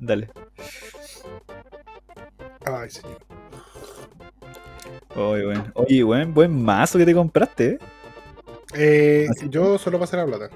[0.00, 0.28] Dale.
[2.64, 3.18] Ay, señor.
[5.14, 5.72] Oye, weón.
[5.74, 7.78] Oye, weón, buen mazo que te compraste, eh.
[8.74, 10.50] Eh, yo solo pasé la plata.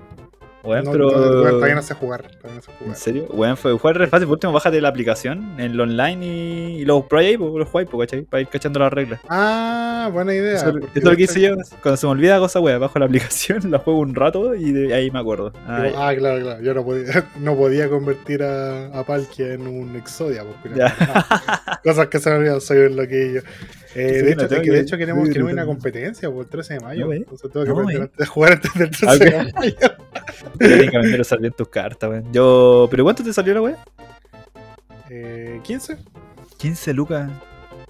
[0.62, 1.10] Weón, No, pero.
[1.10, 2.22] no, bueno, todavía no sé jugar.
[2.36, 3.26] Todavía no sé ¿En serio?
[3.30, 4.26] Weón, fue jugar re fácil.
[4.26, 7.88] Por último, bájate la aplicación en el online y, y los pro ahí, los jugáis,
[7.88, 8.22] ¿cachai?
[8.22, 9.20] Para ir cachando las reglas.
[9.30, 10.56] Ah, buena idea.
[10.56, 11.54] Eso, porque eso es lo que hice yo.
[11.82, 14.94] Cuando se me olvida cosa, weón, bajo la aplicación, la juego un rato y de
[14.94, 15.52] ahí me acuerdo.
[15.66, 16.62] Ah, ah, claro, claro.
[16.62, 20.44] Yo no podía, no podía convertir a, a Palkia en un Exodia.
[20.64, 23.42] No, cosas que se me olvidan, soy un loquillo.
[23.94, 26.44] Eh, Sí, de, hecho, no, que de hecho queremos, sí, queremos no, una competencia por
[26.44, 27.06] el 13 de mayo.
[27.06, 27.16] No, eh.
[27.16, 28.26] Entonces tengo que No, aprender eh.
[28.26, 29.74] jugar antes del 13 Ah, de mayo.
[30.58, 32.32] Tienes que vender salir en tus cartas, weón.
[32.32, 32.86] Yo.
[32.90, 33.76] ¿Pero cuánto te salió la weón?
[35.08, 35.96] Eh, 15.
[36.58, 37.30] 15 lucas.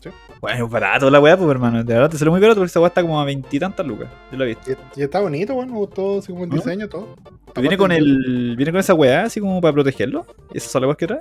[0.00, 0.08] Sí.
[0.40, 1.84] Bueno, barato la weá, pues hermano.
[1.84, 4.08] De verdad te salió muy barato porque esa weá está como a veintitantas lucas.
[4.32, 4.52] Yo la vi.
[4.96, 6.56] Y, y está bonito, bueno, me gustó así como el ¿No?
[6.56, 7.14] diseño, todo.
[7.56, 8.54] ¿Viene Aparte, con el.
[8.56, 10.24] ¿Viene con esa weá así como para protegerlo?
[10.54, 11.20] ¿Y esas son las weas que trae?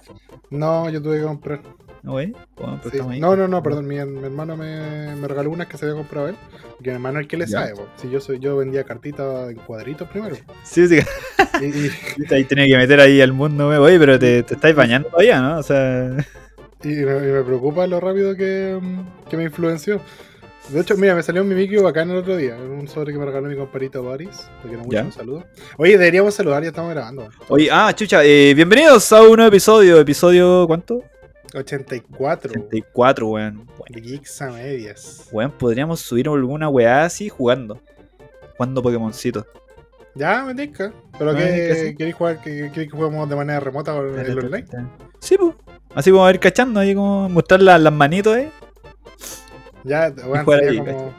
[0.50, 1.60] No, yo tuve que comprar.
[2.02, 2.34] No, wey.
[2.56, 2.98] Bueno, Sí.
[3.10, 3.20] ahí.
[3.20, 3.86] No, no, no, perdón.
[3.86, 6.36] Mi, mi hermano me, me regaló unas que se había comprado él.
[6.78, 7.60] Porque mi hermano es el que le Ya.
[7.60, 7.74] sabe.
[7.76, 7.88] po.
[7.98, 10.38] Si yo soy, yo vendía cartitas en cuadritos primero.
[10.64, 11.00] Sí, sí.
[11.62, 11.92] Y, y,
[12.34, 13.78] Ahí tenía que meter ahí al mundo, wey.
[13.80, 15.58] Oye, pero te, te estáis bañando todavía, ¿no?
[15.58, 16.16] O sea.
[16.84, 18.80] y me, y me preocupa lo rápido que,
[19.30, 20.02] que me influenció.
[20.70, 22.56] De hecho, mira, me salió un mimikyu bacán el otro día.
[22.56, 24.48] Un sobre que me regaló mi comparito Boris.
[24.62, 25.44] Porque no mucho un saludo.
[25.78, 27.28] Oye, deberíamos saludar, ya estamos grabando.
[27.48, 30.00] Oye, ah, chucha, eh, bienvenidos a un nuevo episodio.
[30.00, 31.04] ¿Episodio cuánto?
[31.56, 33.68] 84 84, weón.
[33.90, 35.28] de Geeks a medias.
[35.32, 37.82] Weón, podríamos subir alguna weá así jugando.
[38.56, 39.48] Jugando Pokémoncito.
[40.14, 40.94] Ya, me tinca.
[41.18, 41.96] Pero que sí.
[41.96, 44.68] queréis jugar, que que juguemos de manera remota en el online.
[45.20, 45.56] Sí, pues.
[45.96, 48.50] Así vamos a ir cachando ahí como mostrar la- las manitos, eh.
[49.84, 51.14] Ya, bueno, sería ahí, como.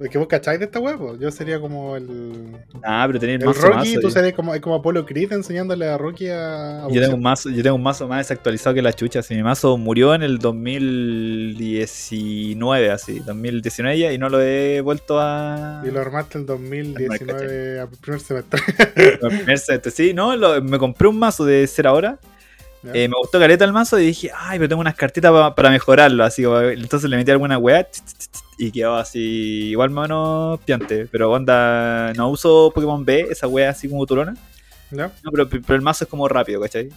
[0.00, 1.16] Es que vos cacháis de esta huevo.
[1.18, 2.56] Yo sería como el.
[2.82, 4.00] Ah, pero tenéis El mazo Rocky, mazo.
[4.00, 6.84] tú serías como, como Apolo Creed enseñándole a Rocky a.
[6.84, 9.22] a Yo tengo, un mazo, yo tengo un mazo más desactualizado que la chucha.
[9.22, 15.18] Si mi mazo murió en el 2019, así, 2019 ya, y no lo he vuelto
[15.20, 15.82] a.
[15.86, 18.60] Y lo armaste el 2019 a primer semestre.
[19.20, 19.88] primer set.
[19.90, 22.18] Sí, no, lo- me compré un mazo de ser ahora.
[22.92, 25.70] Eh, me gustó caleta el mazo y dije, ay, pero tengo unas cartitas pa- para
[25.70, 26.22] mejorarlo.
[26.24, 27.86] Así como, entonces le metí alguna weá
[28.58, 31.06] y quedó así, igual más o menos piante.
[31.10, 34.36] Pero onda, no uso Pokémon B, esa weá así como turona.
[34.90, 35.10] ¿Ya?
[35.22, 36.90] No, pero, pero el mazo es como rápido, ¿cachai?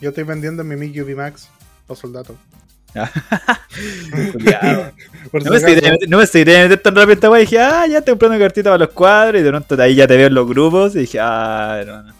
[0.00, 1.48] Yo estoy vendiendo mi Mimikyu VMAX
[1.88, 2.36] los soldados.
[4.32, 4.92] Culiao.
[5.30, 7.40] Por No me seguiré no me seguiré meter tan rápido esta weá.
[7.40, 9.40] Dije, ah, ya estoy comprando cartitas para los cuadros.
[9.40, 10.94] Y de pronto ahí ya te veo en los grupos.
[10.94, 12.14] Y dije, ah, hermano.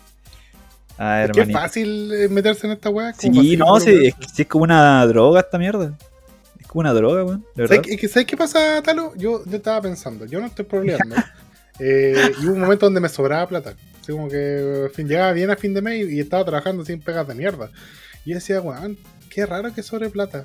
[1.04, 1.58] Ah, es que es hermanito.
[1.58, 5.98] fácil eh, meterse en esta como Sí, no, sí, es, como una droga esta mierda.
[6.60, 7.44] Es como una droga, weón.
[7.56, 9.12] ¿Sabes que- ¿Sabes qué pasa, Talo?
[9.16, 11.16] Yo, yo estaba pensando, yo no estoy problemando.
[11.80, 13.74] eh, y hubo un momento donde me sobraba plata.
[14.00, 17.00] Así como que fin, llegaba bien a fin de mes y, y estaba trabajando sin
[17.00, 17.68] pegas de mierda.
[18.24, 18.96] Y yo decía, weón,
[19.28, 20.44] qué raro que sobre plata.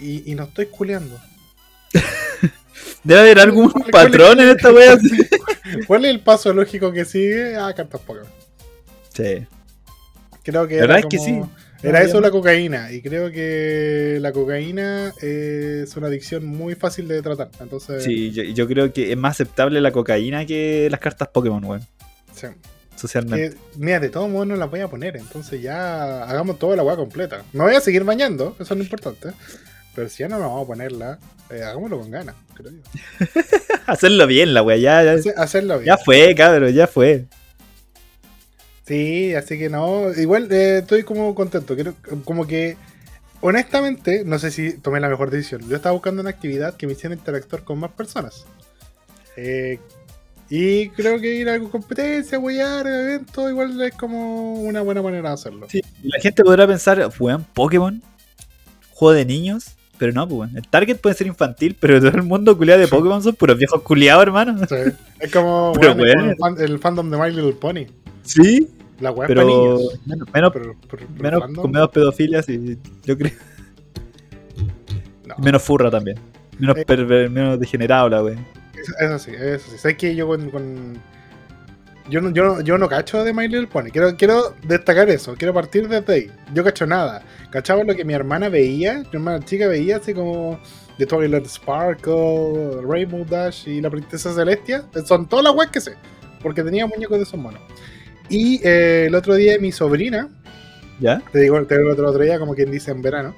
[0.00, 1.18] Y, y no estoy culeando.
[3.04, 4.96] Debe haber algún ¿Cuál- cuál patrón en esta wea.
[5.86, 7.54] ¿Cuál es el paso lógico que sigue?
[7.56, 8.30] Ah, cartas Pokémon.
[9.16, 9.46] Sí.
[10.42, 11.40] Creo que La era verdad es que sí.
[11.82, 12.32] Era No, eso la no.
[12.32, 12.92] cocaína.
[12.92, 17.50] Y creo que la cocaína es una adicción muy fácil de tratar.
[17.60, 21.64] Entonces, Sí, yo, yo creo que es más aceptable la cocaína que las cartas Pokémon,
[21.64, 21.86] weón.
[22.34, 22.46] sí.
[22.94, 23.50] Socialmente.
[23.50, 26.82] Que, mira, de todos modos no las voy a poner, entonces ya hagamos toda la
[26.82, 27.42] weá completa.
[27.52, 29.32] Me voy a seguir bañando, eso es lo importante.
[29.94, 31.18] Pero si ya no nos vamos a ponerla,
[31.50, 32.78] eh, hagámoslo con ganas, creo yo.
[33.86, 34.78] Hacerlo bien, la wea.
[34.78, 35.86] Ya, ya, Hace- hacerlo bien.
[35.94, 37.26] ya fue, cabrón, ya fue.
[38.86, 41.74] Sí, así que no, igual eh, estoy como contento.
[41.74, 42.76] Quiero, como que,
[43.40, 45.68] honestamente, no sé si tomé la mejor decisión.
[45.68, 48.44] Yo estaba buscando una actividad que me hiciera interactuar con más personas.
[49.36, 49.78] Eh,
[50.48, 55.34] y creo que ir a competencia, huellar, evento, igual es como una buena manera de
[55.34, 55.66] hacerlo.
[55.68, 58.00] Sí, la gente podrá pensar, weón, Pokémon,
[58.90, 59.72] juego de niños.
[59.98, 60.54] Pero no, pues.
[60.54, 63.80] El target puede ser infantil, pero todo el mundo culiado de Pokémon son puros viejos
[63.80, 64.58] culiados, hermano.
[64.68, 64.74] Sí,
[65.18, 66.30] Es como, Pero weón, es como bueno.
[66.30, 67.86] el, fan- el fandom de My Little Pony.
[68.26, 68.68] Sí,
[69.00, 69.98] La weá pero niños.
[70.06, 73.32] menos, menos, Pero, pero- pero menos- fandom, con menos pedofilias y yo creo.
[75.26, 75.34] no.
[75.38, 76.18] Menos furra también.
[76.58, 76.84] Menos, Eh.
[76.86, 78.36] perver- menos degenerado la wea.
[79.00, 79.78] Eso, sí, eso sí.
[79.78, 80.50] Sabes que yo con.
[80.50, 81.16] con-
[82.08, 83.86] Yo, no, yo, no, yo no cacho de My Little Pony.
[83.90, 85.34] Quiero, quiero destacar eso.
[85.34, 86.30] Quiero partir desde ahí.
[86.54, 87.20] Yo cacho nada.
[87.50, 89.00] Cachaba lo que mi hermana veía.
[89.00, 90.60] Mi hermana chica veía así como.
[90.98, 94.84] The Twilight Sparkle, Rainbow Dash y la Princesa Celestia.
[95.04, 95.94] Son todas las weas que sé.
[96.40, 97.60] Porque tenía muñecos de esos monos.
[98.28, 100.28] Y eh, el otro día mi sobrina
[101.00, 101.20] ¿Ya?
[101.32, 103.36] te digo, te digo el otro, otro día, como quien dice en verano,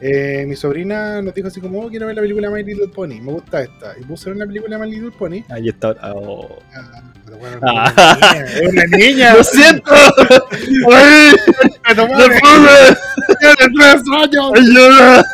[0.00, 3.20] eh, mi sobrina nos dijo así como, oh, quiero ver la película My Little Pony,
[3.20, 3.94] me gusta esta.
[4.00, 5.42] Y puse una película My Little Pony.
[5.48, 5.94] Ahí está.
[6.14, 6.58] Oh.
[6.74, 8.34] Ah, pero bueno, Ah.
[8.44, 9.92] es una niña, ¡Lo siento!
[10.92, 11.34] ¡Ay!
[11.36, 12.96] es una ¡No niña, pude!
[13.40, 14.52] tiene tres años.
[14.56, 15.24] ¡Ayuda!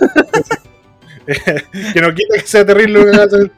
[1.95, 3.51] que no quita que sea terrible lo que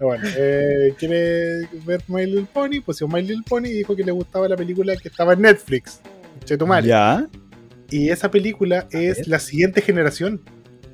[0.00, 4.12] Bueno, eh, quiere ver My Little Pony, pues My Little Pony y dijo que le
[4.12, 6.00] gustaba la película que estaba en Netflix.
[6.44, 6.86] Chetumare.
[6.86, 7.26] Ya.
[7.90, 9.28] Y esa película es ver.
[9.28, 10.40] la siguiente generación.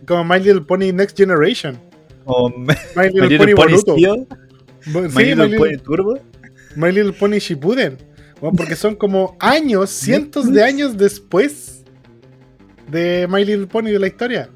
[0.07, 1.79] Como My Little Pony Next Generation.
[2.25, 4.07] O Me- My Little, My Little Pony
[4.93, 6.19] Bo- My sí, My Little Little, Pony Turbo.
[6.75, 7.99] My Little Pony Shippuden.
[8.41, 11.85] Bueno, porque son como años, cientos de años después
[12.91, 14.49] de My Little Pony de la historia.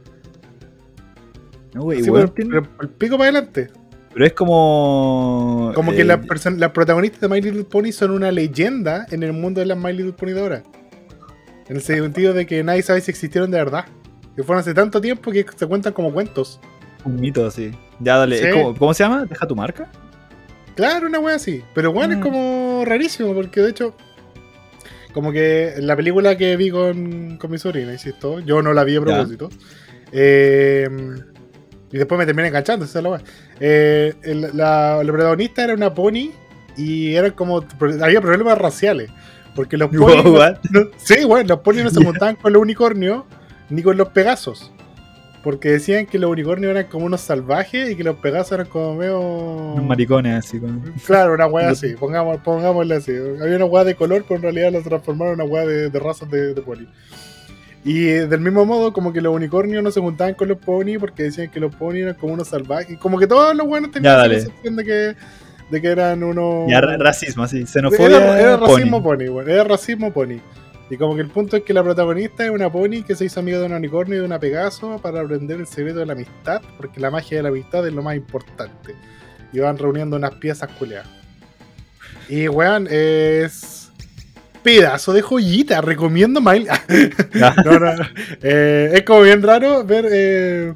[1.72, 3.70] No, pero- tiene- pero el pico para adelante.
[4.12, 5.72] Pero es como.
[5.74, 9.22] Como que eh, las person- las protagonistas de My Little Pony son una leyenda en
[9.22, 10.62] el mundo de las My Little Pony de ahora.
[11.68, 13.84] En el sentido de que nadie sabe si existieron de verdad.
[14.34, 16.60] Que fueron hace tanto tiempo que se cuentan como cuentos.
[17.04, 17.70] Un mito así.
[18.00, 18.38] Ya, dale.
[18.38, 18.50] Sí.
[18.50, 19.24] como- ¿Cómo se llama?
[19.26, 19.90] Deja tu marca.
[20.74, 21.62] Claro, una wea así.
[21.74, 22.18] Pero bueno, Mm.
[22.18, 23.94] es como rarísimo, porque de hecho,
[25.12, 28.96] como que la película que vi con, con mi sobrina, insisto, yo no la vi
[28.96, 29.48] a propósito.
[30.12, 30.88] eh,
[31.92, 33.20] y después me terminé enganchando, esa es la.
[33.60, 36.30] Eh, el- la, la protagonista era una pony
[36.76, 37.64] y era como.
[38.02, 39.10] Había problemas raciales.
[39.54, 40.24] Porque los ponis.
[40.24, 40.56] no- What?
[40.70, 43.24] no- sí, bueno, los ponis no se montaban con los unicornios
[43.68, 44.72] ni con los pegasos.
[45.42, 48.94] Porque decían que los unicornios eran como unos salvajes y que los pegasos eran como
[48.96, 49.18] medio.
[49.18, 50.60] Unos maricones así.
[50.60, 50.82] Como...
[51.06, 53.12] Claro, una weá así, pongamos, pongámosle así.
[53.40, 55.98] Había una weá de color, pero en realidad la transformaron en una weá de, de
[55.98, 56.84] razas de, de pony.
[57.84, 61.22] Y del mismo modo, como que los unicornios no se juntaban con los pony porque
[61.24, 62.90] decían que los pony eran como unos salvajes.
[62.90, 64.34] Y como que todos los buenos tenían Ya, dale.
[64.34, 65.16] percepción de que,
[65.70, 66.70] de que eran unos.
[66.70, 67.66] Ya, ra- racismo, así.
[67.66, 68.06] Xenofobia.
[68.18, 68.68] Era, era pony.
[68.76, 70.40] racismo pony, weón, era racismo pony.
[70.90, 73.40] Y como que el punto es que la protagonista es una pony que se hizo
[73.40, 76.60] amiga de un unicornio y de una pegaso para aprender el secreto de la amistad,
[76.76, 78.94] porque la magia de la amistad es lo más importante.
[79.52, 81.08] Y van reuniendo unas piezas culeadas.
[82.28, 83.79] Y weón, es.
[84.62, 86.66] Pedazo de joyita, recomiendo Mile.
[87.34, 87.54] Ya.
[87.64, 87.92] no, no.
[88.42, 90.74] Eh, es como bien raro ver eh,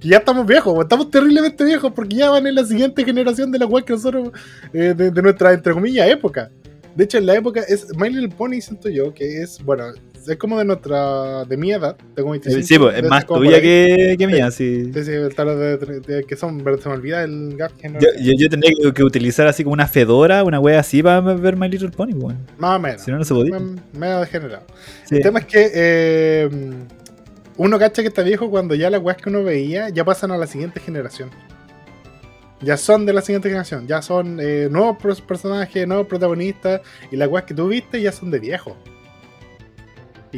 [0.00, 3.58] que ya estamos viejos, estamos terriblemente viejos porque ya van en la siguiente generación de
[3.58, 4.30] la cual que nosotros,
[4.72, 6.50] eh, de, de nuestra, entre comillas, época.
[6.94, 9.84] De hecho, en la época es My Little Pony, siento yo, que es, bueno,
[10.28, 12.62] es como de nuestra, de mi edad, tengo 25.
[12.66, 14.90] Sí, pues, es más tuya que, que mía, sí.
[14.92, 17.98] Sí, sí, tal de- de- que son, pero se me olvida el gap que no.
[18.00, 21.20] Yo, yo, yo tendría que, que utilizar así como una fedora, una wea así para
[21.20, 22.38] ver My Little Pony, weón.
[22.58, 23.02] Más o menos.
[23.02, 23.58] Si no, no se podía.
[23.92, 24.64] Me, degenerado.
[25.04, 25.16] Sí.
[25.16, 26.48] El tema es que eh,
[27.56, 30.36] uno cacha que está viejo cuando ya las weas que uno veía ya pasan a
[30.38, 31.30] la siguiente generación.
[32.60, 36.80] Ya son de la siguiente generación, ya son eh, nuevos personajes, nuevos protagonistas,
[37.12, 38.40] y las weas que tú viste ya son de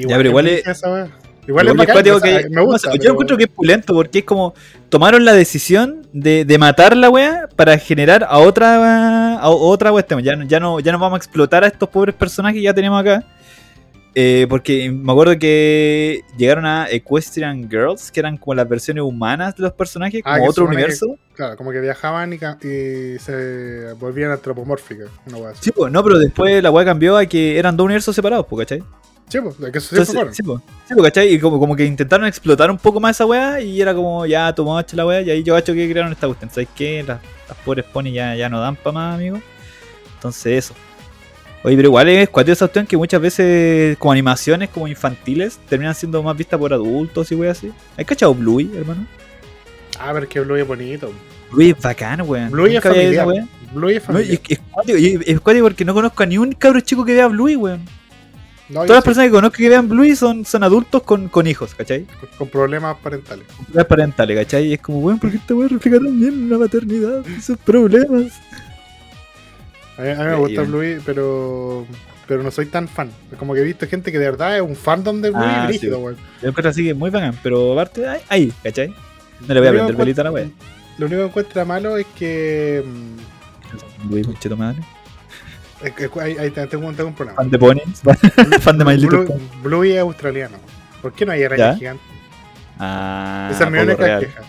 [0.09, 0.61] Ya, pero igual es.
[0.61, 1.09] es- esa wea.
[1.49, 2.73] Igual, Igual es es bacán, cuático o sea, que- me gusta.
[2.73, 4.55] no sé, pero- yo encuentro que es pulento porque es como
[4.89, 10.23] tomaron la decisión de, de matar la wea para generar a otra a otra cuestión.
[10.23, 12.75] Ya, no- ya no ya no vamos a explotar a estos pobres personajes que ya
[12.75, 13.25] tenemos acá.
[14.15, 19.55] Eh, porque me acuerdo que llegaron a Equestrian Girls, que eran como las versiones humanas
[19.55, 21.17] de los personajes, Ah, como otro que- universo.
[21.35, 22.39] Claro, como que viajaban y,
[23.21, 25.09] se volvían antropomórficas.
[25.27, 25.53] Una wea.
[25.61, 28.83] Sí, pues, no, pero después la wea cambió a que eran dos universos separados, ¿cachai?
[29.31, 30.61] Sí, pues, que eso Entonces, sí, po,
[31.03, 31.33] ¿cachai?
[31.33, 34.53] Y como, como que intentaron explotar un poco más esa weá y era como, ya,
[34.53, 36.51] tomó la weá, y ahí yo cacho que crearon esta cuestión.
[36.51, 37.05] ¿Sabes qué?
[37.07, 39.41] Las, las pobres pony ya, ya no dan pa' más, amigo.
[40.17, 40.75] Entonces, eso.
[41.63, 45.95] Oye, pero igual es cuatro esa cuestión que muchas veces, como animaciones como infantiles, terminan
[45.95, 47.71] siendo más vistas por adultos y weá así.
[47.97, 49.07] ¿Has cachado Bluey, hermano?
[50.01, 51.13] Ah, pero es que Bluey es bonito.
[51.53, 52.51] Bluey es bacán, weón.
[52.51, 53.27] Bluey es familiar.
[53.73, 54.41] Bluey es No, familiar.
[54.89, 57.55] y es, es es porque no conozco a ni un cabro chico que vea Bluey,
[57.55, 58.00] weón.
[58.71, 61.47] No, Todas las sí, personas que conozco que vean Bluey son, son adultos con, con
[61.47, 62.05] hijos, ¿cachai?
[62.05, 63.45] con, con problemas parentales.
[63.65, 64.67] Problemas parentales, ¿cachai?
[64.69, 67.27] Y es como, weón, ¿por qué esta weá refleja tan bien la maternidad?
[67.29, 68.33] Esos problemas.
[69.99, 70.69] A mí, a mí me gusta bueno.
[70.79, 71.87] Bluey, pero
[72.29, 73.11] pero no soy tan fan.
[73.41, 75.97] Como que he visto gente que de verdad es un fandom de Bluey Ah, brígido,
[75.97, 76.03] sí.
[76.05, 76.17] weón.
[76.41, 78.95] Yo encuentro así que es muy bacán, pero aparte, ahí, ¿cachai?
[79.49, 80.49] No le voy a prender que velita a la weá.
[80.97, 82.85] Lo único que encuentra malo es que.
[82.87, 84.81] mm, Bluey, concheto madre.
[85.83, 87.37] Ahí, ahí te- tengo, tengo un problema.
[87.37, 88.03] Fan de ponies,
[88.61, 89.41] fan de My Little Blue- Pony.
[89.63, 90.57] Bluey es australiano.
[91.03, 91.47] ¿Por qué no hay ¿Ya?
[91.47, 92.03] araña gigante?
[92.79, 94.41] Ah, Esa es mi poco única queja.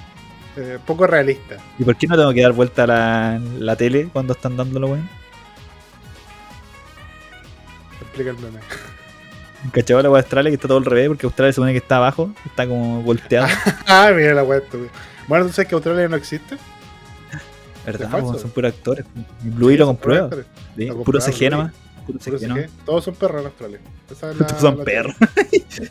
[0.57, 1.55] Eh, poco realista.
[1.79, 4.87] ¿Y por qué no tengo que dar vuelta a la, la tele cuando están dándolo,
[4.87, 5.07] weón?
[8.01, 8.59] Explica el meme.
[9.71, 11.07] ¿Cachai la weá de Australia que está todo al revés?
[11.07, 13.47] Porque Australia se supone que está abajo, está como volteado.
[13.87, 14.61] ah, mira la weá.
[15.27, 16.57] Bueno, ¿tú sabes que Australia no existe?
[17.85, 18.09] ¿Verdad?
[18.39, 19.05] Son puros actores.
[19.43, 20.29] Y Bluey lo Sí, comprueba.
[20.29, 20.45] son
[20.77, 21.49] Sí, Lo Puro CG Bluey.
[21.49, 21.73] nomás.
[22.05, 22.63] Puro Puro CG nomás.
[22.65, 22.69] CG.
[22.85, 23.79] Todos son perros en Australia.
[24.11, 25.15] Esa es la- Todos son la- perros.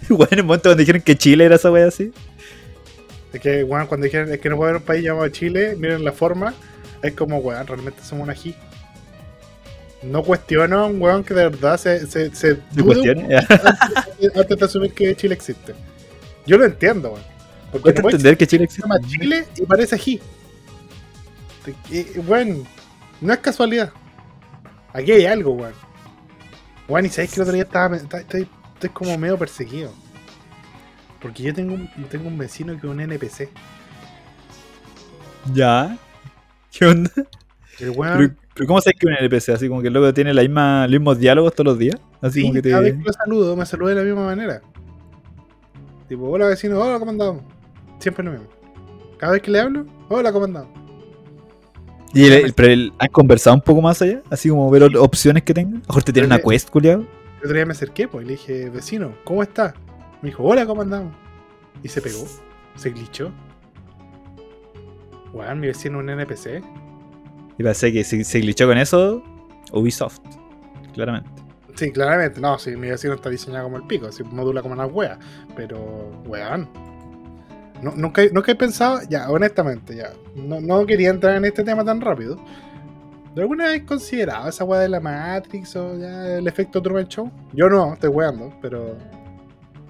[0.08, 2.12] bueno, en el momento cuando dijeron que Chile era esa wea así.
[3.32, 6.04] Es que, weón, cuando dijeron, es que no puede haber un país llamado Chile, miren
[6.04, 6.52] la forma,
[7.02, 8.54] es como, weón, realmente somos un ají.
[10.02, 12.56] No cuestiono a un weón que de verdad se, se, se.
[12.74, 13.12] Ya.
[13.12, 15.74] antes, antes de asumir que Chile existe.
[16.46, 17.22] Yo lo entiendo, weón.
[17.70, 19.18] Porque no entender que Chile se llama existe.
[19.18, 20.20] Chile y parece ají.
[21.64, 22.64] Te- que- Weón,
[23.20, 23.92] no es casualidad.
[24.92, 25.72] Aquí hay algo, weón.
[26.88, 29.92] Weón, y sabéis que el otro día estaba, estaba- estoy, estoy como medio perseguido.
[31.20, 33.50] Porque yo tengo un, tengo un vecino que es un NPC.
[35.54, 35.96] Ya.
[36.70, 37.10] ¿Qué onda?
[37.78, 39.50] El weón, Pero, pero ¿cómo sabes que un NPC?
[39.50, 41.96] Así como que el loco tiene la misma, los mismos diálogos todos los días.
[42.20, 42.70] Así sí, como que te.
[42.70, 44.60] cada vez que lo saludo, me saluda de la misma manera.
[46.08, 47.40] Tipo, hola vecino, hola comandado.
[47.98, 48.46] Siempre lo mismo.
[49.18, 50.68] Cada vez que le hablo, hola comandado.
[52.12, 54.22] Y el- el- pero el- ¿Han conversado un poco más allá?
[54.30, 55.76] Así como ver opciones que tengan.
[55.76, 57.00] A lo mejor te tiene una quest, culiado.
[57.02, 59.74] El otro día me acerqué, pues, y le dije, vecino, ¿cómo está?
[60.22, 61.14] Me dijo, hola, ¿cómo andamos?
[61.82, 62.26] Y se pegó,
[62.76, 63.30] se glitchó.
[65.32, 66.62] Weón, mi vecino es un NPC.
[67.58, 69.22] Y pensé que si se glitchó con eso,
[69.72, 70.18] Ubisoft.
[70.94, 71.30] Claramente.
[71.76, 74.86] Sí, claramente, no, sí, mi vecino está diseñado como el pico, así modula como una
[74.86, 75.18] wea.
[75.56, 75.78] Pero,
[76.26, 76.68] weón.
[77.82, 80.10] No, nunca, nunca he pensado, ya, honestamente, ya.
[80.34, 82.36] No, no quería entrar en este tema tan rápido.
[83.34, 87.30] ¿De alguna vez considerado esa wea de la Matrix o ya el efecto Truman Show?
[87.52, 88.96] Yo no, estoy weando, pero.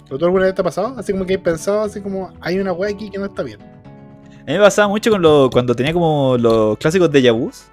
[0.09, 0.95] ¿Lo tú alguna vez te ha pasado?
[0.99, 3.61] Así como que he pensado, así como, hay una wea aquí que no está bien.
[3.63, 7.67] A mí me pasaba mucho con lo, cuando tenía como los clásicos de Yabus.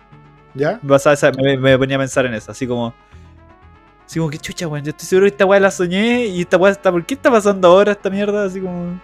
[0.54, 0.80] ¿Ya?
[0.84, 2.52] Me, pasaba esa- me, me ponía a pensar en eso.
[2.52, 2.94] Así como.
[4.06, 4.84] Así como que chucha, weón.
[4.86, 6.26] Yo estoy seguro que esta weá la soñé.
[6.28, 6.92] Y esta weá está.
[6.92, 8.46] ¿Por qué está pasando ahora esta mierda?
[8.46, 9.00] Así como.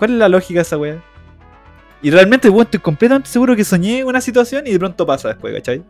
[0.00, 1.04] ¿Cuál es la lógica de esa weá?
[2.00, 5.54] Y realmente, weón, estoy completamente seguro que soñé una situación y de pronto pasa después,
[5.56, 5.84] ¿cachai?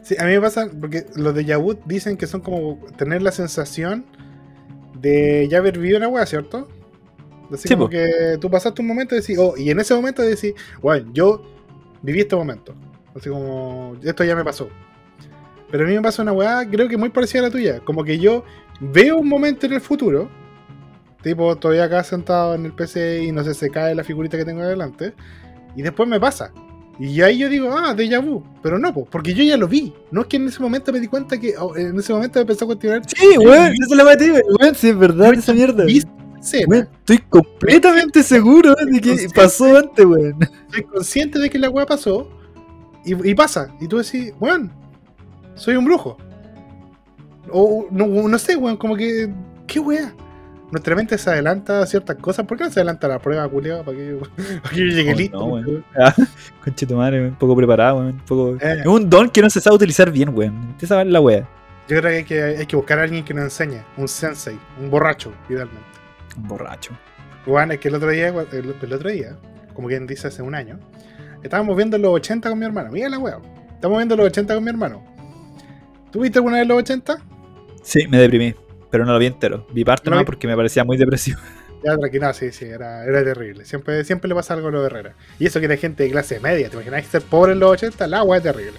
[0.00, 3.30] Sí, a mí me pasa, porque los de Yahoo dicen que son como tener la
[3.30, 4.06] sensación
[4.98, 6.66] de ya haber vivido una wea, ¿cierto?
[7.52, 7.90] Así Sí, como po.
[7.90, 11.42] que tú pasaste un momento y decís, oh, y en ese momento decís, bueno, yo
[12.00, 12.74] viví este momento.
[13.14, 14.70] Así como, esto ya me pasó.
[15.70, 17.80] Pero a mí me pasa una weá, creo que muy parecida a la tuya.
[17.80, 18.44] Como que yo
[18.80, 20.30] veo un momento en el futuro,
[21.24, 24.44] tipo, todavía acá sentado en el PC y no sé, se cae la figurita que
[24.44, 25.14] tengo adelante,
[25.74, 26.52] y después me pasa.
[27.00, 28.44] Y ahí yo digo, ah, déjà vu.
[28.62, 29.92] Pero no, po, porque yo ya lo vi.
[30.12, 32.42] No es que en ese momento me di cuenta que, oh, en ese momento me
[32.42, 33.02] empezó a cuestionar.
[33.04, 35.84] Sí, weón, eso es la matí, weón, sí, es verdad esa mierda.
[36.68, 40.38] Weón, estoy completamente seguro de que pasó antes, weón.
[40.70, 42.28] soy consciente de que la weá pasó
[43.04, 43.74] y, y pasa.
[43.80, 44.70] Y tú decís, weón,
[45.54, 46.16] soy un brujo.
[47.50, 49.32] O no, no sé, weón, como que,
[49.66, 50.14] ¿qué weá?
[50.70, 52.46] Nuestra mente se adelanta a ciertas cosas.
[52.46, 53.84] ¿Por qué no se adelanta a la prueba, culiao?
[53.84, 54.18] Para que, yo-
[54.62, 55.38] para que yo llegue Oh, listo.
[55.38, 55.84] no, weón.
[56.64, 58.22] Conche tu madre, weón, poco preparado, weón.
[58.26, 58.56] Poco...
[58.60, 58.78] Eh.
[58.80, 60.74] Es un don que no se sabe utilizar bien, weón.
[60.80, 61.48] Esa es la wea.
[61.86, 63.82] Yo creo que hay, que hay que buscar a alguien que nos enseñe.
[63.96, 65.82] Un sensei, un borracho, idealmente.
[66.36, 66.92] Un borracho.
[67.46, 69.36] Weón, es que el otro día, el, el otro día,
[69.74, 70.80] como quien dice hace un año,
[71.42, 72.90] estábamos viendo los 80 con mi hermano.
[72.90, 73.38] Mira la weá.
[73.74, 75.04] Estamos viendo los 80 con mi hermano.
[76.10, 77.18] ¿Tú viste alguna vez los 80?
[77.82, 78.54] Sí, me deprimí.
[78.94, 79.66] Pero no lo vi entero.
[79.72, 81.40] Vi parte ¿No porque me parecía muy depresivo.
[81.82, 83.64] Ya, tranquilo, no, sí, sí, era, era terrible.
[83.66, 85.14] Siempre, siempre le pasa algo a los Herrera.
[85.38, 86.70] Y eso que era gente de clase media.
[86.70, 88.06] ¿Te imaginas ser pobre en los 80?
[88.06, 88.78] La weá es terrible.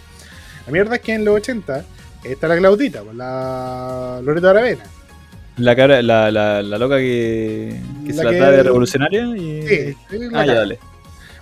[0.65, 1.85] La mierda es que en los 80
[2.23, 4.83] está la Claudita, pues, la Loreto Aravena.
[5.57, 9.67] La cara, la, la, la loca que, que se La que- de revolucionaria y.
[9.67, 9.95] Sí,
[10.33, 10.79] ah, ya, dale.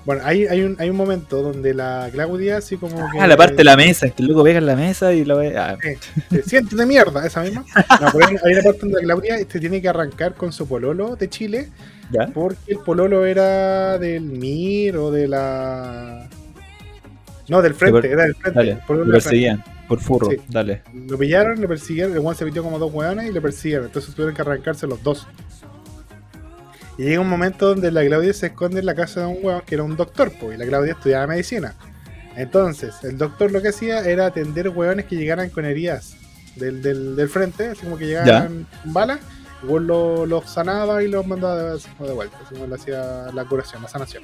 [0.06, 3.20] Bueno, hay, hay, un, hay un momento donde la Claudia, así como que.
[3.20, 5.58] Ah, la parte de la mesa, que loco pega en la mesa y la ve.
[5.58, 5.78] Ah,
[6.30, 7.64] Se siente de mierda, esa misma.
[8.02, 10.68] No, pero hay, hay una parte donde la Claudia este, tiene que arrancar con su
[10.68, 11.70] pololo de Chile,
[12.12, 12.28] ya.
[12.28, 16.28] porque el pololo era del MIR o de la.
[17.48, 18.60] No, del frente, era del frente.
[18.60, 18.74] Dale.
[18.74, 19.12] Lo frente.
[19.12, 19.64] perseguían.
[19.88, 20.30] Por furro.
[20.30, 20.38] Sí.
[20.50, 20.82] Dale.
[20.94, 23.86] Lo pillaron, lo persiguieron, el Juan se metió como dos hueones y le persiguieron.
[23.88, 25.28] Entonces tuvieron que arrancarse los dos.
[26.98, 29.62] Y llega un momento donde la Claudia se esconde en la casa de un hueón
[29.66, 31.76] que era un doctor, pues, y la Claudia estudiaba medicina.
[32.36, 36.16] Entonces, el doctor lo que hacía era atender hueones que llegaran con heridas
[36.56, 39.20] del, del, del frente, así como que llegaban con balas,
[39.64, 43.32] y vos los los sanaba y los mandaba de, de vuelta, así como le hacía
[43.34, 44.24] la curación, la sanación.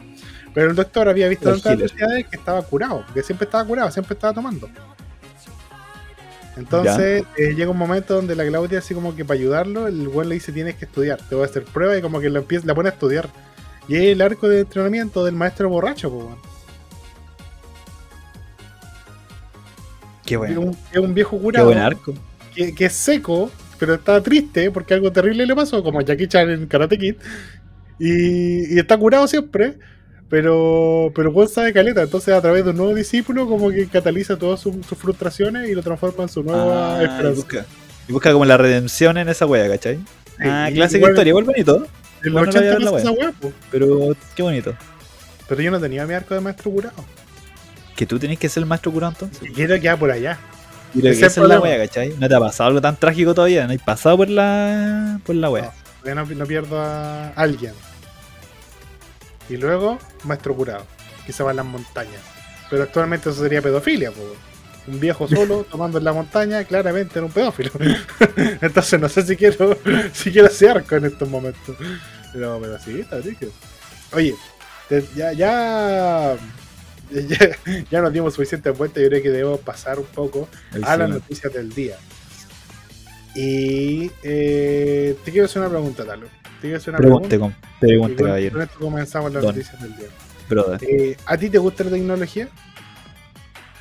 [0.54, 4.14] Pero el doctor había visto tantas necesidades que estaba curado, porque siempre estaba curado, siempre
[4.14, 4.70] estaba tomando.
[6.60, 10.30] Entonces eh, llega un momento donde la Claudia, así como que para ayudarlo, el buen
[10.30, 12.68] le dice tienes que estudiar, te voy a hacer prueba y como que la, empieza,
[12.68, 13.34] la pone a estudiar.
[13.88, 16.42] Y es el arco de entrenamiento del maestro borracho, pues, weón.
[20.26, 20.62] Qué Es bueno.
[20.62, 22.20] un, es un viejo Qué curado buen arco.
[22.54, 26.28] que, que es seco, pero está triste porque algo terrible le pasó, como a Jackie
[26.28, 27.16] Chan en Karate Kid.
[28.00, 29.80] Y, y está curado siempre,
[30.30, 32.02] pero pero Juan sabe caleta.
[32.04, 35.74] Entonces, a través de un nuevo discípulo, como que cataliza todas sus, sus frustraciones y
[35.76, 37.36] lo transforma en su nueva Ah, y esperanza.
[37.36, 37.66] busca,
[38.08, 40.00] y busca como la redención en esa wea, ¿cachai?
[40.40, 41.88] Ah, clásica igual- historia, igual bonito.
[42.24, 43.32] En los no la 80 voy a dar la esa wea.
[43.40, 43.52] po.
[43.72, 44.74] Pero qué bonito.
[45.48, 47.04] Pero yo no tenía mi arco de maestro curado.
[47.96, 49.52] Que tú tenés que ser el maestro curado entonces.
[49.54, 50.38] Quiero quedar por allá.
[50.94, 52.14] Y Ese que es la wea, ¿cachai?
[52.20, 55.50] No te ha pasado algo tan trágico todavía, no has pasado por la por la
[55.50, 55.72] wea.
[56.06, 57.74] Ya no, no pierdo a alguien.
[59.50, 60.86] Y luego, maestro curado.
[61.26, 62.22] Que se va en las montañas.
[62.70, 64.22] Pero actualmente eso sería pedofilia, po.
[64.88, 67.72] Un viejo solo tomando en la montaña, claramente era un pedófilo.
[68.62, 69.78] Entonces no sé si quiero
[70.14, 71.76] si quiero ese arco en estos momentos.
[72.34, 73.48] Pero, pero sí, está rico.
[74.14, 74.36] Oye,
[75.16, 76.38] ya, ya,
[77.12, 77.58] ya,
[77.90, 79.00] ya nos dimos suficiente vuelta.
[79.02, 80.48] Yo creo que debemos pasar un poco
[80.84, 81.98] a las noticias del día.
[83.36, 86.28] Y eh, te quiero hacer una pregunta, Talo.
[86.62, 87.40] Te una pregunta.
[87.40, 87.56] con,
[88.16, 88.54] caballero.
[88.54, 89.56] con esto comenzamos las Don.
[89.56, 90.08] noticias del día.
[90.82, 92.50] Eh, ¿A ti te gusta la tecnología?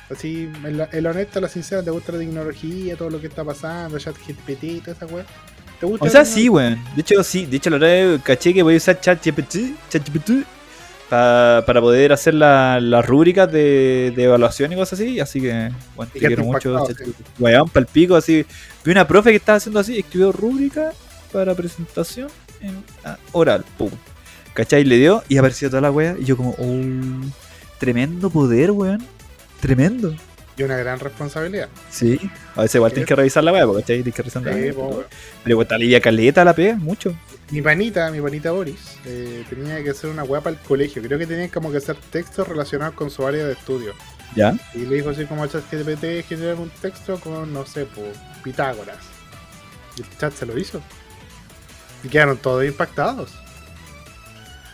[0.09, 3.27] Así, en la, en la honesta, la sincera, ¿te gusta la tecnología, todo lo que
[3.27, 5.25] está pasando, ChatGPT y toda esa weá?
[5.79, 6.03] ¿Te gusta?
[6.03, 6.79] O la sea, sí, weón.
[6.95, 7.45] De hecho, sí.
[7.45, 9.55] De hecho, la verdad caché que voy a usar ChatGPT
[9.89, 10.31] ChatGPT
[11.09, 15.19] pa- para poder hacer la- las rúbricas de, de evaluación y cosas así.
[15.19, 16.85] Así que, bueno, te quiero mucho.
[16.87, 17.39] ChatGPT.
[17.39, 18.45] Weón, pa'l pico, así.
[18.83, 20.91] Vi una profe que estaba haciendo así, escribió rúbrica
[21.31, 22.29] para presentación
[22.61, 22.83] en
[23.31, 23.65] oral.
[23.77, 23.91] Pum.
[24.53, 24.83] ¿Cachai?
[24.83, 26.15] Le dio y apareció toda la wea.
[26.19, 27.25] Y yo, como, oh,
[27.77, 29.05] tremendo poder, weón.
[29.59, 30.15] Tremendo.
[30.57, 31.69] Y una gran responsabilidad.
[31.89, 32.19] Sí.
[32.55, 34.03] A veces igual tienes que revisar la wea, porque ¿cachai?
[34.03, 34.73] Tienes que revisar la wea.
[35.43, 37.15] Pero igual te alivia caleta la pega, mucho.
[37.51, 41.01] Mi panita, mi panita Boris, eh, tenía que hacer una weá para el colegio.
[41.01, 43.93] Creo que tenía como que hacer textos relacionados con su área de estudio.
[44.35, 44.55] ¿Ya?
[44.75, 48.05] Y le dijo así como al chat GPT generar un texto con, no sé, por
[48.43, 48.99] Pitágoras.
[49.97, 50.81] Y el chat se lo hizo.
[52.03, 53.31] Y quedaron todos impactados.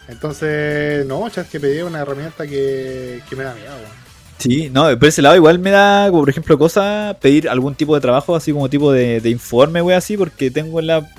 [0.08, 3.76] Entonces, no, ChatGPT es una herramienta que, que me da miedo.
[3.76, 4.06] weón.
[4.38, 7.96] Sí, no, por ese lado igual me da, como por ejemplo, cosa pedir algún tipo
[7.96, 11.10] de trabajo, así como tipo de, de informe, wey, así, porque tengo la,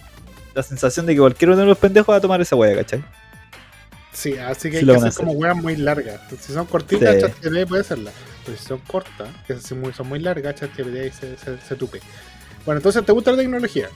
[0.54, 3.02] la sensación de que cualquiera de los pendejos va a tomar esa wea, ¿cachai?
[4.12, 6.20] Sí, así que Sí hay que hacer como weas muy largas.
[6.40, 7.20] Si son cortitas, Sí.
[7.22, 8.10] ChatGPT puede hacerla.
[8.44, 12.00] Pero si son cortas, que son muy, son muy largas, ChatGPT se, se, se tupe.
[12.64, 13.88] Bueno, entonces, ¿te gusta la tecnología?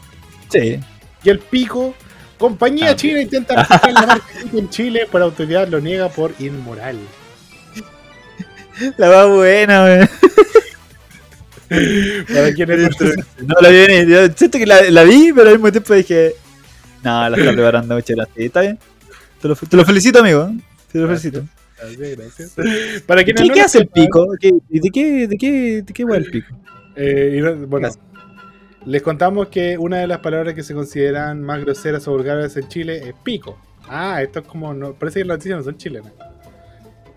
[0.50, 0.80] Sí.
[1.22, 1.94] Y el pico,
[2.38, 6.98] compañía china intenta registrar la marca en Chile, pero autoridad lo niega por inmoral.
[8.96, 10.08] La va buena, wey.
[12.32, 13.14] Para quienes no-
[13.46, 16.34] No la vi yo siento que la, la vi, pero al mismo tiempo dije,
[17.04, 18.14] no, la está preparando mucho.
[18.36, 18.78] Está bien.
[19.40, 20.50] Te lo, te lo felicito, amigo.
[20.92, 21.44] Te lo felicito.
[21.78, 23.02] Gracias, gracias.
[23.06, 24.26] Para ¿Qué, no qué lo hace el pico?
[24.40, 26.48] ¿Qué- ¿De qué, de qué, de qué wea el pico?
[26.96, 28.04] eh, y no- bueno, Gracias.
[28.86, 32.68] Les contamos que una de las palabras que se consideran más groseras o vulgares en
[32.68, 33.58] Chile es pico.
[33.88, 34.72] Ah, esto es como.
[34.74, 36.12] No, parece que las noticias no son chilenas.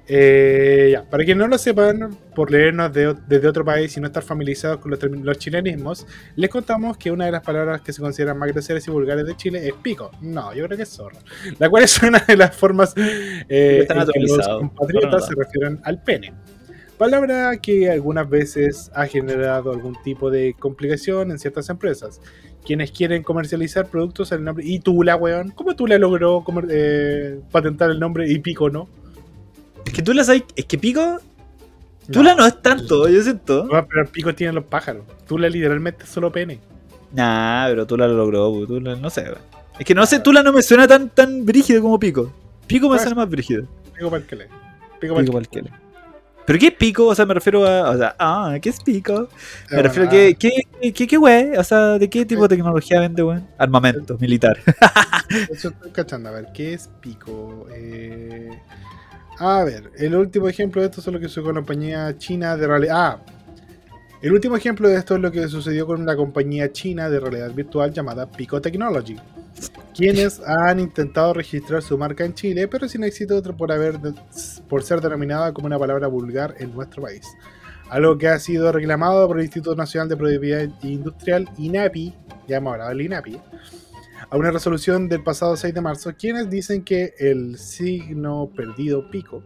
[0.06, 4.08] Eh, ya, para quienes no lo sepan, por leernos de- desde otro país y no
[4.08, 8.02] estar familiarizados con los, los chilenismos, les contamos que una de las palabras que se
[8.02, 10.12] consideran más groseras y vulgares de Chile es pico.
[10.20, 11.20] No, yo creo que es zorra.
[11.58, 16.04] La cual es una de las formas eh, en que los compatriotas se refieren al
[16.04, 16.34] pene.
[16.98, 22.22] Palabra que algunas veces ha generado algún tipo de complicación en ciertas empresas.
[22.66, 24.66] Quienes quieren comercializar productos en el nombre.
[24.66, 25.50] Y Tula, weón.
[25.52, 28.88] ¿Cómo Tula logró comer- eh, patentar el nombre y Pico no?
[29.86, 31.20] Es que tú la sabes, es que pico,
[32.10, 33.66] Tula no es tanto, yo siento.
[33.66, 35.04] No, pero el Pico tiene los pájaros.
[35.28, 36.60] Tula literalmente es solo pene.
[37.12, 39.26] Nah, pero Tula lo logró, pu, Tula, no sé.
[39.78, 42.32] Es que no sé, Tula no me suena tan, tan brígido como Pico.
[42.66, 43.66] Pico me Pues- suena más brígido.
[43.94, 44.46] Pico para el que lee.
[45.02, 45.83] Pico para
[46.46, 47.08] ¿Pero qué es Pico?
[47.08, 47.90] O sea, me refiero a.
[47.92, 49.30] O sea, ah, ¿qué es Pico?
[49.72, 50.36] Me refiero a que.
[50.36, 51.52] ¿Qué, qué, qué, wey?
[51.58, 53.48] O sea, ¿de qué tipo de tecnología vende, weón?
[53.58, 54.58] Armamento, militar.
[55.50, 56.30] Eso estoy cachando.
[56.30, 57.68] A ver, ¿qué es Pico?
[57.74, 58.50] Eh,
[59.40, 62.96] A ver, el último ejemplo de esto es lo que la compañía china de realidad.
[62.98, 63.20] Ah,
[64.24, 67.52] el último ejemplo de esto es lo que sucedió con la compañía china de realidad
[67.52, 69.18] virtual llamada Pico Technology,
[69.94, 74.00] quienes han intentado registrar su marca en Chile, pero sin éxito por, haber
[74.70, 77.28] por ser denominada como una palabra vulgar en nuestro país.
[77.90, 82.16] Algo que ha sido reclamado por el Instituto Nacional de Propiedad Industrial, INAPI,
[82.48, 83.42] ya hemos hablado del INAPI,
[84.30, 89.44] a una resolución del pasado 6 de marzo, quienes dicen que el signo perdido pico,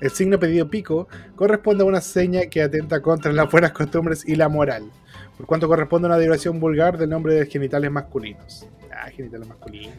[0.00, 4.36] el signo perdido pico, corresponde a una seña que atenta contra las buenas costumbres y
[4.36, 4.90] la moral,
[5.36, 8.66] por cuanto corresponde a una derivación vulgar del nombre de genitales masculinos.
[8.92, 9.94] Ah, genitales masculinos.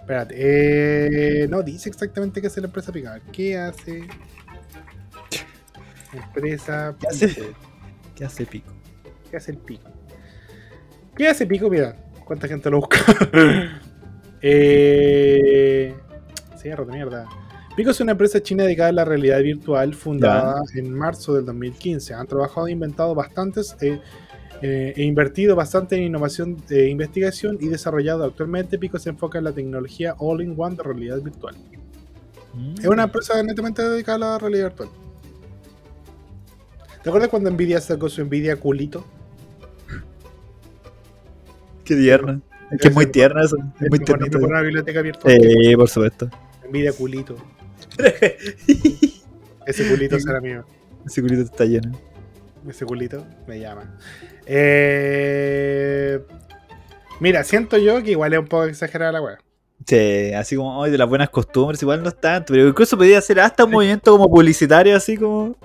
[0.00, 3.08] Espérate, eh, no dice exactamente qué hace la empresa pico.
[3.08, 4.08] A ver, ¿Qué hace?
[6.12, 7.28] Empresa ¿Qué hace?
[7.28, 7.46] Pico.
[8.16, 8.72] ¿Qué hace Pico?
[9.30, 9.90] ¿Qué hace el pico?
[11.16, 11.70] ¿Qué hace pico?
[11.70, 12.98] Mira, cuánta gente lo busca.
[14.42, 15.94] eh...
[16.56, 17.26] Cierro de mierda.
[17.76, 22.12] Pico es una empresa china dedicada a la realidad virtual fundada en marzo del 2015.
[22.14, 24.00] Han trabajado e inventado bastantes eh,
[24.64, 28.78] Eh, he invertido bastante en innovación e investigación y desarrollado actualmente.
[28.78, 31.56] Pico se enfoca en la tecnología all-in-one de realidad virtual.
[32.80, 34.88] Es una empresa netamente dedicada a la realidad virtual.
[37.02, 39.04] ¿Te acuerdas cuando Nvidia sacó su Nvidia culito?
[41.84, 42.40] Qué tierna.
[42.70, 43.56] Es que es muy tierna eso.
[43.80, 44.38] Es muy Por tiernito.
[44.38, 45.38] una biblioteca virtual.
[45.40, 46.30] Sí, por supuesto.
[46.70, 47.36] Nvidia culito.
[49.66, 50.64] Ese culito será mío.
[51.06, 51.92] Ese culito está lleno.
[52.68, 53.96] Ese culito me llama.
[54.46, 56.20] Eh,
[57.20, 59.38] mira, siento yo que igual es un poco exagerada la weá.
[59.86, 63.20] Sí, así como hoy de las buenas costumbres, igual no es tanto, pero incluso podría
[63.20, 65.56] ser hasta un movimiento como publicitario, así como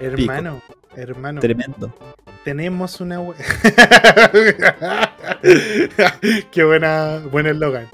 [0.00, 0.62] Hermano,
[0.96, 1.94] hermano, tremendo.
[2.42, 3.36] tenemos una we-
[6.50, 7.86] Qué buena, buen eslogan.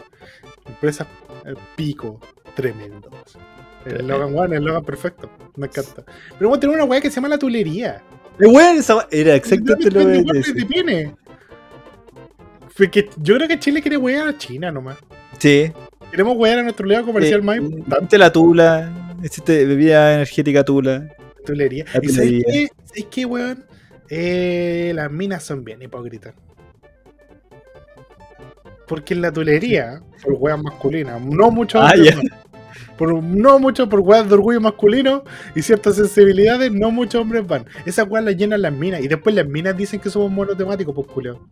[0.67, 1.07] Empresa
[1.45, 2.21] el pico,
[2.55, 3.11] tremendo.
[3.87, 5.31] El eslogan, bueno, el eslogan perfecto.
[5.57, 6.03] Me encanta.
[6.05, 8.03] Pero vamos a tener una weá que se llama la tulería.
[8.38, 10.57] Bueno esa Era exactamente lo que Igual iba a que decir.
[10.57, 11.14] te viene.
[12.75, 14.97] Fue que yo creo que Chile quiere wear a China nomás.
[15.38, 15.71] Sí.
[16.11, 18.18] Queremos wear a nuestro aliado comercial Eh, más importante.
[18.18, 21.09] La tula, existe bebida energética tula.
[21.45, 21.85] Tulería.
[21.92, 22.68] La ¿Y sabes qué?
[22.85, 23.64] ¿Sabes qué, weón?
[24.09, 26.35] Eh, las minas son bien hipócritas.
[28.88, 32.29] Porque en la tulería, por weas masculinas, no mucho Ah, van.
[33.03, 35.25] Por, no mucho por weas de orgullo masculino
[35.57, 37.67] y ciertas sensibilidades, no muchos hombres van.
[37.85, 41.09] Esas weas las llenan las minas y después las minas dicen que somos monotemáticos, pues
[41.09, 41.49] culeo.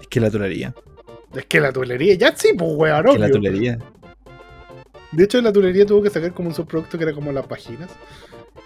[0.00, 0.74] Es que la tulería.
[1.36, 3.78] Es que la tulería, ya sí, pues weón, Es que la tulería.
[5.12, 7.90] De hecho, la tulería tuvo que sacar como un subproducto que era como las páginas.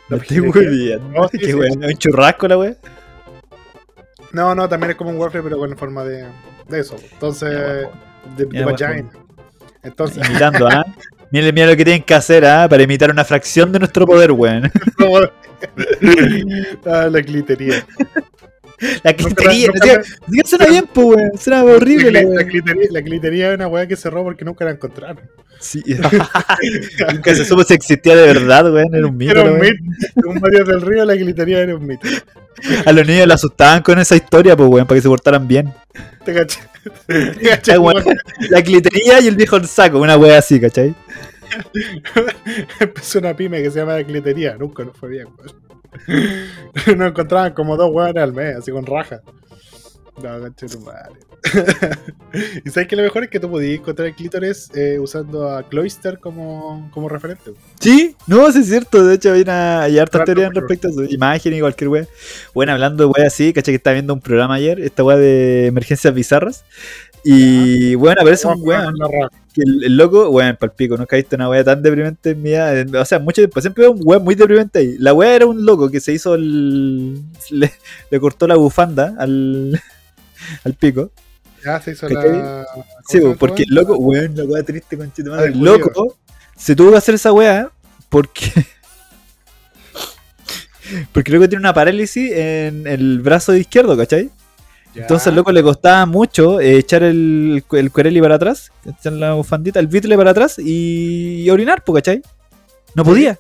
[0.08, 0.98] No La.
[1.12, 2.76] No, sí, sí, weón, un churrasco la wea.
[4.32, 6.24] No, no, también es como un waffle, pero con forma de,
[6.66, 6.96] de eso.
[7.12, 7.88] Entonces,
[8.36, 9.10] de, de vagina.
[9.82, 10.84] Entonces, Imitando, ¿ah?
[11.30, 12.68] Mira, mira lo que tienen que hacer, ¿ah?
[12.68, 14.70] Para imitar una fracción de nuestro poder, weón.
[16.86, 17.84] ah, la clitería.
[19.02, 21.38] La clitería, nunca- no sé, ni que suena bien, pues, weón.
[21.38, 24.64] Suena horrible, La, la la clitería, la clitería es una weá que cerró porque nunca
[24.64, 25.20] la encontraron.
[25.58, 25.82] Sí.
[27.14, 28.94] Nunca se supo si existía de verdad, weón.
[28.94, 29.32] Era un mito.
[29.32, 29.74] Era la un mito.
[30.14, 32.06] Según Mario del Río, la clitería era un mito.
[32.84, 35.72] A los niños le asustaban con esa historia, pues, weón, para que se portaran bien.
[36.26, 36.60] ¿Te caché?
[37.06, 37.72] ¿Te caché?
[37.72, 38.04] Ay, weón.
[38.50, 40.94] La clitería y el viejo saco, una wea así, ¿cachai?
[42.80, 44.56] Empezó una pyme que se llama la clitería.
[44.58, 45.65] Nunca nos fue bien, weón.
[46.96, 49.22] Nos encontraban como dos weones al mes, así con raja.
[50.22, 51.20] No, caché tu madre.
[52.64, 55.68] y sabes que lo mejor es que tú podías encontrar el clítoris eh, usando a
[55.68, 57.52] Cloister como, como referente.
[57.80, 59.04] Sí, no, sí es cierto.
[59.04, 62.06] De hecho, hay, una, hay teorías pero- respecto a su imagen y cualquier wea.
[62.54, 63.72] Bueno, hablando de wea así, ¿cachai?
[63.72, 66.64] Que estaba viendo un programa ayer, esta wea de emergencias bizarras.
[67.22, 68.94] Y bueno, aparece un weón.
[69.56, 72.50] Que el, el loco, weón, palpico, nunca he visto una wea tan deprimente en mi
[72.50, 72.84] vida.
[73.00, 74.96] O sea, mucho tiempo, siempre veo un weón muy deprimente ahí.
[74.98, 77.22] La wea era un loco que se hizo el.
[77.50, 77.72] Le,
[78.10, 79.80] le cortó la bufanda al,
[80.64, 81.10] al pico.
[81.64, 82.66] Ya se hizo la.
[82.70, 83.82] ¿cómo Sí, porque el weá?
[83.82, 85.46] loco, weón, la wea triste, conchito madre.
[85.46, 86.18] Ah, El loco
[86.54, 87.70] se tuvo que hacer esa wea
[88.10, 88.52] porque.
[91.12, 94.30] Porque loco tiene una parálisis en el brazo izquierdo, ¿cachai?
[94.96, 95.02] Ya.
[95.02, 99.78] Entonces al loco le costaba mucho eh, echar el, el para atrás, echar la bufandita,
[99.78, 102.22] el vitle para atrás y, y orinar, po, ¿cachai?
[102.94, 103.38] No podía.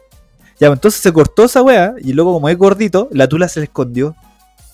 [0.60, 3.60] Ya, pues, entonces se cortó esa wea y luego como es gordito, la tula se
[3.60, 4.14] le escondió.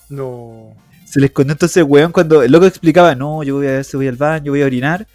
[0.09, 0.75] No.
[1.05, 3.85] Se le escondió entonces el weón cuando el loco explicaba, no, yo voy a ver
[3.85, 5.07] si voy al baño, voy a orinar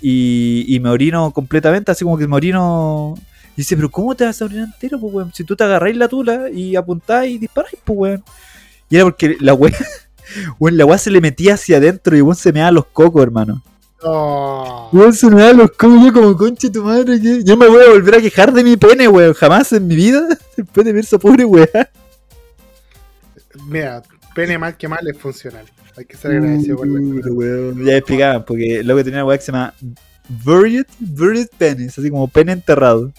[0.00, 3.14] y, y me orino completamente, así como que me orino...
[3.54, 5.32] Y dice, pero ¿cómo te vas a orinar entero, pues weón?
[5.34, 8.24] Si tú te agarráis la tula y apuntáis y disparáis, pues weón.
[8.88, 9.76] Y era porque la weá,
[10.58, 13.22] weón, la weá se le metía hacia adentro y weón se me daba los cocos,
[13.22, 13.62] hermano.
[14.02, 14.88] No.
[14.92, 17.84] Weón se me daba los cocos, yo como conche tu madre, que yo me voy
[17.84, 21.04] a volver a quejar de mi pene, weón, jamás en mi vida, después de ver
[21.04, 21.90] esa pobre weá.
[23.66, 24.02] Mira,
[24.34, 25.66] pene mal que mal es funcional.
[25.96, 27.84] Hay que ser agradecido con la.
[27.84, 29.74] Ya explicaban, porque luego tenía una weá que se llama
[30.28, 33.12] Buried, Buried Penis, así como pene enterrado.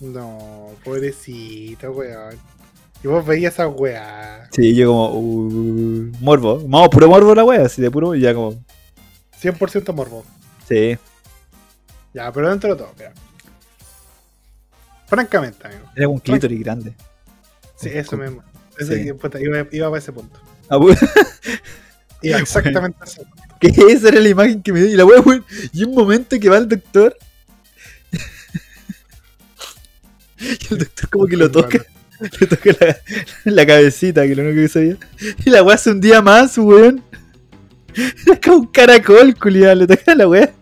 [0.00, 2.36] No, pobrecito, weón.
[3.06, 4.48] Y vos veías esa weá.
[4.50, 8.34] Sí, yo como, uh, morbo, vamos, puro morbo la weá, así de puro, y ya
[8.34, 8.60] como,
[9.40, 10.24] 100% morbo.
[10.68, 10.98] sí,
[12.12, 13.12] Ya, pero dentro de todo, mira.
[15.06, 15.84] Francamente, amigo.
[15.94, 16.94] era un clítoris grande.
[17.76, 18.42] Sí, eso mismo.
[18.76, 19.12] Ese- Sí.
[19.12, 20.40] puta, iba, iba para ese punto.
[20.68, 20.98] Ah, weón,
[22.22, 23.42] Iba exactamente a ese punto.
[23.60, 26.40] que esa era la imagen que me dio, y la weá, weón, y un momento
[26.40, 27.16] que va el doctor,
[30.40, 31.84] y el doctor como que lo toca,
[32.40, 32.96] le toca la,
[33.44, 34.96] la cabecita, que lo único que sabía.
[35.44, 37.02] Y la weá hace un día más, weón.
[38.26, 40.52] Era como un caracol, culiado, le toca la weá.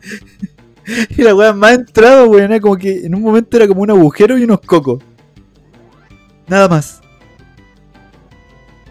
[1.17, 2.45] Y la weá más entrado, weón.
[2.45, 5.03] Era como que en un momento era como un agujero y unos cocos.
[6.47, 7.01] Nada más.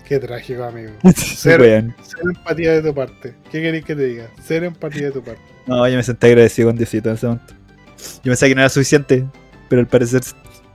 [0.07, 0.91] Qué trágico, amigo.
[1.15, 1.63] Cero,
[2.03, 3.35] cero empatía de tu parte.
[3.51, 4.29] ¿Qué queréis que te diga?
[4.43, 5.41] Cero empatía de tu parte.
[5.65, 7.53] No, yo me senté agradecido con Diosito en ese momento.
[7.97, 9.25] Yo pensaba que no era suficiente,
[9.69, 10.21] pero al parecer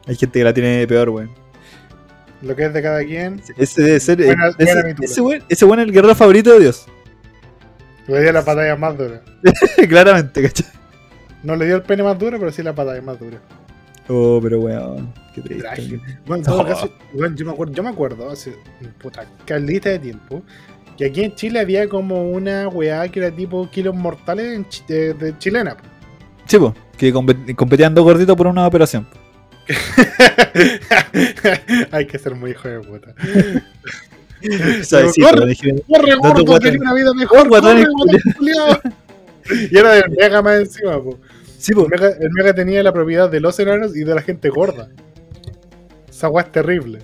[0.07, 1.31] hay gente que la tiene peor, weón.
[2.43, 3.41] Lo que es de cada quien.
[3.57, 4.21] Ese debe ser.
[4.21, 6.87] eh, Buena- ese, buena ese weón es el guerrero favorito de Dios.
[8.07, 9.23] Le dio la batalla más dura.
[9.89, 10.67] Claramente, ¿cachai?
[11.43, 13.39] No le dio el pene más duro, pero sí la batalla más dura.
[14.09, 15.13] Oh, pero weón.
[15.35, 16.01] Qué triste.
[16.27, 18.55] Bueno, caso, yo, me acuerdo, yo me acuerdo hace
[19.01, 20.43] puta calita de tiempo
[20.97, 25.39] que aquí en Chile había como una weá que era tipo kilos mortales de, de
[25.39, 25.77] chilena.
[26.59, 29.07] po, que compet- competían dos gorditos por una operación.
[31.91, 33.15] Hay que ser muy hijo de puta.
[34.41, 35.35] Corre.
[35.35, 36.61] pero dije- ¡Corre, Dato gordo!
[36.61, 37.49] Quería una vida mejor.
[37.49, 37.85] ¡Corre!
[39.71, 41.19] Y era del Mega más encima, po.
[41.57, 41.85] Sí, po.
[41.85, 44.91] El Mega, el Mega tenía la propiedad de los enanos y de la gente gorda.
[46.11, 46.99] Esa weá es terrible.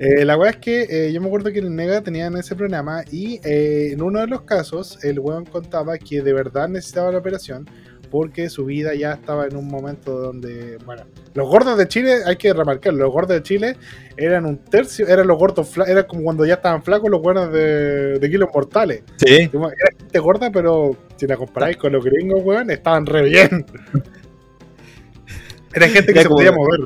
[0.00, 3.04] Eh, la weá es que eh, yo me acuerdo que el Mega tenían ese programa
[3.12, 7.18] y eh, en uno de los casos el weón contaba que de verdad necesitaba la
[7.18, 7.70] operación
[8.16, 11.02] porque su vida ya estaba en un momento donde, bueno,
[11.34, 13.76] los gordos de Chile, hay que remarcar, los gordos de Chile
[14.16, 18.18] eran un tercio, eran los gordos, era como cuando ya estaban flacos los buenos de,
[18.18, 19.02] de kilos mortales.
[19.18, 19.34] Sí.
[19.34, 19.50] Era
[19.98, 23.66] gente gorda, pero si la comparáis con los gringos, weón, estaban re bien.
[25.74, 26.80] Era gente que Era se como- podía mover.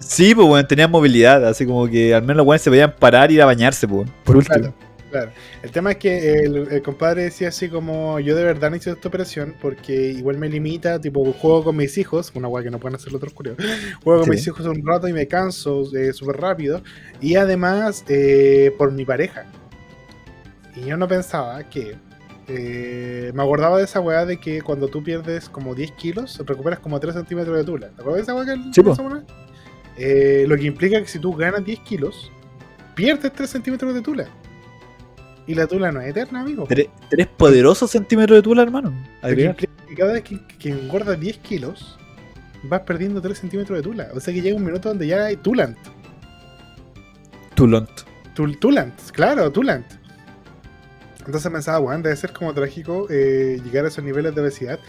[0.00, 3.30] Sí, pues, weón, tenían movilidad, así como que al menos los weones se podían parar
[3.30, 4.58] y ir a bañarse, pues, por último.
[4.58, 4.74] Claro,
[5.12, 5.32] claro.
[5.62, 9.08] El tema es que el, el compadre decía así como, yo de verdad necesito esta
[9.08, 12.96] operación porque igual me limita, tipo, juego con mis hijos, una weá que no pueden
[12.96, 13.64] hacer los otros curiosos,
[14.02, 16.82] juego con mis hijos un rato y me canso eh, súper rápido,
[17.20, 19.52] y además eh, por mi pareja.
[20.74, 22.00] Y yo no pensaba que...
[22.46, 26.80] eh, me acordaba de esa weá de que cuando tú pierdes como 10 kilos, recuperas
[26.80, 27.88] como 3 centímetros de tula.
[27.94, 28.92] ¿Te acuerdas de esa weá que Sí?
[29.96, 32.32] Eh, Lo que implica que si tú ganas 10 kilos,
[32.94, 34.34] pierdes 3 centímetros de tula.
[35.46, 36.66] Y la tula no es eterna, amigo.
[36.68, 38.92] Tres, tres poderosos centímetros de tula, hermano.
[39.96, 41.98] Cada vez que, que engordas 10 kilos,
[42.62, 44.08] vas perdiendo 3 centímetros de tula.
[44.14, 45.76] O sea que llega un minuto donde ya hay tulant.
[47.54, 47.90] Tulont.
[48.34, 49.84] Tul- tulant, claro, tulant.
[51.26, 54.80] Entonces pensaba, bueno, debe ser como trágico eh, llegar a esos niveles de obesidad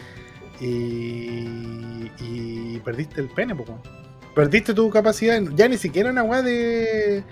[0.62, 3.80] y, y perdiste el pene, poco.
[4.34, 7.24] Perdiste tu capacidad, ya ni siquiera una weá de.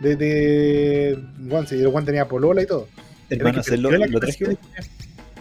[0.00, 0.16] De.
[0.16, 1.18] de.
[1.38, 2.88] Bueno, si el Juan tenía polola y todo.
[3.28, 4.50] Hermano, hacerlo, lo capacidad trágico.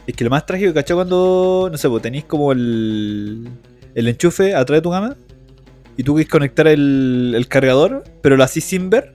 [0.08, 0.96] Es que lo más trágico, ¿cachai?
[0.96, 3.50] Cuando, no sé, pues tenéis como el,
[3.96, 5.16] el enchufe atrás de tu cama
[5.98, 9.14] y tú querés conectar el, el cargador, pero lo hacís sin ver.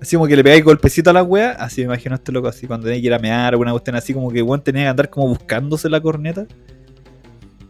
[0.00, 2.48] Así como que le pegáis golpecito a la wea, así me imagino a este loco,
[2.48, 4.82] así cuando tenía que ir a mear o una cuestión así, como que weón tenía
[4.82, 6.46] que andar como buscándose la corneta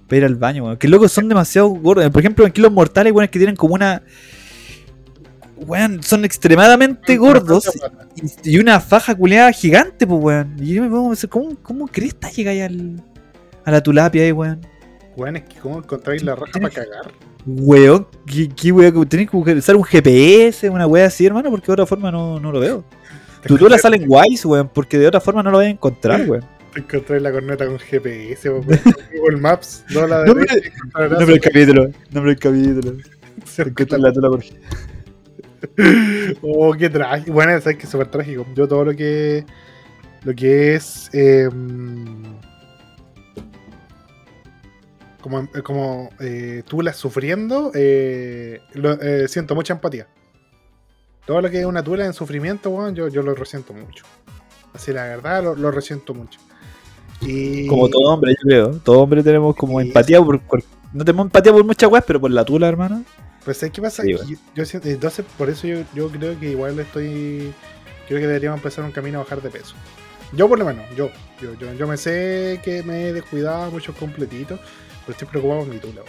[0.06, 0.76] para ir al baño, weón.
[0.76, 2.09] Que locos son demasiado gordos.
[2.11, 4.02] Por ejemplo, en Kilos Mortales, weón, que tienen como una.
[5.57, 7.71] Weón, son extremadamente gordos
[8.14, 10.57] y, y una faja culeada gigante, pues, weón.
[10.61, 13.03] Y yo me pongo a pensar, ¿cómo, cómo cresta llegáis al,
[13.64, 14.61] a la tulapia ahí, weón?
[15.16, 17.11] Weón, es que cómo encontráis la raja para cagar.
[17.47, 19.09] Weón, ¿qué, qué weón?
[19.09, 22.53] Tenés que usar un GPS, una wea así, hermano, porque de otra forma no, no
[22.53, 22.85] lo veo.
[23.47, 26.29] Tu tula sale en Wise, weón, porque de otra forma no lo vas a encontrar,
[26.29, 26.45] weón.
[26.75, 28.66] Encontré la corneta con GPS, weón.
[29.19, 32.97] Google Maps, no la encontrarás Nombre del capítulo, nombre del capítulo.
[33.59, 34.45] Encuentra la tula por
[36.42, 37.33] Oh, qué trágico.
[37.33, 38.47] Bueno, sabes que es súper trágico.
[38.55, 39.45] Yo todo lo que.
[40.25, 41.09] Lo que es.
[41.12, 41.49] eh,
[45.21, 50.07] como como eh, Tula sufriendo, eh, lo- eh, siento mucha empatía.
[51.27, 54.05] Todo lo que es una Tula en sufrimiento, weón, yo, yo lo resiento mucho.
[54.73, 56.38] Así, la verdad, lo, lo resiento mucho.
[57.23, 58.71] Y, Como todo hombre, yo creo.
[58.85, 62.31] Todo hombre tenemos como empatía por, por- No tenemos empatía por muchas weas, pero por
[62.31, 63.03] la tula, hermano.
[63.46, 64.02] Pues, ¿sabes qué pasa?
[64.02, 64.30] Sí, Que bueno.
[64.30, 67.54] yo, yo siento- entonces, por eso yo, yo creo que igual estoy.
[68.09, 69.74] Creo que deberíamos empezar un camino a bajar de peso.
[70.32, 71.09] Yo, por lo menos, yo.
[71.40, 74.61] Yo, yo, yo me sé que me he descuidado muchos completitos,
[75.06, 76.02] pero estoy preocupado por mi tula.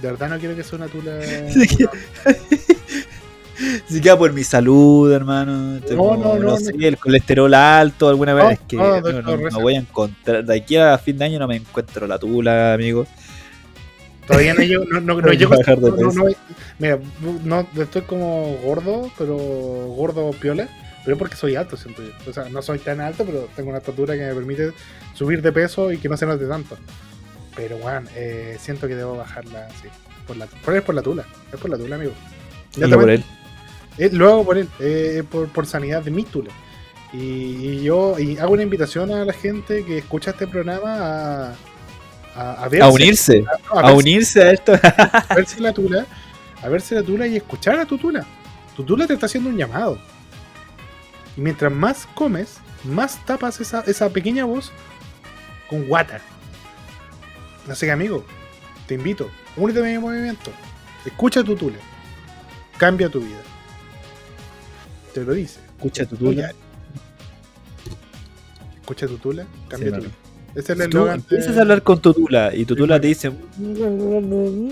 [0.00, 1.18] De verdad no quiero que sea una tula.
[1.52, 1.88] Sí, que-
[3.88, 5.80] Si queda por mi salud, hermano.
[5.80, 6.86] Tengo, no, no, sé, no.
[6.86, 8.44] el colesterol alto, alguna vez.
[8.44, 10.44] No, es que no, no, no- no voy a encontrar.
[10.44, 13.04] De aquí a fin de año no me encuentro la tula, amigo.
[14.28, 14.84] Todavía no llego.
[14.84, 15.54] No, no, no llego
[16.78, 16.98] mira,
[17.44, 20.68] no, estoy como gordo, pero gordo piola.
[21.04, 22.10] Pero porque soy alto, siento yo.
[22.28, 24.72] O sea, no soy tan alto, pero tengo una estatura que me permite
[25.14, 26.76] subir de peso y que no se note tanto.
[27.56, 29.88] Pero, weón, eh, siento que debo bajarla así.
[30.26, 31.24] Por la, por, es por la tula.
[31.50, 32.12] Es por la tula, amigo.
[32.76, 33.24] Ya Hazlo por él.
[33.96, 36.50] eh, lo hago por él, eh, por, por sanidad de mi tula.
[37.12, 41.54] Y, y yo y hago una invitación a la gente que escucha este programa a,
[42.40, 43.44] a, a verse, A unirse.
[43.72, 44.72] a A verse- unirse a esto.
[44.74, 46.06] a verse la tula,
[46.62, 48.24] a verse la tula y escuchar a tu tula.
[48.76, 49.98] Tu tula te está haciendo un llamado.
[51.36, 54.70] Y mientras más comes, más tapas esa, esa pequeña voz
[55.68, 56.20] con guata.
[57.68, 58.24] Así que, amigo,
[58.86, 60.50] te invito, únete a mi movimiento.
[61.04, 61.76] Escucha tu tule.
[62.78, 63.40] Cambia tu vida.
[65.12, 65.60] Te lo dice.
[65.76, 66.52] Escucha tu tula.
[68.80, 70.14] Escucha tu tula, cambia Sí, tu vida.
[70.54, 71.14] Ese es el Si tú eslogan.
[71.16, 73.30] empiezas de- a hablar con tu tula y tu tula te dice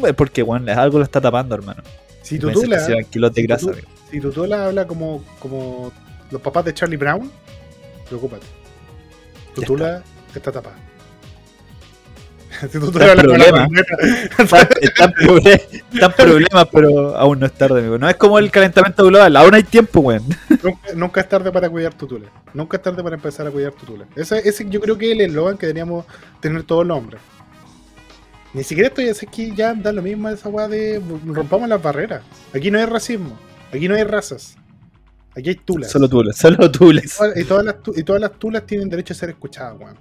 [0.06, 1.82] es porque bueno, algo lo está tapando, hermano.
[2.22, 3.72] Si tu Piensa que tula, se van kilos de si tu grasa.
[4.10, 4.20] si
[4.64, 5.92] habla como, como
[6.30, 7.30] los papás de Charlie Brown,
[8.08, 8.46] preocúpate.
[9.54, 10.02] Tu Ya tula
[10.34, 10.76] está tapada.
[12.60, 13.66] si tu Está tula el habla con la problema.
[13.66, 15.12] corneta, Están, están
[15.96, 17.98] están problemas, pero aún no es tarde, amigo.
[17.98, 20.22] No es como el calentamiento global, aún hay tiempo, weón.
[20.62, 22.28] nunca, nunca es tarde para cuidar tu tula.
[22.54, 24.06] Nunca es tarde para empezar a cuidar tu tula.
[24.14, 26.04] Ese, ese yo creo que es el eslogan que deberíamos
[26.40, 27.20] tener todos los hombres.
[28.56, 32.22] Ni siquiera estoy así que ya da lo mismo esa weá de rompamos las barreras.
[32.54, 33.36] Aquí no hay racismo.
[33.70, 34.56] Aquí no hay razas.
[35.36, 35.90] Aquí hay tulas.
[35.90, 37.18] Solo tulas, solo tulas.
[37.36, 39.98] Y todas, las, y todas las tulas tienen derecho a ser escuchadas, weón.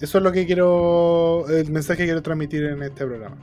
[0.00, 1.46] Eso es lo que quiero.
[1.48, 3.36] El mensaje que quiero transmitir en este programa.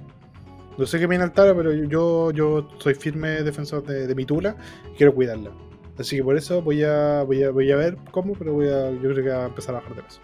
[0.77, 4.55] No sé qué viene Altara, pero yo, yo soy firme defensor de, de mi tula
[4.93, 5.51] y quiero cuidarla.
[5.97, 8.89] Así que por eso voy a, voy a, voy a ver cómo, pero voy a,
[8.89, 10.19] yo creo que voy a empezar a bajar de peso.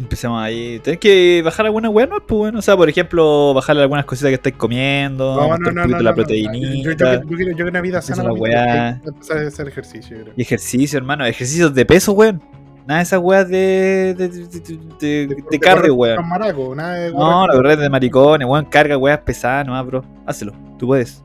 [0.00, 0.80] Empecemos ahí.
[0.82, 2.16] Tenés que bajar algunas weas, ¿no?
[2.26, 5.98] Pues bueno, o sea, por ejemplo, bajarle algunas cositas que estáis comiendo, aumentar un poquito
[5.98, 7.22] la Yo, yo, proteinita.
[7.22, 8.32] yo quiero, una vida sana.
[8.32, 9.00] Weá.
[9.04, 10.34] empezar a hacer ejercicio, yo creo.
[10.38, 11.26] Y ejercicio, hermano.
[11.26, 12.42] Ejercicios de peso, weón.
[12.86, 16.16] Nada de esas weas de, de, de, de, correr weón.
[16.16, 18.64] con maraco, nada de No, la verdad es de maricones, weón.
[18.64, 20.04] Carga weas pesadas, nomás, bro.
[20.26, 20.52] Hácelo.
[20.78, 21.22] Tú puedes.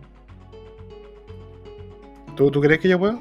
[2.35, 3.19] ¿Tú, ¿Tú crees que yo puedo?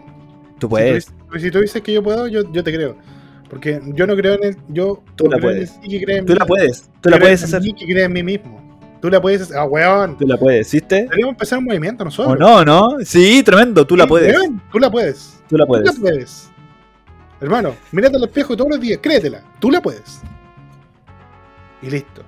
[0.59, 1.05] Tú puedes.
[1.07, 2.97] Si tú, si tú dices que yo puedo, yo, yo te creo.
[3.49, 4.57] Porque yo no creo en el.
[4.69, 5.71] Yo Tú no la en puedes.
[5.83, 6.39] que en Tú mí.
[6.39, 6.91] la puedes.
[7.01, 7.63] Tú la creo puedes en hacer.
[7.63, 8.63] mí que cree en mí mismo.
[9.01, 9.57] Tú la puedes hacer.
[9.57, 10.19] Ah, weón.
[10.19, 11.03] Tú la puedes, ¿viste?
[11.03, 12.35] Deberíamos empezar un movimiento nosotros.
[12.35, 12.97] ¿O no, no?
[13.05, 13.87] Sí, tremendo.
[13.87, 14.37] Tú la puedes.
[14.37, 15.41] weón, Tú la puedes.
[15.49, 15.95] Tú la Tú puedes.
[15.95, 16.51] la puedes.
[17.41, 18.99] Hermano, mírate al espejo todos los días.
[19.03, 19.43] Créetela.
[19.61, 20.21] Tú la puedes.
[21.83, 22.23] Y listo.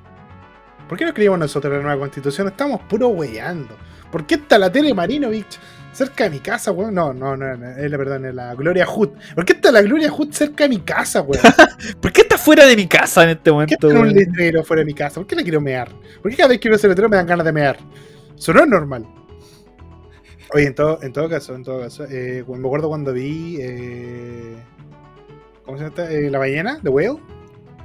[0.89, 2.49] ¿Por qué no escribimos nosotros la nueva constitución?
[2.49, 3.77] Estamos puro weyando.
[4.11, 5.59] ¿Por qué está la tele Marinovich
[5.93, 6.95] cerca de mi casa, weón?
[6.95, 9.11] No, no, no, no, es la verdad, es la Gloria Hood.
[9.35, 11.43] ¿Por qué está la Gloria Hood cerca de mi casa, weón?
[12.01, 13.89] ¿Por qué estás fuera de mi casa en este ¿Por qué momento?
[14.01, 15.17] un letrero fuera de mi casa?
[15.17, 15.91] ¿Por qué la quiero mear?
[16.23, 17.79] ¿Por qué cada vez que veo ese letrero me dan ganas de mear?
[18.37, 19.07] Eso no es normal.
[20.55, 23.59] Oye, en todo, en todo caso, en todo caso, eh, me acuerdo cuando vi.
[23.61, 24.57] eh,
[25.69, 26.11] ¿Cómo se llama?
[26.11, 27.19] Eh, la ballena, The Whale.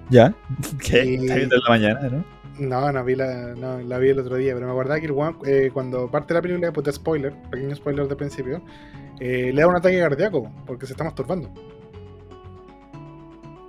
[0.09, 0.33] ¿Ya?
[0.81, 1.03] ¿Qué?
[1.03, 2.23] Y- Está viendo en la mañana, ¿no?
[2.57, 5.13] No, no vi la, no, la vi el otro día, pero me acordaba que el
[5.45, 8.61] eh, cuando parte la película, pues de spoiler, pequeño spoiler de principio,
[9.19, 11.49] eh, le da un ataque cardíaco porque se está masturbando.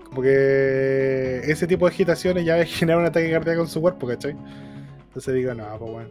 [0.04, 4.36] Como que ese tipo de agitaciones ya genera un ataque cardíaco en su cuerpo, ¿cachai?
[5.08, 6.08] Entonces digo, no, pues bueno.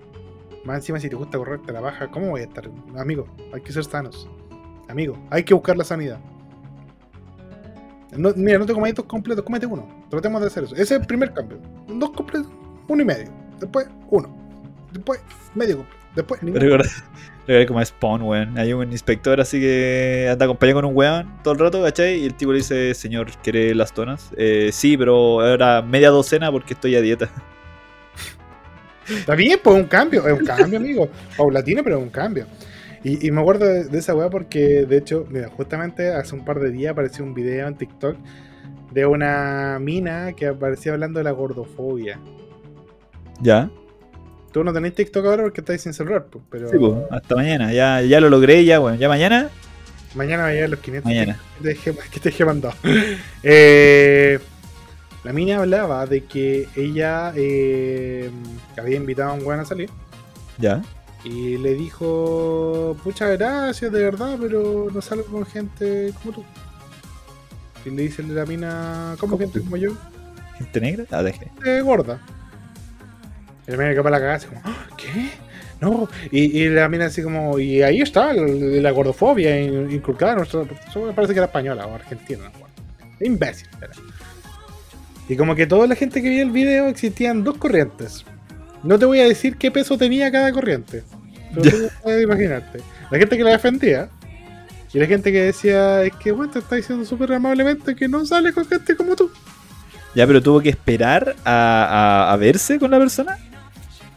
[0.65, 2.69] Más encima, si te gusta correr, te la baja, ¿cómo voy a estar?
[2.97, 4.29] Amigo, hay que ser sanos.
[4.89, 6.19] Amigo, hay que buscar la sanidad.
[8.17, 9.88] No, mira, no te comas dos completos, cómete uno.
[10.10, 10.73] Tratemos de hacer eso.
[10.76, 11.60] Ese es el primer cambio.
[11.88, 12.49] Dos completos,
[12.88, 13.30] uno y medio.
[13.60, 14.36] Después, uno.
[14.91, 15.19] Después,
[15.56, 16.04] medio completo.
[16.15, 16.62] Después, ninguno.
[16.63, 16.89] Recuerda,
[17.47, 18.58] recuerda como Spawn, weón.
[18.58, 22.19] Hay un inspector así que anda acompañado con un weón todo el rato, ¿cachai?
[22.19, 24.30] Y el tipo le dice, señor, ¿quiere las donas?
[24.38, 27.30] Eh, sí, pero ahora media docena porque estoy a dieta.
[29.10, 30.28] Está bien, pues un cambio.
[30.28, 31.10] Es un cambio, amigo.
[31.36, 32.45] Paulatino, pero es un cambio.
[33.03, 36.45] Y, y me acuerdo de, de esa weá porque, de hecho, mira, justamente hace un
[36.45, 38.17] par de días apareció un video en TikTok
[38.91, 42.19] de una mina que aparecía hablando de la gordofobia.
[43.41, 43.69] ¿Ya?
[44.51, 47.73] Tú no tenés TikTok ahora porque estáis sin celular, pues, pero Sí, pues, hasta mañana.
[47.73, 48.97] Ya, ya lo logré, ya, bueno.
[48.97, 49.49] Ya mañana,
[50.13, 51.39] mañana va a llegar los 500 mañana.
[51.57, 52.75] que te dejé, que te dejé mandado.
[53.43, 54.39] Eh,
[55.23, 58.29] la mina hablaba de que ella eh,
[58.77, 59.89] había invitado a un weón a salir
[60.59, 60.81] Ya.
[61.23, 66.43] Y le dijo, pucha gracias de verdad, pero no salgo con gente como tú.
[67.86, 69.65] Y le dice la mina, ¿cómo ¿Cómo gente tú?
[69.65, 69.91] como yo?
[70.57, 71.05] ¿Gente negra?
[71.12, 71.51] Ah, deje.
[71.65, 72.19] Eh, gorda.
[73.67, 74.88] Y la mina que para la cagada así como, "¿Ah?
[74.97, 75.29] ¿qué?
[75.81, 80.38] No, y, y la mina así como, y ahí está la gordofobia in- inculcada en
[80.39, 80.62] nuestra.
[80.88, 83.25] Eso me parece que era española o argentina, no.
[83.25, 83.91] Imbécil, era.
[85.27, 88.25] Y como que toda la gente que vio el video existían dos corrientes.
[88.84, 91.04] No te voy a decir qué peso tenía cada corriente.
[91.54, 92.79] Pero tú puedes imaginarte.
[93.10, 94.10] La gente que la defendía.
[94.94, 98.25] Y la gente que decía, es que bueno, te está diciendo súper amablemente que no
[98.25, 99.31] sale con gente como tú.
[100.13, 103.38] Ya, pero tuvo que esperar a, a, a verse con la persona.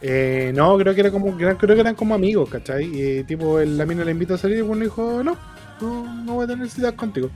[0.01, 2.85] Eh, no, creo que era como creo que eran como amigos, ¿cachai?
[2.85, 5.35] Y tipo, el, la mina le invitó a salir y bueno dijo, no,
[5.81, 7.29] no, no voy a tener citas contigo.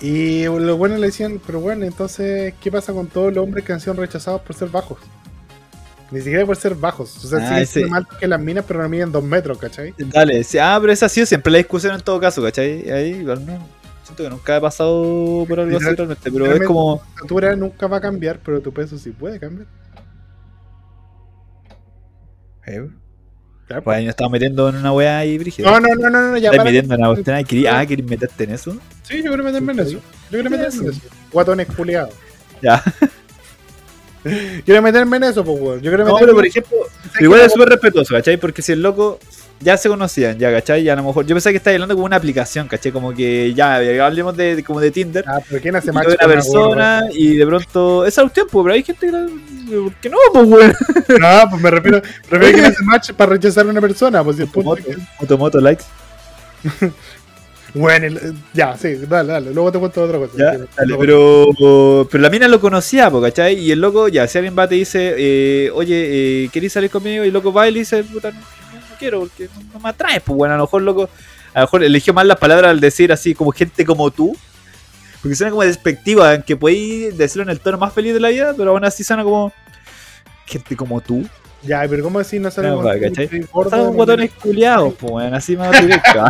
[0.00, 3.72] Y los buenos le decían, pero bueno, entonces, ¿qué pasa con todos los hombres que
[3.72, 4.98] han sido rechazados por ser bajos?
[6.10, 7.24] Ni siquiera por ser bajos.
[7.24, 9.94] O sea, Ah, siguen más altos que las minas, pero no miden dos metros, ¿cachai?
[9.98, 12.88] Dale, sí, ah, pero esa ha sido siempre la discusión en todo caso, ¿cachai?
[12.90, 13.58] Ahí, igual no.
[14.04, 16.98] Siento que nunca he pasado por algo así realmente, pero es como.
[16.98, 19.66] Tu estatura nunca va a cambiar, pero tu peso sí puede cambiar.
[22.66, 22.88] Eh,
[23.66, 23.82] Claro.
[23.82, 25.68] Pues ahí nos estamos metiendo en una wea ahí, Brígida.
[25.70, 28.50] No, no, no, no, no, ya ¿Estás metiendo en una cuestión Ah, ¿querés meterte en
[28.52, 28.76] eso?
[29.02, 29.90] Sí, yo quiero meterme en eso.
[29.92, 30.00] Yo
[30.30, 31.00] quiero meterme en eso.
[31.32, 32.14] Guatones culiados.
[32.62, 32.82] Ya.
[34.64, 35.80] Quiero meterme en eso, pues, weón.
[35.80, 38.36] Yo quiero No, meterme pero en por ejemplo, ¿Sabes pero igual es súper respetuoso, ¿cachai?
[38.36, 39.20] Porque si el loco
[39.60, 40.82] ya se conocían, ya, ¿cachai?
[40.82, 42.92] Y a lo mejor yo pensaba que estaba hablando como una aplicación, ¿cachai?
[42.92, 45.24] Como que ya, hablemos de, de- como de Tinder.
[45.26, 48.04] Ah, pero ¿quién hace match con una una persona y de pronto.
[48.06, 49.12] Esa cuestión, pues, pero hay gente que.
[49.12, 49.26] la-
[49.82, 50.74] ¿Por qué no, pues, weón?
[51.20, 52.02] No, pues me refiero.
[52.28, 54.22] Prefiero quién hace match para rechazar a una persona.
[54.22, 55.84] Pues si el punto Moto, es que- moto, moto, likes.
[57.74, 59.52] Bueno, el- ya, sí, dale, dale.
[59.52, 60.32] Luego te cuento otra cosa.
[60.38, 63.54] Ya, dale, pero, pero la mina lo conocía, po, ¿cachai?
[63.58, 67.22] Y el loco, ya, si alguien va te dice, eh, oye, eh, ¿querés salir conmigo?
[67.24, 68.38] Y el loco va y le dice, puta, no
[68.98, 71.08] quiero porque no, me atraes, pues bueno, a lo mejor loco,
[71.54, 74.36] a lo mejor eligió mal las palabras al decir así como gente como tú.
[75.22, 78.28] Porque suena como despectiva, en que podéis decirlo en el tono más feliz de la
[78.28, 79.52] vida, pero aún así suena como
[80.46, 81.26] gente como tú.
[81.62, 83.28] Ya, pero ¿cómo decir no sale No, con ¿cachai?
[83.52, 86.22] un guatones culiados, pues bueno, así más directo.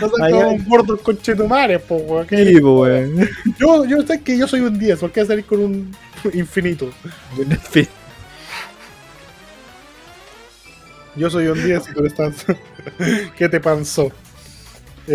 [0.00, 0.56] No son Ay, como ay.
[0.56, 2.26] un gordo conchetumares, pues, weón.
[2.26, 3.26] ¿Qué- Sí, pues bueno.
[3.58, 5.96] Yo, yo sé que yo soy un 10, ¿por qué salir con un
[6.32, 6.90] infinito?
[7.38, 7.86] En fin.
[11.16, 12.46] Yo soy un 10 y tú estás.
[13.36, 14.10] ¿Qué te pasó?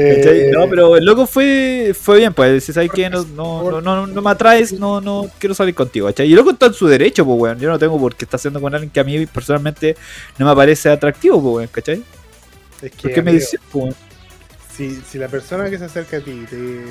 [0.08, 0.42] ¿Cachai?
[0.42, 2.64] Eh, No, pero el loco fue, fue bien, pues.
[2.64, 6.08] Si sabes que no, no, no, no, no me atraes, no, no quiero salir contigo,
[6.08, 6.28] ¿cachai?
[6.28, 7.60] Y el loco está en su derecho, pues, weón.
[7.60, 9.96] Yo no tengo por qué estar haciendo con alguien que a mí personalmente
[10.38, 12.04] no me parece atractivo, pues, weón, ¿cachai?
[12.82, 13.96] es que, ¿Por qué me dices, pues,
[14.76, 16.84] si, si la persona que se acerca a ti te,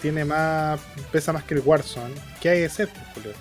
[0.00, 0.80] tiene más.
[1.12, 3.36] pesa más que el Warzone, ¿qué hay que hacer, pues?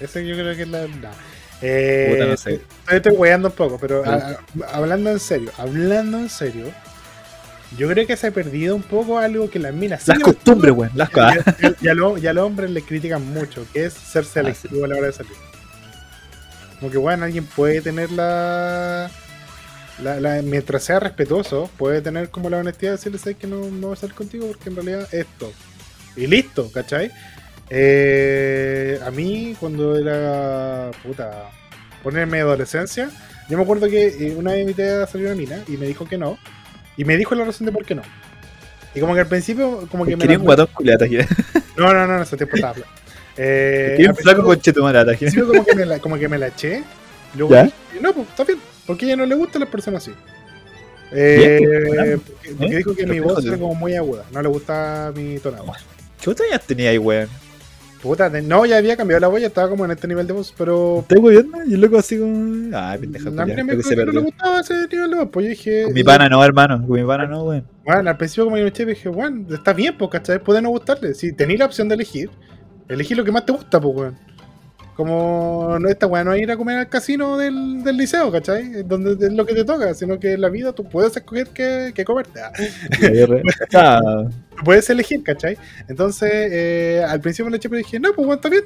[0.00, 0.88] Ese yo creo que es la.
[1.62, 2.60] Eh, Puta, no sé.
[2.90, 4.10] Estoy, weando un poco, pero Sí.
[4.10, 4.14] a-
[4.66, 6.66] a- hablando en serio, hablando en serio,
[7.76, 10.08] yo creo que se ha perdido un poco algo que las minas.
[10.08, 11.44] Las costumbres, weón, las cosas.
[11.80, 15.06] Y, a lo- los hombres les critican mucho, que es ser selectivo a la hora
[15.08, 15.32] de salir.
[16.78, 19.10] Como que, bueno, alguien puede tener la,
[20.02, 23.58] la, la- Mientras sea respetuoso, puede tener como la honestidad de decirle, "Sabes que no,
[23.66, 25.52] no voy a salir contigo porque en realidad esto.
[26.16, 27.10] Y listo, ¿cachai?
[27.70, 30.90] Eh, a mí, cuando era.
[31.02, 31.50] puta.
[32.02, 33.10] ponerme adolescencia,
[33.48, 36.06] yo me acuerdo que eh, una vez invité a salir una mina y me dijo
[36.06, 36.38] que no.
[36.96, 38.02] Y me dijo la razón de por qué no.
[38.94, 40.22] Y como que al principio, como que me.
[40.22, 41.26] Quería un guatón culiata, gira.
[41.76, 42.90] no, no, no, no, ese tiempo estaba flaco.
[43.36, 46.82] Eh, Quería un flaco con chetumarata, como que me la, como que me la eché.
[47.36, 47.62] Luego ¿Ya?
[47.64, 48.58] dije, no, pues está bien.
[48.86, 50.12] Porque a ella no le gustan las personas así.
[51.12, 52.76] Eh, pues, porque, ¿Eh?
[52.76, 54.24] dijo que mi voz era como muy aguda.
[54.32, 55.72] No le gusta mi tonado.
[56.20, 57.28] ¿Qué otra ya tenía ahí, weón?
[58.02, 60.54] Puta, no, ya había cambiado la voz, ya estaba como en este nivel de voz,
[60.56, 61.00] pero.
[61.00, 61.50] ¿Estás weón?
[61.66, 62.74] Y loco así como.
[62.74, 65.28] Ay, pendeja, A mí culiá, me que se no le gustaba ese nivel de voz,
[65.30, 65.82] pues yo dije.
[65.84, 66.86] Con mi pana no, hermano.
[66.86, 67.64] Con mi pana no, weón.
[67.84, 70.42] Bueno, al principio como que me eché, dije, bueno, está bien, pues, ¿cachai?
[70.42, 71.12] Puede no gustarle.
[71.12, 72.30] Si tenéis la opción de elegir,
[72.88, 74.18] elegí lo que más te gusta, pues, weón.
[75.00, 78.82] Como no esta weón no es ir a comer al casino del, del liceo, ¿cachai?
[78.82, 81.92] Donde es lo que te toca, sino que en la vida tú puedes escoger qué,
[81.94, 82.38] qué comerte.
[83.74, 84.24] ah.
[84.62, 85.56] Puedes elegir, ¿cachai?
[85.88, 88.64] Entonces, eh, al principio lo eché, pero dije, no, pues bueno, está bien.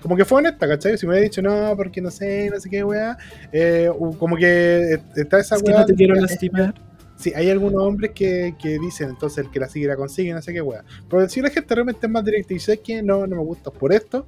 [0.00, 0.96] Como que fue honesta, ¿cachai?
[0.96, 3.18] Si me hubiera dicho, no, porque no sé, no sé qué, weá.
[3.52, 5.80] eh, como que está esa Es que weá.
[5.80, 6.74] no te quiero lastimar.
[7.16, 10.40] Sí, hay algunos hombres que, que dicen, entonces el que la sigue la consigue, no
[10.40, 10.82] sé qué weá.
[11.10, 13.70] Pero si la gente realmente es más directa y dice que no, no me gusta
[13.70, 14.26] por esto,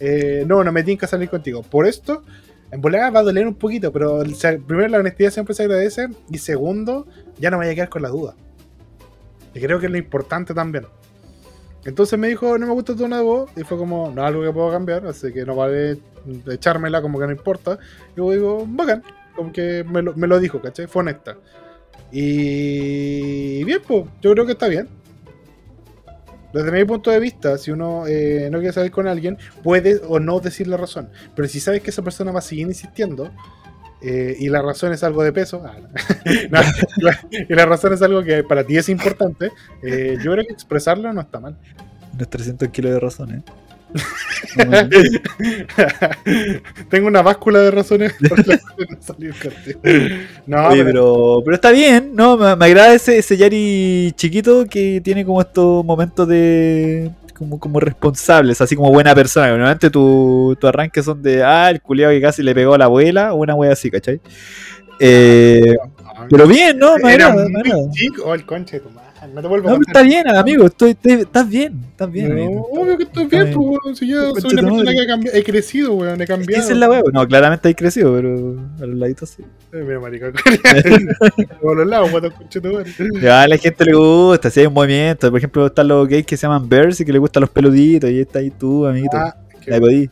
[0.00, 1.62] eh, no, no me tienen que salir contigo.
[1.62, 2.24] Por esto,
[2.72, 4.22] en volada va a doler un poquito, pero
[4.66, 7.06] primero la honestidad siempre se agradece y segundo,
[7.38, 8.34] ya no me voy a quedar con la duda.
[9.54, 10.86] Y creo que es lo importante también.
[11.84, 14.52] Entonces me dijo, no me gusta tu voz, y fue como, no es algo que
[14.52, 15.98] puedo cambiar, así que no vale
[16.50, 17.78] echármela, como que no importa.
[18.14, 19.02] Y luego digo, bacán,
[19.34, 20.86] como que me lo, me lo dijo, ¿cachai?
[20.86, 21.36] Fue honesta.
[22.12, 24.88] Y bien, pues, yo creo que está bien.
[26.52, 30.18] Desde mi punto de vista, si uno eh, no quiere salir con alguien, puede o
[30.18, 31.08] no decir la razón.
[31.34, 33.30] Pero si sabes que esa persona va a seguir insistiendo,
[34.02, 35.76] eh, y la razón es algo de peso, ah,
[37.48, 39.50] y la razón es algo que para ti es importante,
[39.82, 41.56] eh, yo creo que expresarlo no está mal.
[42.14, 43.42] Unos 300 kilos de razón, ¿eh?
[46.88, 49.34] Tengo una báscula de razones por las cuales no salir.
[50.46, 52.36] No, Oye, pero- pero, pero está bien, ¿no?
[52.36, 57.10] Me, me agrada ese, ese Yari chiquito que tiene como estos momentos de.
[57.36, 59.48] Como, como responsables, así como buena persona.
[59.48, 61.42] Normalmente tu, tu arranque son de.
[61.42, 64.20] Ah, el culiado que casi le pegó a la abuela o una wea así, ¿cachai?
[64.98, 65.74] Eh,
[66.28, 66.96] pero bien, ¿no?
[66.98, 67.90] Me agrada, me muy agrada.
[67.92, 68.24] chico.
[68.26, 69.09] Oh, el conche de tu madre.
[69.34, 69.96] No te vuelvo a No, contar.
[69.96, 70.66] está bien, amigo.
[70.66, 72.28] Estoy, estoy- estás bien, estás bien.
[72.28, 72.68] No, amigo.
[72.72, 73.96] obvio que estoy bien, Está pues, weón.
[73.96, 76.20] Si yo soy una persona que ha cambi- he crecido, weón.
[76.22, 76.62] He cambiado.
[76.62, 77.02] Esa es la weá.
[77.12, 79.42] No, claramente hay crecido, pero a los laditos sí.
[79.72, 80.32] Eh, Mira, marica.
[81.60, 82.30] Por los lados, madre.
[83.20, 85.30] Ya a la gente le gusta, si hay un movimiento.
[85.30, 88.10] Por ejemplo, están los gays que se llaman bears y que le gustan los peluditos.
[88.10, 89.16] Y está ahí tú, amiguito.
[89.16, 90.08] Ah, la godí.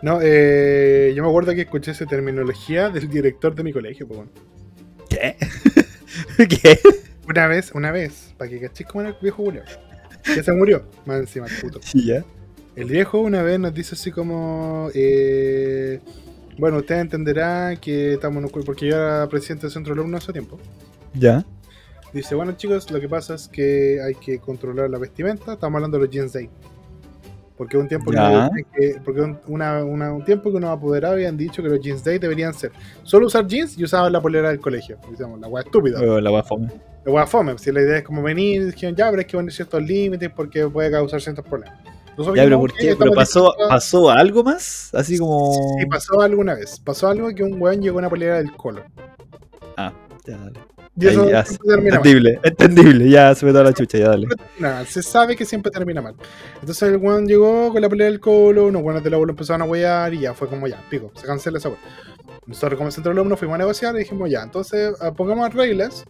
[0.00, 4.18] No, eh, yo me acuerdo que escuché esa terminología del director de mi colegio, pues,
[4.20, 4.30] weón.
[5.08, 5.36] ¿Qué?
[6.48, 6.78] ¿Qué?
[7.32, 9.62] Una vez, una vez, para que cachis como el viejo Julio.
[10.22, 11.80] Que se murió, más encima, el puto.
[11.82, 12.22] Sí, ya.
[12.76, 14.90] El viejo una vez nos dice así como.
[14.92, 15.98] eh,
[16.58, 20.24] bueno, usted entenderá que estamos en un Porque yo era presidente del centro de alumnos
[20.24, 20.58] hace tiempo.
[21.14, 21.42] Ya.
[22.12, 25.54] Dice, bueno chicos, lo que pasa es que hay que controlar la vestimenta.
[25.54, 26.50] Estamos hablando de los jeans day.
[27.56, 28.50] Porque un tiempo que, Ya.
[28.74, 32.02] que- porque un, una- una- un tiempo que unos apoderados habían dicho que los jeans
[32.02, 32.72] day deberían ser
[33.02, 34.98] solo usar jeans y usaban la polera del colegio.
[35.10, 36.00] Decíamos, la weá estúpida.
[36.20, 36.68] La weá fome.
[37.04, 37.58] La weá fome.
[37.58, 40.66] Si la idea es como venir, dijeron, ya, pero hay que poner ciertos límites porque
[40.68, 41.78] puede causar ciertos problemas.
[42.16, 42.96] Nosotros Ya, pero ¿por "Ok, qué?
[42.96, 44.90] ¿Pero pasó, pasó algo más?
[44.94, 45.52] Así como.
[45.78, 46.78] Sí, pasó algo una vez.
[46.80, 48.82] Pasó algo que un weón llegó a una polera del colo.
[49.76, 49.92] Ah,
[50.26, 50.60] ya, dale.
[50.94, 52.06] Y eso Ahí ya, termina mal.
[52.06, 53.08] Entendible, entendible.
[53.10, 54.28] Ya se me da la chucha, ya dale.
[54.58, 56.14] Nada, se sabe que siempre termina mal.
[56.60, 59.64] Entonces el weón llegó con la pelea del colo, unos buenos del abuelo empezaron a
[59.64, 61.78] huear y ya fue como ya, pico, se cancela esa weá.
[62.46, 66.04] Nosotros como centro de alumnos fuimos a negociar y dijimos ya, entonces ah, pongamos reglas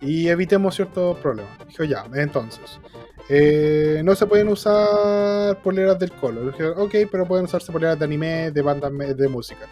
[0.00, 1.58] y evitemos ciertos problemas.
[1.68, 2.80] Dijo ya, entonces.
[3.28, 6.46] eh, no se pueden usar poleras del colo.
[6.50, 9.66] Dije, ok, pero pueden usarse poleras de anime, de bandas de música.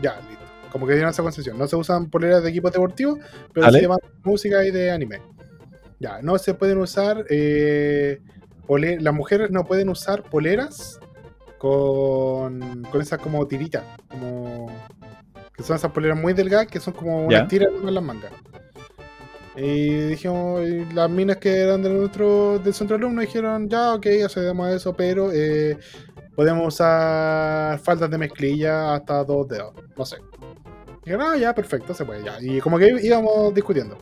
[0.00, 0.49] Ya, listo.
[0.70, 1.58] Como que dieron esa concesión.
[1.58, 3.18] No se usan poleras de equipos deportivos,
[3.52, 5.20] pero de bandas de música y de anime.
[5.98, 7.24] Ya, no se pueden usar.
[7.28, 8.20] eh,
[8.66, 10.98] pole- las mujeres no pueden usar poleras
[11.58, 13.84] con, con esas como tiritas.
[14.08, 14.66] Como.
[15.56, 17.38] Que son esas poleras muy delgadas que son como Ya.
[17.38, 18.32] unas tiras en las mangas.
[19.56, 24.06] Y dijimos, y las minas que eran de nuestro, del centro alumno dijeron, ya, ok,
[24.24, 25.76] accedemos a eso, pero eh,
[26.34, 30.16] podemos usar faldas de mezclilla hasta dos dedos, no sé.
[31.16, 32.36] No, ya, perfecto, se puede, ya.
[32.40, 33.98] Y como que íbamos discutiendo.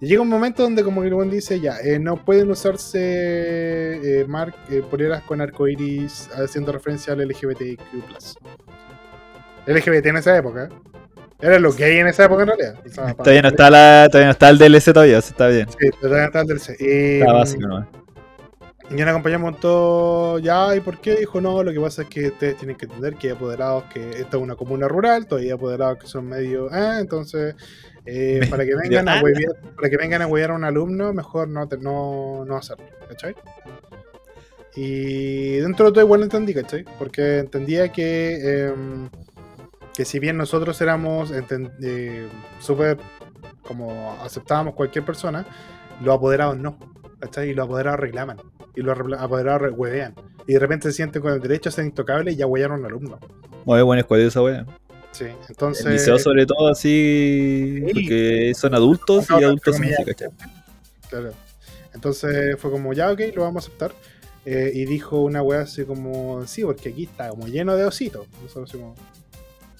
[0.00, 2.98] Y llega un momento donde como que el buen dice, ya, eh, no pueden usarse
[4.20, 7.78] eh, mar- eh, poleras con arcoiris haciendo referencia al LGBTQ+.
[9.66, 10.68] LGBT en esa época.
[11.40, 12.74] Era lo gay en esa época en realidad.
[12.84, 15.66] O sea, Todavía no está, la, todavía no está el DLC todavía, está bien.
[15.68, 16.76] Sí, todavía está el DLC.
[16.78, 18.05] Está básico, ¿no?
[18.90, 21.16] Y una compañía montó, ya, ¿y por qué?
[21.16, 24.10] Dijo, no, lo que pasa es que ustedes tienen que entender que hay apoderados, que
[24.10, 27.56] esta es una comuna rural, todavía hay apoderados que son medio, ah, entonces,
[28.04, 31.48] eh, para que vengan a huevear, para que vengan a huevear a un alumno, mejor
[31.48, 33.34] no, te- no, no hacerlo, ¿cachai?
[34.74, 36.84] Y dentro de todo igual entendí, ¿cachai?
[36.98, 39.08] Porque entendía que, em,
[39.94, 42.28] que si bien nosotros éramos eh,
[42.60, 42.98] súper,
[43.66, 45.46] como aceptábamos cualquier persona,
[46.02, 46.78] los apoderados no,
[47.20, 47.50] ¿cachai?
[47.50, 48.36] Y los apoderados reclaman,
[48.76, 50.14] y los apoderados huevean.
[50.46, 52.80] Y de repente se sienten con el derecho a ser intocables y ya huellaron a
[52.80, 53.18] un alumno.
[53.64, 54.64] Muy buen escuadrón esa wea.
[55.12, 55.86] Sí, El entonces...
[55.86, 57.92] liceo sobre todo así, Sí.
[57.92, 59.86] porque son adultos No, y adultos son.
[61.08, 61.32] Claro.
[61.94, 63.92] Entonces fue como, ya, ok, lo vamos a aceptar.
[64.44, 68.26] Eh, y dijo una wea así como, sí, porque aquí está como lleno de ositos.
[68.42, 68.94] Nosotros así como,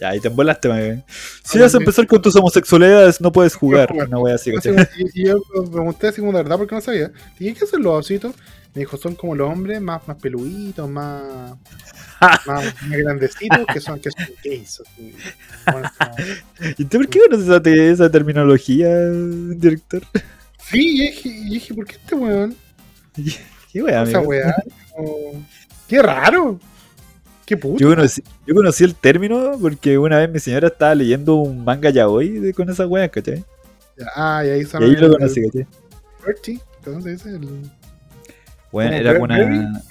[0.01, 1.05] Ya, ahí te embolaste, man.
[1.45, 3.89] Si Ah, vas a empezar con tus homosexualidades, no puedes jugar.
[3.91, 4.09] jugar.
[4.09, 4.81] Una wea así, como-
[5.15, 5.37] y, yo
[5.71, 7.13] pregunté así como de verdad porque no sabía.
[7.39, 8.35] Dije, ¿qué son los ositos?
[8.77, 11.23] Me dijo, son como los hombres más, más peluditos, más,
[12.21, 14.83] más, más grandecitos, que son, que son gays.
[15.73, 15.91] Bueno,
[16.77, 20.03] ¿Y tú por qué conoces esa, te- esa terminología, director?
[20.69, 22.55] sí, y dije, y dije, ¿por qué este weón?
[23.73, 24.55] ¿Qué wea, Esa weá.
[24.95, 25.43] como-
[25.89, 26.61] Qué raro.
[27.47, 27.79] Qué puto.
[27.79, 31.89] Yo conocí, yo conocí el término porque una vez mi señora estaba leyendo un manga
[31.89, 33.43] yaoi de- con esa wea, ¿cachai?
[34.15, 36.61] Ah, y ahí Y ahí lo conocí, ¿cachai?
[36.85, 37.31] ¿Cómo se dice?
[37.31, 37.71] El-
[38.89, 39.83] Bueno, como era una...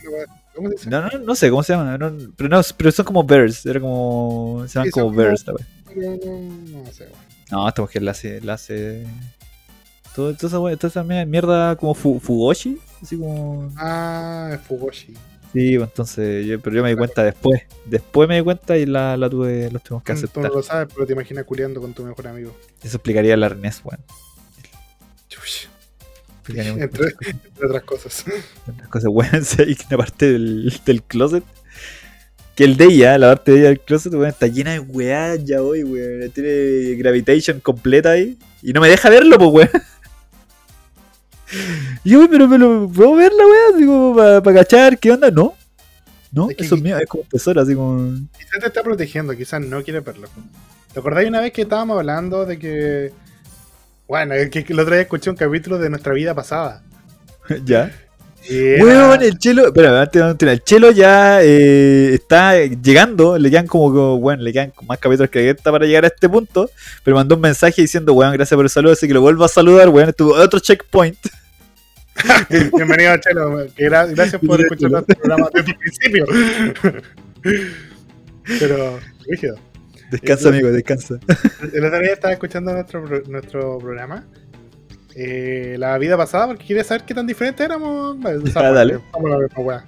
[0.55, 0.89] ¿Cómo se dice?
[0.89, 3.79] No, no, no sé cómo se llama, no, pero no, pero son como bears, era
[3.79, 4.63] como...
[4.67, 5.45] Se llaman Sí, como bears.
[5.47, 7.15] No, no, sé, weón.
[7.51, 8.41] No, esta mujer la hace...
[8.41, 9.05] La hace...
[10.15, 13.69] Todo, toda esa toda esa mierda como fu- fugoshi, así como...
[13.75, 15.13] Ah, es Fugoshi.
[15.51, 17.61] Sí, pues entonces, yo, pero yo me di cuenta después.
[17.86, 20.43] Después me di cuenta y la, la tuve, los tuvimos que Tú aceptar.
[20.43, 22.55] no lo sabes, pero te imaginas culiando con tu mejor amigo.
[22.81, 23.99] Eso explicaría el arnés, weón.
[25.29, 25.67] Chush.
[26.47, 27.13] Entre,
[27.63, 28.25] otras cosas.
[28.67, 31.43] Unas cosas buenas ahí, que aparte del, del closet.
[32.55, 35.35] Que el de ella, la parte de ella del closet, weón, está llena de weá
[35.35, 36.29] ya hoy, weón.
[36.31, 38.37] Tiene gravitation completa ahí.
[38.61, 39.83] Y no me deja verlo, pues, weón.
[42.03, 43.77] Y yo, pero, pero, ¿puedo ver la weá?
[43.77, 45.29] Digo, para cachar, ¿qué onda?
[45.31, 45.53] No.
[46.31, 48.13] No, Es que- eso es mío, es como tesoro, así como.
[48.37, 50.27] Quizás te está protegiendo, quizás no quiere verlo.
[50.93, 53.13] ¿Te acordáis una vez que estábamos hablando de que
[54.07, 56.83] Bueno, es que, el otro día escuché un capítulo de nuestra vida pasada.
[57.65, 57.91] ya.
[58.47, 59.67] Y era- Weón, el chelo.
[59.67, 63.37] Espera, antes continuar, el chelo ya eh, está llegando.
[63.39, 66.69] Le quedan como, bueno, le quedan más capítulos que esta para llegar a este punto.
[67.03, 68.93] Pero mandó un mensaje diciendo, weón, gracias por el saludo.
[68.93, 70.09] Así que lo vuelvo a saludar, weón.
[70.09, 71.17] Estuvo otro checkpoint.
[72.73, 73.65] Bienvenido, Chelo.
[73.75, 76.25] gracias por escuchar nuestro programa desde el principio.
[78.59, 79.55] Pero, rígido.
[80.11, 81.19] Descansa, amigo, descansa.
[81.73, 84.25] El otro día estaba escuchando nuestro, nuestro programa.
[85.15, 88.17] eh, la vida pasada, porque quería saber qué tan diferentes éramos.
[88.23, 88.99] O sea, Ah, dale.
[89.13, 89.85] Somos la misma wea.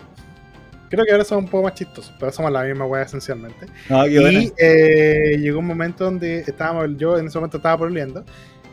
[0.89, 3.65] Creo que ahora somos un poco más chistosos, pero somos la misma wea esencialmente.
[3.89, 4.09] No, qué.
[4.11, 8.23] Y eh, llegó un momento donde estábamos, yo en ese momento estaba pololeando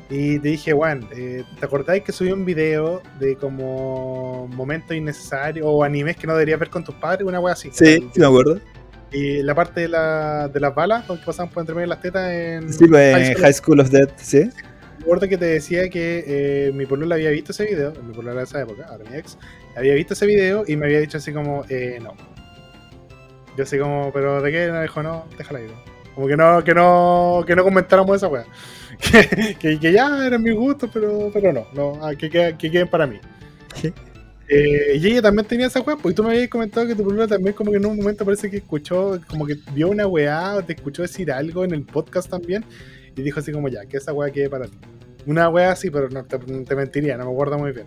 [0.08, 5.66] y te dije, Juan, eh, ¿te acordáis que subí un video de como momentos innecesarios
[5.68, 7.26] o animes que no deberías ver con tus padres?
[7.26, 7.70] Una wea así.
[7.72, 8.60] Sí, sí me acuerdo.
[9.14, 12.00] Y la parte de, la, de las balas, donde pasaban por entre medio de las
[12.00, 13.42] tetas en Sí, pues, High School.
[13.42, 14.50] High School of Death, sí.
[14.98, 18.44] Recuerdo que te decía que eh, mi polola había visto ese video, mi polola de
[18.44, 19.36] esa época, ahora mi ex,
[19.76, 22.14] había visto ese video y me había dicho así como, eh, no.
[23.56, 24.70] Yo así como, pero ¿de qué?
[24.72, 25.70] Me dijo, no, déjala ir.
[26.14, 28.44] Como que no, que no, que no comentáramos esa weá.
[28.98, 32.70] Que, que, que ya eran mis gustos, pero, pero no, no ah, que, queden- que
[32.70, 33.18] queden para mí.
[33.74, 33.92] Sí.
[34.48, 37.26] Eh, y ella también tenía esa weá, porque tú me habías comentado que tu polola
[37.26, 40.62] también como que en un momento parece que escuchó, como que vio una weá o
[40.62, 42.64] te escuchó decir algo en el podcast también
[43.16, 44.76] y dijo así como ya, que esa weá quede para ti.
[45.26, 47.86] Una wea así, pero no te, te mentiría, no me acuerdo muy bien.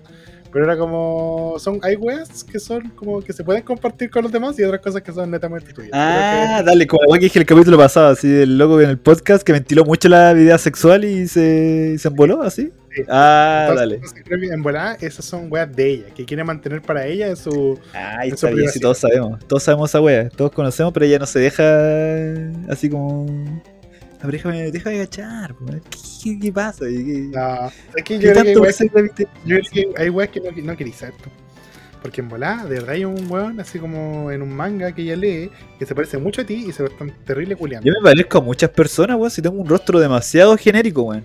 [0.52, 1.56] Pero era como.
[1.60, 4.82] son Hay weas que son como que se pueden compartir con los demás y otras
[4.82, 5.92] cosas que son netamente tuyas.
[5.94, 9.44] Ah, dale, como weá que dije el capítulo pasado, así, el loco en el podcast
[9.44, 12.72] que ventiló mucho la vida sexual y se, se emboló, así.
[12.98, 13.04] Sí.
[13.10, 14.48] Ah, Entonces, dale.
[14.54, 17.80] en volada esas son weas de ella, que quiere mantener para ella en su.
[17.94, 19.40] Ay, Eso está bien, sí, todos sabemos.
[19.48, 20.30] Todos sabemos esa wea.
[20.30, 21.64] Todos conocemos, pero ella no se deja
[22.70, 23.26] así como.
[24.20, 25.54] La pareja me deja de agachar.
[25.92, 26.90] ¿Qué, qué, qué pasa?
[26.90, 31.14] ¿Y qué- No, es que yo creo que hay weas, que no, no queréis saber
[31.22, 31.30] tú.
[32.02, 35.16] Porque en volada, de verdad hay un weón así como en un manga que ella
[35.16, 37.86] lee que se parece mucho a ti y se ve tan terrible culiando.
[37.88, 41.24] Yo me parezco a muchas personas, weón, si tengo un rostro demasiado genérico, weón.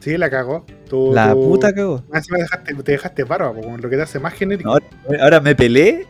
[0.00, 0.64] Sí, la cagó.
[0.88, 2.02] Tú- La tú- puta cagó.
[2.12, 4.78] Dejaste, te dejaste barba, como lo que te hace más genérico.
[5.20, 6.06] Ahora me pelé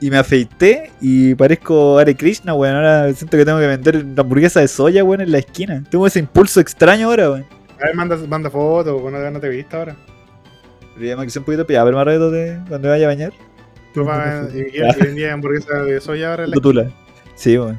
[0.00, 2.76] y me afeité y parezco Hare Krishna, weón.
[2.76, 5.82] Ahora siento que tengo que vender una hamburguesa de soya, weón, en la esquina.
[5.90, 7.46] Tengo ese impulso extraño ahora, weón.
[7.80, 9.96] A ver, manda, manda fotos, bueno, no te viste ahora.
[10.98, 13.32] Pero me quise un poquito pillado, pero más rato de cuando me vaya a bañar.
[13.94, 16.90] Tú vas y vendía hamburguesa de soya ahora en la Tutula.
[17.34, 17.78] Sí, weón.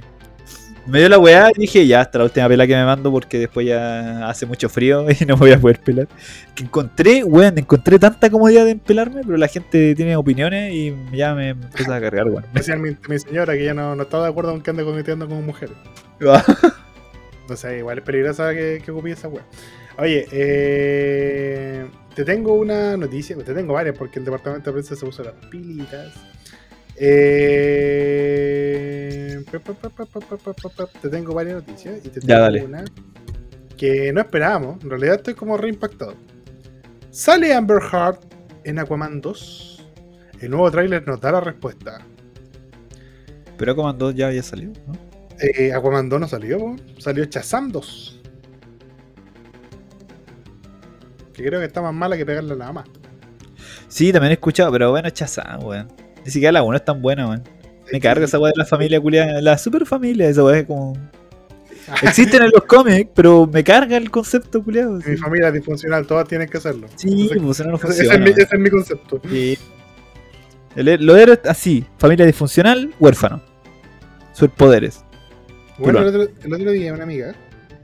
[0.88, 3.40] Me dio la weá y dije, ya, hasta la última pela que me mando porque
[3.40, 6.08] después ya hace mucho frío y no me voy a poder pelar.
[6.56, 11.36] Que encontré, weón, encontré tanta comodidad en pelarme, pero la gente tiene opiniones y ya
[11.36, 12.44] me empieza a cargar, weón.
[12.46, 15.46] Especialmente mi señora, que ya no, no está de acuerdo con que ande cometiendo con
[15.46, 15.76] mujeres.
[17.52, 19.44] O sea, igual es peligrosa que, que ocupie esa wea.
[19.98, 25.06] Oye, eh, te tengo una noticia, te tengo varias porque el departamento de prensa se
[25.06, 26.14] puso las pilitas.
[27.00, 28.10] Eh...
[31.02, 32.64] Te tengo varias noticias y te tengo ya, dale.
[32.64, 32.84] una
[33.80, 34.84] que no esperábamos.
[34.84, 36.14] En realidad estoy como reimpactado.
[37.12, 38.20] Sale Amber Heard
[38.66, 39.88] en Aquaman 2.
[40.42, 42.06] El nuevo tráiler nos da la respuesta.
[43.58, 44.94] Pero Aquaman 2 ya había salido, ¿no?
[45.40, 48.22] Eh, Aquaman 2 no salió, salió Chazam 2.
[51.34, 52.84] Que creo que está más mala que pegarle a la ama.
[53.88, 55.88] Sí, también he escuchado, pero bueno, Chazam, weón.
[55.88, 56.09] Bueno.
[56.26, 57.44] Ni siquiera la 1 es tan buena, weón.
[57.92, 60.94] Me carga esa weá de la familia culiada, la super familia, esa weá es como.
[62.04, 65.00] Existen en los cómics, pero me carga el concepto culiado.
[65.06, 66.88] Mi familia es disfuncional, todas tienen que hacerlo.
[66.96, 68.14] Sí, Entonces, pues no, no ese, funciona.
[68.14, 69.22] es mi, ese es mi concepto.
[69.28, 69.58] Sí.
[70.76, 73.42] El- lo de así, familia disfuncional, huérfano.
[74.34, 75.04] Superpoderes.
[75.80, 77.34] Bueno, el otro, el otro día una amiga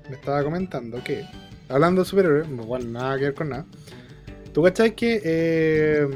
[0.10, 1.24] me estaba comentando que,
[1.70, 3.66] hablando de superhéroes, igual nada que ver con nada,
[4.54, 6.08] ¿tú cachai que eh,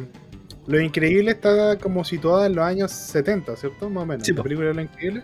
[0.70, 3.90] Lo Increíble está como situada en los años 70, ¿cierto?
[3.90, 4.26] Más o menos.
[4.26, 5.24] Sí, la película de Lo Increíble.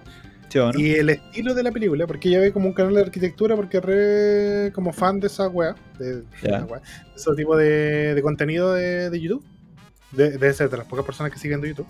[0.79, 3.79] Y el estilo de la película, porque ella ve como un canal de arquitectura, porque
[3.81, 6.23] re como fan de esa weá, de,
[6.65, 9.43] weá, de ese tipo de, de contenido de, de YouTube,
[10.11, 11.87] de, de, de las pocas personas que siguen de YouTube.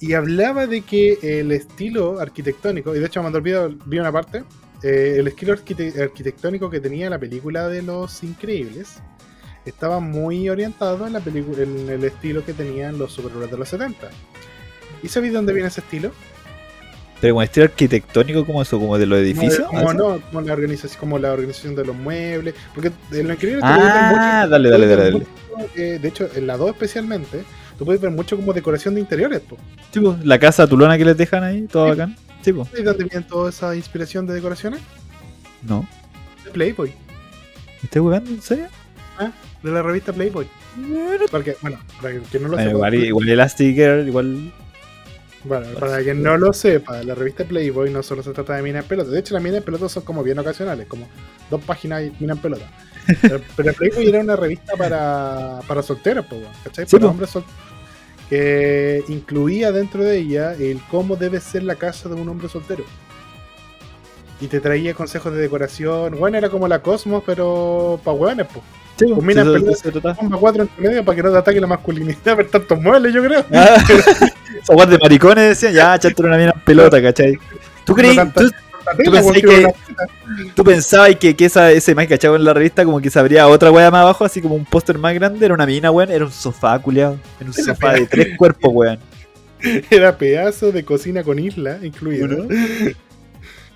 [0.00, 3.98] Y hablaba de que el estilo arquitectónico, y de hecho me mandó el video, vi
[3.98, 4.44] una parte,
[4.82, 9.00] eh, el estilo arquite- arquitectónico que tenía la película de Los Increíbles
[9.68, 13.68] estaba muy orientado en la película, en el estilo que tenían los superhéroes de los
[13.68, 14.08] 70.
[15.02, 16.12] ¿Y sabéis de dónde viene ese estilo?
[17.20, 19.66] Pero con estilo arquitectónico como eso, como de los edificios.
[19.66, 22.54] Como, ¿Ah, no, como la organización, como la organización de los muebles.
[22.74, 25.12] Porque en lo increíble Ah, mucho- dale, tú dale, dale, dale.
[25.12, 27.42] mucho, eh, de hecho, en la 2 especialmente,
[27.76, 29.40] tú puedes ver mucho como decoración de interiores.
[29.40, 29.56] po.
[29.92, 31.90] Pues, la casa tulona que les dejan ahí, todo Sí.
[31.90, 32.16] bacán.
[32.44, 32.68] Pues.
[32.78, 34.80] ¿Y dónde viene toda esa inspiración de decoraciones?
[35.62, 35.86] No.
[36.44, 36.88] De Playboy.
[36.90, 38.30] ¿Me estás jugando?
[38.30, 38.66] ¿En serio?
[39.68, 40.46] De la revista Playboy.
[41.30, 42.72] Porque, bueno, para que no lo bueno, sepa.
[42.72, 44.52] igual, igual.
[45.44, 48.82] Bueno, para quien no lo sepa, la revista Playboy no solo se trata de minas
[48.82, 49.10] en pelota.
[49.10, 51.08] De hecho, las minas en pelota son como bien ocasionales, como
[51.50, 52.70] dos páginas y minas en pelota.
[53.22, 56.26] Pero, pero Playboy era una revista para, para solteros,
[56.62, 56.84] ¿cachai?
[56.86, 57.10] Sí, para po.
[57.12, 57.56] hombres solteros.
[58.28, 62.84] Que incluía dentro de ella el cómo debe ser la casa de un hombre soltero.
[64.40, 66.16] Y te traía consejos de decoración.
[66.18, 68.64] Bueno, era como la Cosmos, pero para hueones, pues.
[68.98, 70.14] Sí, Combina eso se trata.
[70.20, 73.22] Bomba 4 entre medio para que no te ataque la masculinidad por tantos muebles, yo
[73.22, 73.44] creo.
[73.52, 73.76] Ah,
[74.68, 77.38] guardia de maricones decían, ya, echaste una mina pelota, ¿cachai?
[77.84, 78.16] ¿Tú creí?
[78.16, 78.32] No
[79.04, 79.74] ¿Tú, pensás porque que-
[80.54, 83.46] tú pensabas que, que esa, esa imagen que en la revista como que se abría
[83.46, 85.44] otra wea más abajo, así como un póster más grande?
[85.44, 86.10] Era una mina, weón.
[86.10, 87.18] Era un sofá, culiado.
[87.38, 88.98] Era un Era sofá de tres cuerpos, weón.
[89.90, 92.28] Era pedazo de cocina con isla incluido.
[92.28, 92.46] ¿No?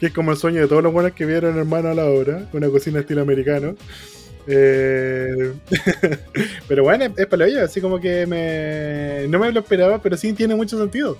[0.02, 2.48] Que es como el sueño de todos los buenos que vieron hermano a la obra.
[2.52, 3.76] Una cocina estilo americano.
[4.48, 5.52] Eh,
[6.66, 10.16] pero bueno, es, es para vida, así como que me, no me lo esperaba, pero
[10.16, 11.18] sí tiene mucho sentido.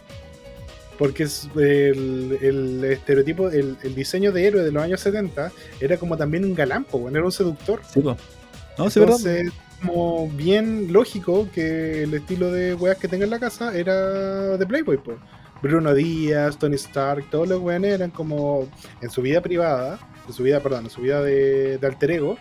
[0.99, 5.97] Porque es el, el estereotipo, el, el diseño de héroe de los años 70 era
[5.97, 7.83] como también un galán, po, bueno, era un seductor.
[7.89, 8.03] Sí.
[8.03, 8.99] No, sí.
[8.99, 14.59] Entonces, como bien lógico que el estilo de weas que tenga en la casa era
[14.59, 15.21] de Playboy, po.
[15.63, 18.69] Bruno Díaz, Tony Stark, todos los weones eran como
[19.01, 22.37] en su vida privada, en su vida, perdón, en su vida de, de alter ego,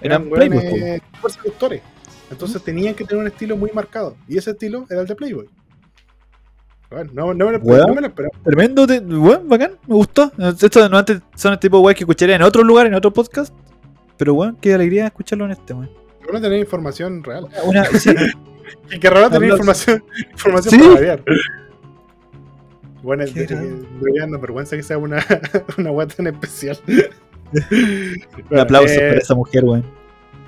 [0.00, 1.82] Eran eran seductores.
[2.30, 4.16] Entonces tenían que tener un estilo muy marcado.
[4.28, 5.48] Y ese estilo era el de Playboy.
[6.90, 7.88] Bueno, no, no me lo, Weón.
[7.88, 8.34] no me lo esperaba.
[8.44, 10.30] Tremendo, te- bacán, me gustó.
[10.60, 13.52] Estos no antes son el tipo de que escucharía en otro lugar, en otro podcast.
[14.16, 15.90] Pero weón, qué alegría escucharlo en este, weón.
[16.24, 17.48] Bueno tener información real.
[17.64, 18.10] Una, sí,
[18.90, 20.02] Y que raro tener información,
[20.32, 20.78] información Sí.
[20.80, 21.22] para variar.
[23.02, 23.66] Bueno, Qué de- raro.
[24.00, 25.24] debería darnos vergüenza que sea una,
[25.78, 26.78] una wea tan especial.
[28.50, 29.84] un aplauso eh, para esa mujer, weón.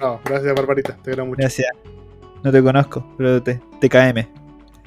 [0.01, 0.97] No, gracias, Barbarita.
[0.97, 1.39] Te quiero mucho.
[1.41, 1.69] Gracias.
[2.43, 4.27] No te conozco, pero te, TKM.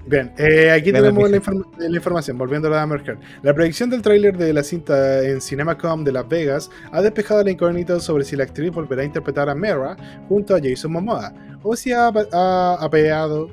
[0.07, 3.19] Bien, eh, aquí tenemos la la, inform- la información, volviendo a la Heard.
[3.43, 7.51] La proyección del tráiler de la cinta en CinemaCom de Las Vegas ha despejado la
[7.51, 9.95] incógnita sobre si la actriz volverá a interpretar a Mera
[10.27, 13.49] junto a Jason Momoa, o si ha, apeado,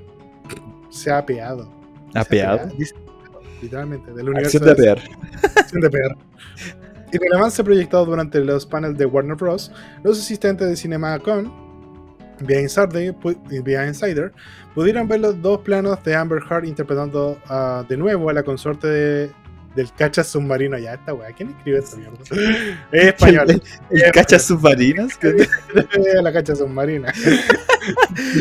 [0.89, 1.71] se ha apeado.
[2.15, 2.71] Apeado.
[3.63, 4.99] Literalmente, del universo Acción de apear.
[5.57, 6.17] Acción de PR.
[7.13, 11.53] En el avance proyectado durante los paneles de Warner Bros., los asistentes de CinemaCon
[12.41, 13.15] vía Insider,
[13.65, 14.33] vía Insider
[14.75, 18.87] pudieron ver los dos planos de Amber Heard interpretando ah, de nuevo a la consorte
[18.87, 19.31] de-
[19.75, 20.77] del cacha submarino.
[20.79, 22.19] Ya, esta weá, ¿quién escribe esta mierda?
[22.93, 23.51] Es español.
[23.91, 25.17] El, el cacha submarinas.
[25.17, 27.13] que- Eh, la cacha submarina.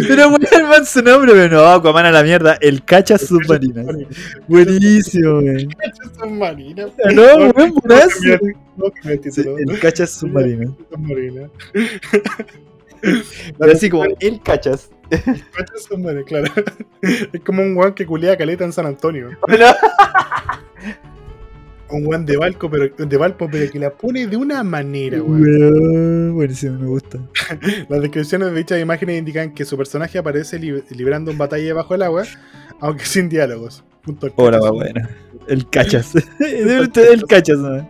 [0.08, 2.58] pero el man su nombre, pero no, Aquaman a la mierda.
[2.62, 3.86] El cacha submarinas.
[4.48, 5.68] Buenísimo, weón.
[5.70, 6.86] Cacha submarina.
[7.14, 8.20] No, weón, buenazo.
[9.58, 10.70] El cachas submarinas.
[10.92, 11.50] Submarina.
[13.60, 14.90] Pero así como el cachas.
[15.10, 16.52] Cacha submarina, claro.
[17.02, 19.30] Es como un weón que culea caleta en San Antonio.
[21.90, 26.34] Un weón de Valpo, pero de Valpo, pero que la pone de una manera, weón.
[26.34, 27.18] Buenísimo, me gusta.
[27.90, 31.96] Las descripciones de dichas imágenes indican que su personaje aparece li- librando un batalla bajo
[31.96, 32.24] el agua,
[32.82, 33.84] aunque sin diálogos.
[34.04, 35.08] Punto Hola, va bueno.
[35.48, 36.14] El cachas.
[36.40, 37.90] el cachas, ¿no?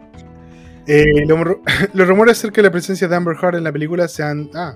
[0.85, 1.61] Eh, lo-
[1.93, 4.75] los rumores acerca de la presencia de Amber Heard en la película se han ah,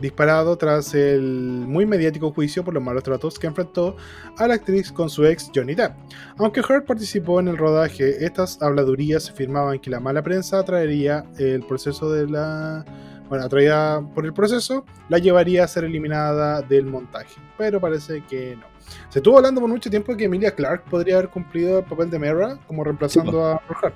[0.00, 1.22] disparado tras el
[1.66, 3.96] muy mediático juicio por los malos tratos que enfrentó
[4.36, 5.92] a la actriz con su ex Johnny Depp.
[6.38, 11.62] Aunque Heard participó en el rodaje, estas habladurías afirmaban que la mala prensa atraería el
[11.62, 12.84] proceso de la...
[13.28, 17.40] Bueno, atraída por el proceso, la llevaría a ser eliminada del montaje.
[17.56, 18.66] Pero parece que no.
[19.08, 22.18] Se estuvo hablando por mucho tiempo que Emilia Clarke podría haber cumplido el papel de
[22.18, 23.94] Mera como reemplazando a Heard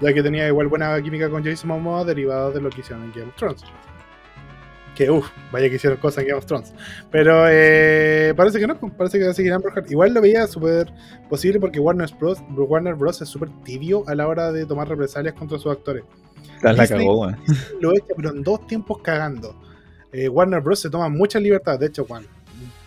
[0.00, 3.12] ya que tenía igual buena química con Jason Momoa derivada de lo que hicieron en
[3.12, 3.64] Game of Thrones.
[5.00, 6.74] Que uff, vaya que hicieron cosas en Game of Thrones.
[7.10, 9.90] Pero eh, parece que no, pues, parece que va a seguir Amber Heard.
[9.90, 10.92] Igual lo veía súper
[11.30, 12.36] posible porque Warner Bros.
[12.54, 13.22] Warner Bros.
[13.22, 16.04] es súper tibio a la hora de tomar represalias contra sus actores.
[16.60, 17.38] La cagó, weón.
[17.80, 19.58] Lo echa, pero en dos tiempos cagando.
[20.12, 20.80] Eh, Warner Bros.
[20.80, 21.80] se toma muchas libertades.
[21.80, 22.26] De hecho, Juan,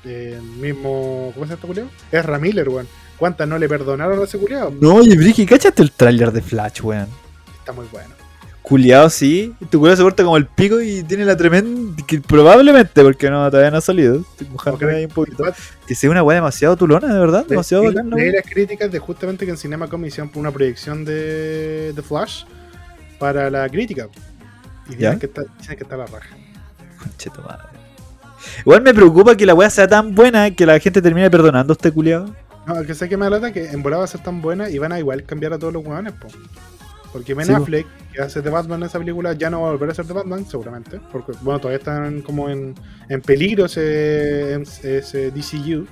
[0.05, 1.32] eh, el mismo.
[1.34, 1.88] ¿Cómo se llama este culiao?
[2.11, 2.88] Es Ramiller, weón.
[3.18, 4.72] ¿Cuántas no le perdonaron a ese culiao?
[4.80, 7.07] No, oye, Briki, ¿cachaste el tráiler de Flash, weón?
[7.57, 8.22] Está muy bueno.
[8.74, 9.53] Culeado, sí.
[9.69, 11.95] Tu culeado se corta como el pico y tiene la tremenda.
[12.07, 14.21] Que probablemente, porque no, todavía no ha salido.
[14.21, 15.43] Estoy mojando ahí un poquito.
[15.86, 17.45] Que sea una weá demasiado tulona, de verdad.
[17.45, 18.17] Demasiado bacán, ¿no?
[18.17, 22.45] las críticas de justamente que en CinemaCom hicieron una proyección de, de Flash
[23.19, 24.07] para la crítica.
[24.89, 25.11] Y ¿Ya?
[25.11, 26.36] dicen que, está, dicen que está la raja.
[26.97, 27.67] Concheto madre.
[28.61, 31.76] Igual me preocupa que la weá sea tan buena que la gente termine perdonando a
[31.76, 32.36] este culiado.
[32.65, 34.67] No, el que sé que me alata que en volada va a ser tan buena
[34.67, 36.28] y van a igual cambiar a todos los hueones, po.
[37.14, 37.53] Porque Ben Sí.
[37.53, 40.05] Affleck, que hace de Batman en esa película, ya no va a volver a ser
[40.05, 40.99] de Batman, seguramente.
[41.11, 42.74] Porque, bueno, todavía están como en,
[43.07, 45.86] en peligro ese, ese DCU.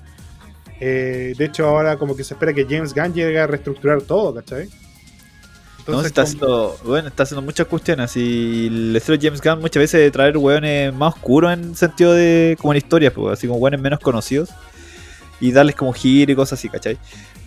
[0.80, 4.34] Eh, de hecho, ahora como que se espera que James Gunn llegue a reestructurar todo,
[4.34, 4.68] ¿cachai?
[5.88, 9.60] No, se está haciendo, bueno, está haciendo muchas cuestiones y el estilo de James Gunn
[9.60, 13.48] muchas veces de traer hueones más oscuros en sentido de como en historias, pues, así
[13.48, 14.50] como hueones menos conocidos
[15.40, 16.98] y darles como giro y cosas así, ¿cachai?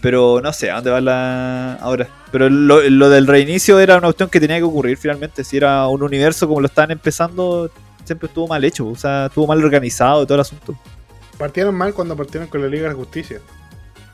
[0.05, 2.07] Pero no sé a dónde va la ahora.
[2.30, 5.42] Pero lo, lo del reinicio era una cuestión que tenía que ocurrir finalmente.
[5.44, 7.70] Si era un universo como lo estaban empezando,
[8.05, 10.78] siempre estuvo mal hecho, o sea, estuvo mal organizado todo el asunto.
[11.38, 13.40] Partieron mal cuando partieron con la Liga de la Justicia.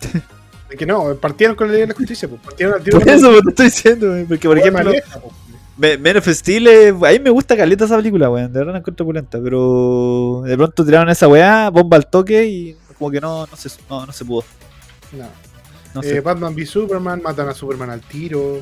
[0.70, 3.08] De que no, partieron con la Liga de la Justicia, pues partieron al tiro Por
[3.08, 5.34] eso te estoy diciendo, porque por ejemplo, Maleta, pues.
[5.76, 8.52] Me- Men of Steel, eh, a mí me gusta caleta esa película, weón.
[8.52, 12.76] De verdad la encuentro opulenta, pero de pronto tiraron esa weá, bomba al toque y
[12.96, 14.44] como que no, no, se, no, no se pudo.
[15.10, 15.49] No.
[15.94, 16.20] No Eh.
[16.20, 18.60] Batman v Superman, matan a Superman al tiro.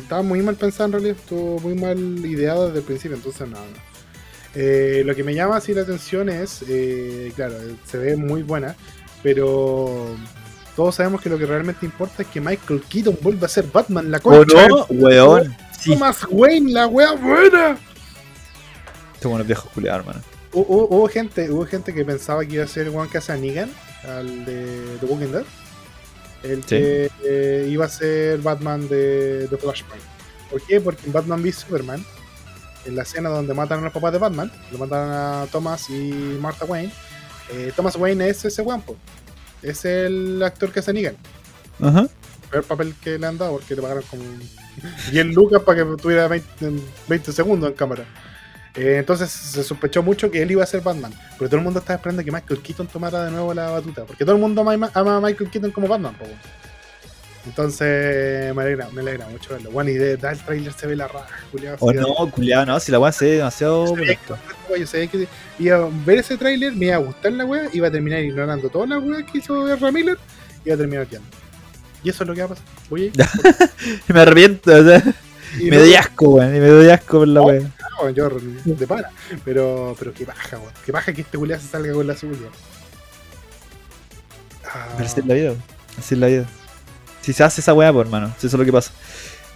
[0.00, 3.56] Estaba muy mal pensado en realidad, estuvo muy mal ideado desde el principio, entonces no,
[3.58, 3.88] no.
[4.54, 7.54] Eh, lo que me llama así la atención es, eh, claro,
[7.84, 8.74] se ve muy buena,
[9.22, 10.16] pero
[10.76, 14.10] todos sabemos que lo que realmente importa es que Michael Keaton vuelva a ser Batman,
[14.10, 14.68] la ¿O concha.
[14.68, 14.86] no?
[14.88, 15.56] de- Weón.
[15.78, 15.92] Sí.
[15.92, 17.78] Thomas Wayne, la wea buena.
[19.14, 20.20] Estos buenos viejos culiados, hermano.
[20.52, 23.70] Hu- Hubo, hubo gente, hubo gente que pensaba que iba a ser a Negan,
[24.04, 25.44] al de The Walking Dead.
[26.42, 26.68] El Sí.
[26.68, 30.02] que eh, iba a ser Batman de, de Flashpoint.
[30.50, 30.80] ¿Por qué?
[30.80, 32.04] Porque en Batman v Superman,
[32.86, 36.38] en la escena donde matan a los papás de Batman, lo matan a Thomas y
[36.40, 36.92] Martha Wayne,
[37.50, 38.96] eh, Thomas Wayne es ese guapo.
[39.62, 41.16] Es el actor que hace a Negan.
[41.80, 42.06] Ajá.
[42.50, 44.22] peor papel que le han dado porque le pagaron como
[45.10, 46.70] 10 lucas para que tuviera 20,
[47.08, 48.04] 20 segundos en cámara.
[48.78, 51.80] Eh, entonces se sospechó mucho que él iba a ser Batman, pero todo el mundo
[51.80, 54.90] estaba esperando que Michael Keaton tomara de nuevo la batuta, porque todo el mundo ama,
[54.94, 56.14] ama a Michael Keaton como Batman.
[56.14, 56.26] po.
[57.46, 59.70] Entonces me alegra, me alegra mucho verlo.
[59.70, 62.66] Bueno, y de, da el trailer se ve la raja, culiao, O así, no, culiado,
[62.66, 64.38] no, si la weá se ve demasiado opulenta.
[64.78, 65.26] Yo sabía que
[65.58, 68.68] iba a ver ese tráiler, me iba a gustar la wea, iba a terminar ignorando
[68.68, 69.54] todas las weas que hizo
[69.92, 70.18] Miller
[70.64, 71.28] y iba a terminar odiando.
[72.04, 72.64] Y eso es lo que va a pasar.
[72.90, 73.12] Voy a ir.
[74.08, 75.02] Me arrepiento, o sea,
[75.58, 76.54] Y me no- doy asco, weón.
[76.54, 77.46] Y me doy asco por la No.
[77.46, 77.62] weá.
[78.00, 78.28] No, yo
[78.64, 79.10] de para.
[79.44, 80.72] Pero, pero qué baja, weón.
[80.84, 82.48] Qué baja que este culiao se salga con la suya.
[84.64, 85.52] Ah, Pero así es la vida,
[85.98, 86.46] así es la vida.
[87.22, 88.92] Si se hace esa weá, pues hermano, si eso es lo que pasa.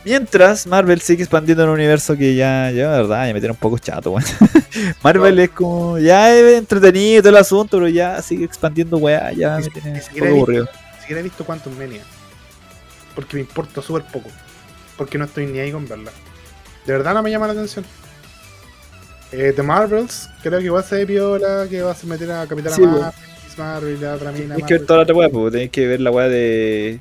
[0.05, 3.53] Mientras Marvel sigue expandiendo en un universo que ya, ya, de verdad, ya me tiene
[3.53, 4.25] un poco chato, weón.
[5.03, 5.43] Marvel No.
[5.43, 9.65] es como, ya es entretenido todo el asunto, pero ya sigue expandiendo weá, ya Ni-
[9.67, 10.65] me tiene un poco aburrido.
[10.95, 12.03] Ni siquiera he visto Quantum Mania.
[13.15, 14.31] Porque me importa súper poco.
[14.97, 16.11] Porque no estoy ni ahí con verla.
[16.87, 17.85] De verdad no me llama la atención.
[19.33, 22.77] Eh, The Marvels, creo que igual se ve piola, que va a meter a Capitana
[22.77, 23.11] Sí, Marvel,
[23.45, 24.55] Miss Marvel, la otra mina.
[24.57, 27.01] Tienes que ver toda la otra weá, pues tenéis que ver la weá de.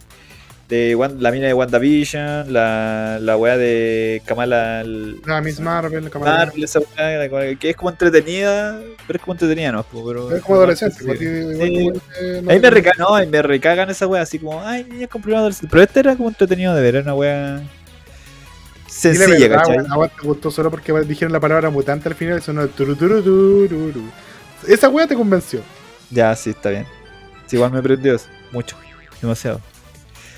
[0.69, 4.85] la mina de WandaVision, la, la weá de Kamala.
[5.27, 9.23] Ah, Miss Marvel, Kamala Marvel, esa weá, la weá que es como entretenida, pero es
[9.23, 9.83] como entretenida, ¿no?
[9.83, 10.95] Pues, Pero, Es como adolescente.
[10.99, 11.03] Sí.
[11.03, 11.73] igual que- Sí.
[11.73, 15.07] igual que- no Ahí me, reca no, me recagan esa wea, así como, ay, niña
[15.07, 15.69] con problema adolescente.
[15.69, 17.80] Pero este era como entretenido de ver, era una wea Dile
[19.01, 19.85] sencilla, verdad, ¿cachai?
[19.89, 24.11] a vos te gustó solo porque dijeron la palabra mutante al final y sonó el.
[24.67, 25.61] Esa wea te convenció.
[26.09, 26.85] Ya, sí, está bien.
[27.47, 28.77] Sí, igual me prendió eso, mucho,
[29.21, 29.59] demasiado.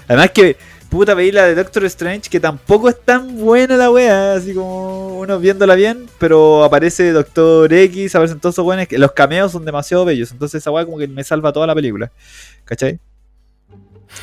[0.07, 0.57] Además que,
[0.89, 5.19] puta, veí la de Doctor Strange, que tampoco es tan buena la wea, así como
[5.19, 9.65] uno viéndola bien, pero aparece Doctor X, aparecen todos esos weones, que los cameos son
[9.65, 12.11] demasiado bellos, entonces esa wea como que me salva toda la película,
[12.65, 12.99] ¿cachai?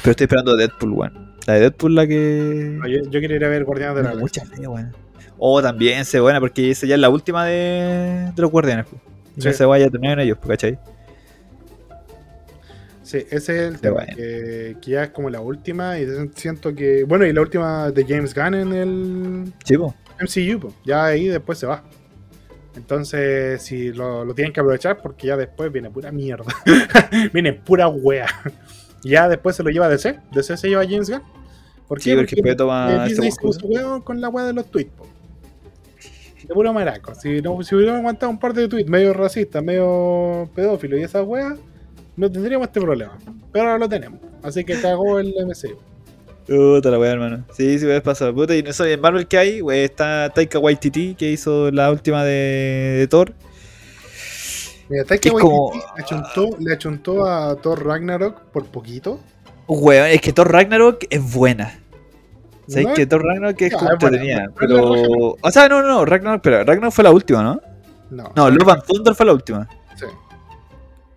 [0.02, 1.29] Pero estoy esperando Deadpool, weón.
[1.50, 2.76] La de Deadpool la que...
[2.78, 4.44] No, yo, yo quiero ir a ver Guardianes de la Galaxia.
[4.44, 4.92] Mucha fe, weón.
[5.36, 8.86] Oh, también se buena, porque esa ya es la última de, de los guardianes.
[8.88, 9.02] pues.
[9.36, 9.52] Y Sí.
[9.52, 10.78] se vaya a terminar en ellos, ¿cachai?
[13.02, 14.12] Sí, ese es el tema, bueno.
[14.16, 17.02] que, que ya es como la última y siento que...
[17.02, 19.94] Bueno, y la última de James Gunn en el po.
[20.20, 20.74] MCU, po.
[20.84, 21.82] ya ahí después se va.
[22.76, 26.44] Entonces, si lo, lo tienen que aprovechar porque ya después viene pura mierda.
[27.32, 28.26] viene pura wea.
[29.02, 30.16] ya después se lo lleva DC.
[30.30, 31.22] DC se lleva a James Gunn.
[31.90, 33.58] ¿Por Sí, porque después toma eh, esta Disney se cosa.
[33.60, 34.92] puso huevo con la wea de los tweets.
[34.96, 35.06] po.
[36.46, 37.14] De puro maraco.
[37.16, 41.26] Si, no, si hubiéramos aguantado un par de tweets medio racistas, medio pedófilo y esas
[41.26, 41.58] weas,
[42.16, 43.18] no tendríamos este problema.
[43.52, 44.20] Pero ahora lo tenemos.
[44.40, 45.76] Así que cagó el MCU.
[46.46, 47.44] Puta la weá, hermano.
[47.52, 48.32] Sí, sí, puedes pasar.
[48.34, 51.90] Puta, y no sé, en Marvel que hay, wey, está Taika Waititi, que hizo la
[51.90, 53.32] última de, de Thor.
[54.88, 59.20] Mira, Taika Waititi como- le, achuntó, le achuntó a Thor Ragnarok por poquito.
[59.68, 61.78] Weón, es que Thor Ragnarok es buena.
[62.70, 64.46] ¿Sabes No, que Thor Ragnarok es como entretenida?
[64.58, 65.36] pero es Pero.
[65.42, 67.60] O sea, no, no, no, Ragnarok, pero Ragnarok fue la última, ¿no?
[68.10, 69.68] No, No, Love and Thunder fue la última.
[69.96, 70.04] sí.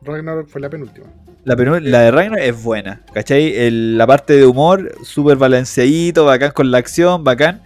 [0.04, 1.08] Ragnarok fue la penúltima.
[1.46, 3.56] La, la de Ragnarok es buena, ¿cachai?
[3.56, 7.62] El- la parte de humor, súper balanceadito, bacán con la acción, bacán.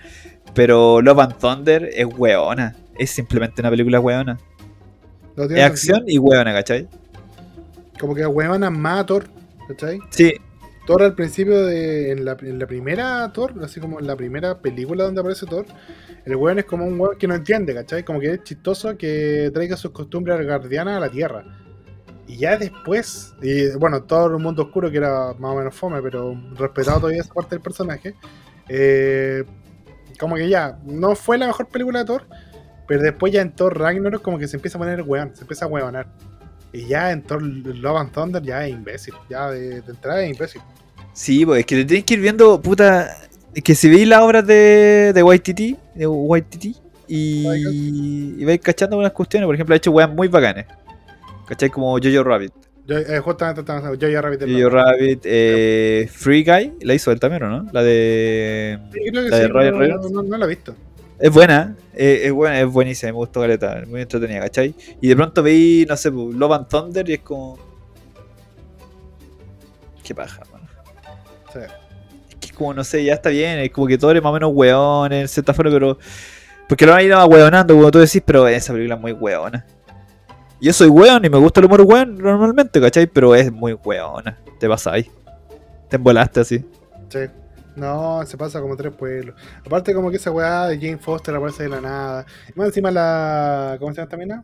[0.54, 2.76] Pero Love and Thunder es weona.
[2.98, 4.38] Es simplemente una película weona.
[5.36, 6.16] No Es acción sentido.
[6.16, 6.88] y weona, ¿cachai?
[8.00, 9.26] Como que huevan más a Thor,
[9.68, 10.00] ¿cachai?
[10.10, 10.34] Sí,
[10.88, 12.12] Thor al principio de.
[12.12, 15.66] En la, primera Thor, así como en la primera película donde aparece Thor,
[16.26, 18.04] el weón es como un weón que no entiende, ¿cachai?
[18.06, 21.44] Como que es chistoso que traiga sus costumbres guardianas a la tierra.
[22.26, 26.02] Y ya después, y bueno, todo el mundo oscuro que era más o menos fome,
[26.02, 28.16] pero respetado todavía esa parte del personaje,
[28.70, 29.44] eh,
[30.18, 32.24] como que ya, no fue la mejor película de Thor,
[32.88, 35.66] pero después ya en Thor Ragnarok como que se empieza a poner weón, se empieza
[35.66, 36.08] a weonar.
[36.74, 40.32] Y ya en Thor Love and Thunder ya es imbécil, ya de, de entrada es
[40.32, 40.62] imbécil.
[41.14, 43.16] sí, pues es que le tienes que ir viendo, puta.
[43.54, 46.76] Es que si veis las obras de, de Waititi, de Waititi,
[47.08, 50.66] y, y vais cachando unas cuestiones, por ejemplo, ha hecho weas muy bacanes.
[51.48, 51.70] ¿Cachai?
[51.70, 52.54] Como Jojo Rabbit.
[52.86, 53.64] Yo, eh, justamente
[54.00, 54.70] ya Rabbit Jojo.
[54.70, 57.70] Rabbit, eh, Free Guy, la hizo él también, ¿o no?
[57.72, 58.80] La de.
[58.92, 60.12] Sí, creo que la de sí, Ryan no, Reynolds.
[60.12, 60.76] no, no, no la he visto.
[61.20, 64.76] Es buena, eh, es buena, es buenísima, me gustó Caleta, muy entretenida, ¿cachai?
[65.02, 67.58] Y de pronto veí, no sé, pues, Love and Thunder y es como.
[70.04, 70.68] Qué paja, mano.
[71.52, 71.60] Sí.
[72.30, 74.30] Es que es como, no sé, ya está bien, es como que todo es más
[74.30, 75.98] o menos weón en cierta forma, pero.
[76.70, 79.66] Porque lo van a ir weonando, como tú decís, pero esa película es muy weona.
[80.62, 83.08] Yo soy weón y me gusta el humor weón normalmente, ¿cachai?
[83.08, 84.38] Pero es muy weona.
[84.60, 85.10] Te pasáis.
[85.90, 86.66] Te embolaste así.
[87.10, 87.20] Sí.
[87.78, 89.36] No, se pasa como tres pueblos.
[89.64, 92.26] Aparte, como que esa weá de Jane Foster aparece de la nada.
[92.50, 93.78] Y más encima la.
[93.80, 94.44] ¿Cómo se llama esta mina?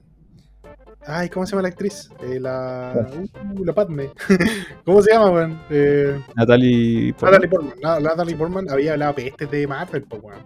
[1.06, 2.12] Ay, ¿cómo se llama la actriz?
[2.22, 2.94] Eh, la.
[2.96, 4.12] Uh, la Padme.
[4.86, 5.60] ¿Cómo se llama, weón?
[5.72, 7.14] Eh, Natalie.
[7.14, 7.32] Portman.
[7.32, 8.04] Natalie Portman.
[8.04, 10.44] Natalie Portman había hablado peste de Marvel, pues, weón.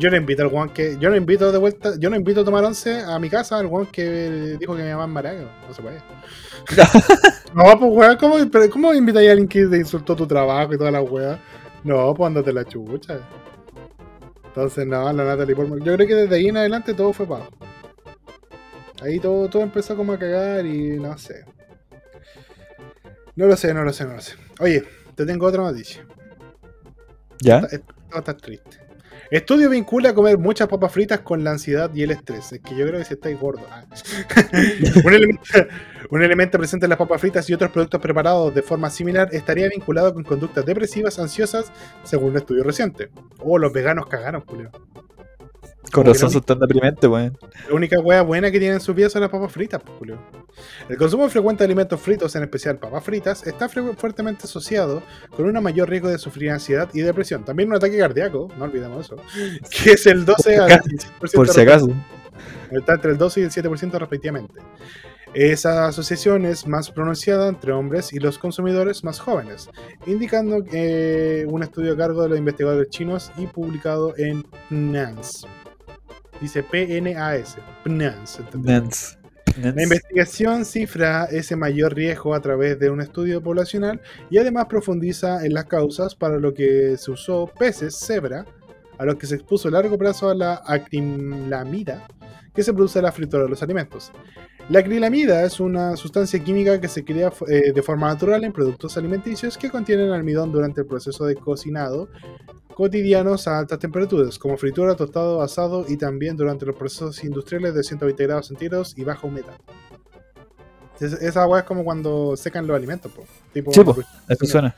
[0.00, 0.96] Yo no invito al weón que.
[0.98, 1.92] Yo no invito de vuelta.
[1.98, 4.88] Yo no invito a tomar once a mi casa al weón que dijo que me
[4.88, 5.42] llaman maraco.
[5.68, 5.98] No se puede.
[7.54, 10.78] no, pues weón, ¿cómo, pero ¿cómo invitáis a alguien que te insultó tu trabajo y
[10.78, 11.38] toda la weá?
[11.84, 13.20] No, pues andate la chucha.
[14.46, 15.80] Entonces, no, la Natalie Portman.
[15.80, 17.46] Yo creo que desde ahí en adelante todo fue para.
[19.02, 21.44] Ahí todo, todo empezó como a cagar y no sé.
[23.36, 24.34] No lo sé, no lo sé, no lo sé.
[24.60, 24.82] Oye,
[25.14, 26.06] te tengo otra noticia.
[27.40, 27.58] ¿Ya?
[27.70, 28.89] Esto va a estar triste.
[29.30, 32.52] Estudio vincula comer muchas papas fritas con la ansiedad y el estrés.
[32.52, 33.62] Es que yo creo que si estáis gordo.
[33.70, 33.84] ah.
[35.04, 35.42] un, elemento,
[36.10, 39.68] un elemento presente en las papas fritas y otros productos preparados de forma similar estaría
[39.68, 41.70] vinculado con conductas depresivas ansiosas,
[42.02, 43.10] según un estudio reciente.
[43.38, 44.72] Oh, los veganos cagaron, Julio.
[45.92, 47.36] Con Como que razón no- son tan deprimente, weón.
[47.68, 50.18] La única hueá buena que tienen en su vida son las papas fritas, pues, Julio.
[50.88, 55.02] El consumo frecuente de alimentos fritos, en especial papas fritas, está fuertemente asociado
[55.36, 57.44] con un mayor riesgo de sufrir ansiedad y depresión.
[57.44, 59.16] También un ataque cardíaco, no olvidemos eso,
[59.84, 61.88] que es el 12 al 16% Por si acaso.
[62.70, 64.54] Está entre el 12 y el 7% respectivamente.
[65.34, 69.68] Esa asociación es más pronunciada entre hombres y los consumidores más jóvenes,
[70.06, 75.46] indicando eh, un estudio a cargo de los investigadores chinos y publicado en PNAS.
[76.40, 77.58] Dice PNAS.
[77.84, 79.18] PNAS.
[79.60, 85.44] La investigación cifra ese mayor riesgo a través de un estudio poblacional y además profundiza
[85.44, 88.46] en las causas para lo que se usó peces cebra
[88.98, 92.06] a los que se expuso a largo plazo a la acrilamida
[92.54, 94.12] que se produce en la fritura de los alimentos.
[94.68, 98.96] La acrilamida es una sustancia química que se crea eh, de forma natural en productos
[98.96, 102.08] alimenticios que contienen almidón durante el proceso de cocinado
[102.84, 107.82] cotidianos a altas temperaturas, como fritura, tostado, asado y también durante los procesos industriales de
[107.84, 109.52] 120 grados centígrados y baja humedad.
[110.98, 113.24] Es- esa agua es como cuando secan los alimentos, po.
[113.52, 113.94] Tipo, Sí, po.
[114.26, 114.74] Eso suena.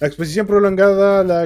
[0.00, 1.42] la exposición prolongada a la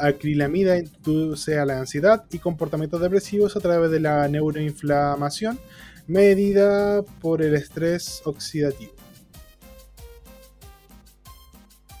[0.00, 5.58] acrilamida induce a la ansiedad y comportamientos depresivos a través de la neuroinflamación
[6.06, 8.92] medida por el estrés oxidativo.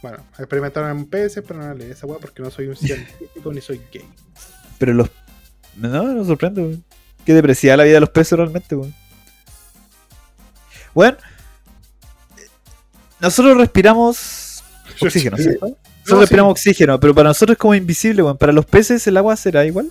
[0.02, 3.60] Bueno, experimentaron en peces, pero no leí esa weá porque no soy un científico ni
[3.60, 4.04] soy gay.
[4.78, 5.10] Pero los.
[5.76, 6.84] No, me sorprende, weón.
[7.24, 8.94] Qué depresiva la vida de los peces realmente, weón.
[10.94, 11.18] Bueno,
[13.20, 14.62] nosotros respiramos
[15.00, 15.48] oxígeno, Sí.
[15.50, 15.76] Nosotros
[16.06, 16.20] No, sí.
[16.20, 18.38] respiramos oxígeno, pero para nosotros es como invisible, weón.
[18.38, 19.90] Para los peces el agua será igual.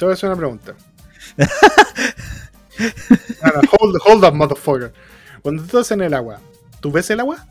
[0.00, 0.74] A hacer una pregunta.
[3.80, 4.92] Hold, hold up, motherfucker.
[5.42, 6.40] Cuando tú estás en el agua,
[6.80, 7.46] ¿tú ves el agua?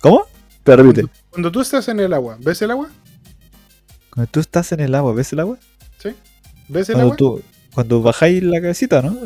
[0.00, 0.26] ¿Cómo?
[0.62, 1.06] Pero repite.
[1.30, 2.88] Cuando tú estás en el agua, ¿ves el agua?
[4.10, 5.58] Cuando tú estás en el agua, ¿ves el agua?
[5.98, 6.10] ¿Sí?
[6.68, 7.16] ¿Ves el Cuando agua?
[7.16, 7.42] tú.
[7.74, 9.16] Cuando bajáis la cabecita, ¿no?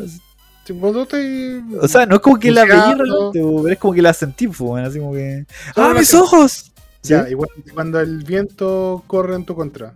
[0.65, 1.61] Sí, Cuando te...
[1.81, 3.03] O sea, no es como que la veis Buceando.
[3.03, 5.45] realmente, pero es como que la sentí, weón, así como que.
[5.75, 6.71] ¡Ah, la mis ojos!
[7.01, 7.09] ¿Sí?
[7.13, 9.93] Ya, igual cuando el viento corre en tu contra.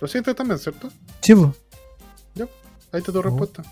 [0.00, 0.90] Lo sientes también, ¿cierto?
[1.20, 1.50] Sí, pues.
[2.92, 3.22] Ahí está tu Oh.
[3.22, 3.62] respuesta.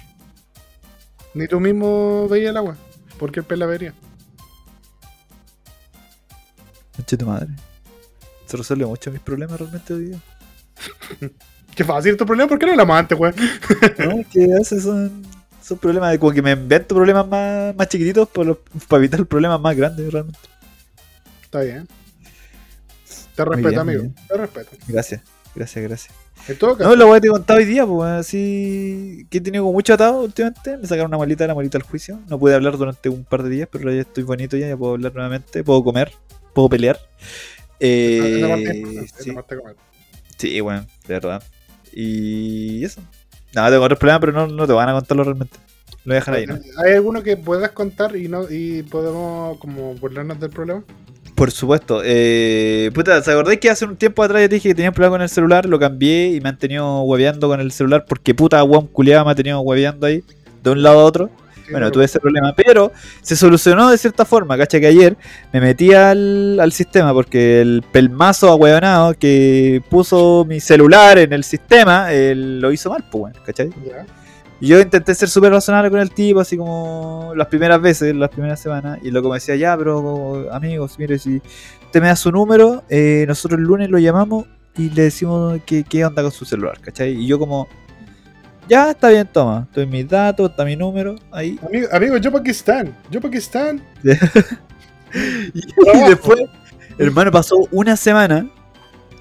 [1.34, 2.76] Ni tú mismo veías el agua.
[3.18, 3.94] ¿Por qué el pez la vería?
[7.06, 7.48] Tu madre.
[8.46, 10.20] Se resuelve mucho mis problemas realmente hoy día.
[11.74, 13.34] Qué fácil tu problema, ¿por qué no hablamos antes, weón?
[13.98, 15.22] No, que a veces son,
[15.62, 18.58] son problemas de como que me invento problemas más, más chiquititos por los-
[18.88, 20.40] para evitar problemas más grandes realmente.
[21.44, 21.86] Está bien.
[23.36, 24.02] Te respeto, bien, amigo.
[24.02, 24.14] bien.
[24.26, 24.70] Te respeto.
[24.88, 25.22] Gracias,
[25.54, 26.14] gracias, gracias.
[26.46, 29.40] En todo caso, No, la weá te he contado hoy día, pues así que he
[29.40, 30.76] tenido como mucho atado últimamente.
[30.76, 32.20] Me sacaron una malita, la malita al juicio.
[32.28, 34.94] No pude hablar durante un par de días, pero ya estoy bonito ya, ya puedo
[34.94, 36.12] hablar nuevamente, puedo comer,
[36.54, 36.98] puedo pelear.
[37.80, 39.76] Eh, parte es importante, sí, importante.
[40.36, 41.42] sí, bueno, de verdad.
[41.92, 43.00] Y eso.
[43.54, 45.56] No, tengo otros problemas, pero no, no te van a contarlo realmente.
[46.04, 46.58] Lo voy a dejar ahí, ¿no?
[46.84, 50.84] ¿Hay alguno que puedas contar y no y podemos como burlarnos del problema?
[51.38, 52.02] Por supuesto.
[52.04, 54.94] Eh, puta, ¿se acordáis que hace un tiempo atrás yo te dije que tenía un
[54.94, 55.66] problema con el celular?
[55.66, 59.30] Lo cambié y me han tenido hueveando con el celular porque puta weón culiada me
[59.30, 60.24] ha tenido hueveando ahí
[60.64, 61.30] de un lado a otro.
[61.54, 62.90] Sí, Bueno, no, tuve ese problema, pero
[63.22, 65.16] se solucionó de cierta forma, cacha que ayer
[65.52, 71.44] me metí al, al sistema porque el pelmazo ahueonado que puso mi celular en el
[71.44, 73.70] sistema eh, lo hizo mal, pues bueno, ¿cachai?
[74.60, 78.28] Y yo intenté ser súper razonable con el tipo, así como las primeras veces, las
[78.30, 81.40] primeras semanas, y luego me decía, ya, pero amigos, mire, si
[81.86, 84.46] usted me da su número, eh, nosotros el lunes lo llamamos
[84.76, 87.12] y le decimos que- qué onda con su celular, ¿cachai?
[87.12, 87.68] Y yo como,
[88.68, 91.58] ya, está bien, toma, estoy mis datos, está mi número, ahí.
[91.64, 92.94] Amigo, amigo, yo Pakistán.
[93.10, 93.80] Yo Pakistán.
[95.54, 96.38] Y, y después,
[96.98, 98.46] hermano, pasó una semana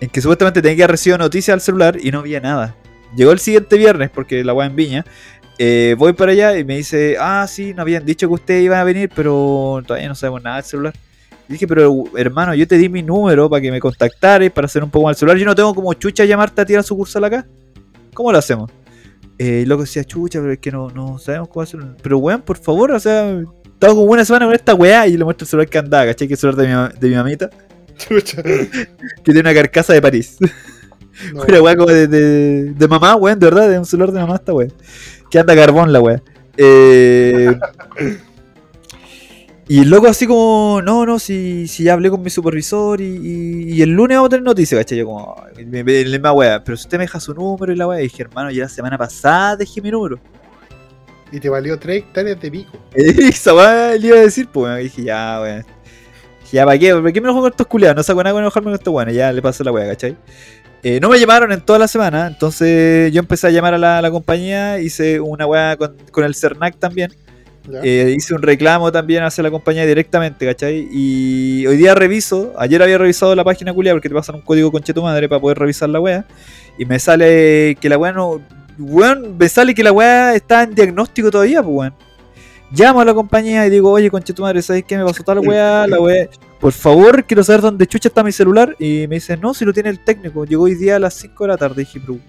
[0.01, 2.75] en que supuestamente tenía que haber recibido noticias al celular y no había nada.
[3.15, 5.05] Llegó el siguiente viernes, porque la weá en Viña.
[5.57, 8.79] eh, voy para allá y me dice, ah, sí, nos habían dicho que ustedes iban
[8.79, 10.93] a venir, pero todavía no sabemos nada del celular.
[11.49, 14.83] Y dije, pero hermano, yo te di mi número para que me contactaras, para hacer
[14.83, 15.37] un poco más el celular.
[15.37, 17.47] Yo no tengo como chucha llamarte a ti a la sucursal acá.
[18.13, 18.69] ¿Cómo lo hacemos?
[19.39, 21.95] Eh, y loco decía, chucha, pero es que no, no sabemos cómo hacerlo.
[22.01, 25.23] Pero weón, por favor, o sea, estaba como una semana con esta weá y le
[25.23, 26.27] muestro el celular que andaba, ¿cachai?
[26.27, 27.49] Que es el celular de mi, de mi mamita,
[27.97, 28.43] Chucha.
[28.43, 28.87] que
[29.23, 30.37] tiene una carcasa de París.
[31.34, 31.43] No.
[31.43, 34.36] Una weá como de, de, de mamá, weón, de verdad, de un celular de mamá
[34.36, 34.68] esta weá.
[35.30, 36.22] Que anda carbón la weá.
[36.57, 37.55] Eh,
[39.70, 43.03] y el loco así como, no, no, si, si ya hablé con mi supervisor y,
[43.05, 44.99] y- y el lunes vamos a tener noticias, ¿cachai?
[44.99, 47.74] Yo como, "Ay, me, me, la misma weá, pero si usted me deja su número
[47.74, 50.20] y la weá, dije, hermano, ya la semana pasada dejé mi número.
[51.32, 52.78] Y te valió 3 hectáreas de pico.
[52.95, 55.65] Esa weá le iba a decir, pues, dije, ya, weón.
[56.53, 56.93] Ya, ¿para qué?
[56.95, 57.97] ¿Para qué me enojo con estos culiados?
[57.97, 59.13] No saco nada con enojarme con estos weones.
[59.15, 60.15] Ya le pasé la weá, ¿cachai?
[60.84, 64.11] Eh, no me llamaron en toda la semana, entonces yo empecé a llamar a la,
[64.11, 67.11] compañía, hice una weá con, con el CERNAC también,
[67.84, 70.88] eh, hice un reclamo también hacia la compañía directamente, ¿cachai?
[70.89, 74.71] Y hoy día reviso, ayer había revisado la página culia porque te pasan un código
[74.71, 76.25] conche tu madre para poder revisar la weá,
[76.78, 78.41] y me sale que la weá no.
[78.80, 81.93] Weón, me sale que la weá está en diagnóstico todavía, pues weón.
[82.71, 84.97] Llamo a la compañía y digo, oye, conche tu madre, ¿sabes qué?
[84.97, 86.28] Me pasó tal weá, la weá.
[86.59, 88.75] Por favor, quiero saber dónde chucha está mi celular.
[88.79, 90.45] Y me dice, no, si lo tiene el técnico.
[90.45, 91.81] Llegó hoy día a las 5 de la tarde.
[91.81, 92.19] Y dije, pero.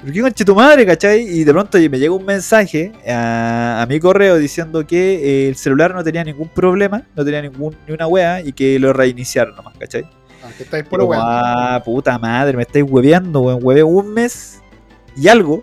[0.00, 1.22] ¿Pero qué conche tu madre, cachai?
[1.22, 5.56] Y de pronto me llega un mensaje a, a mi correo diciendo que eh, el
[5.56, 9.56] celular no tenía ningún problema, no tenía ningún, ni una wea y que lo reiniciaron
[9.56, 10.04] nomás, ¿cachai?
[10.44, 13.58] Ah, que estáis puro Como, ah, puta madre, me estáis hueveando, weón.
[13.60, 14.62] Hueve un mes
[15.16, 15.62] y algo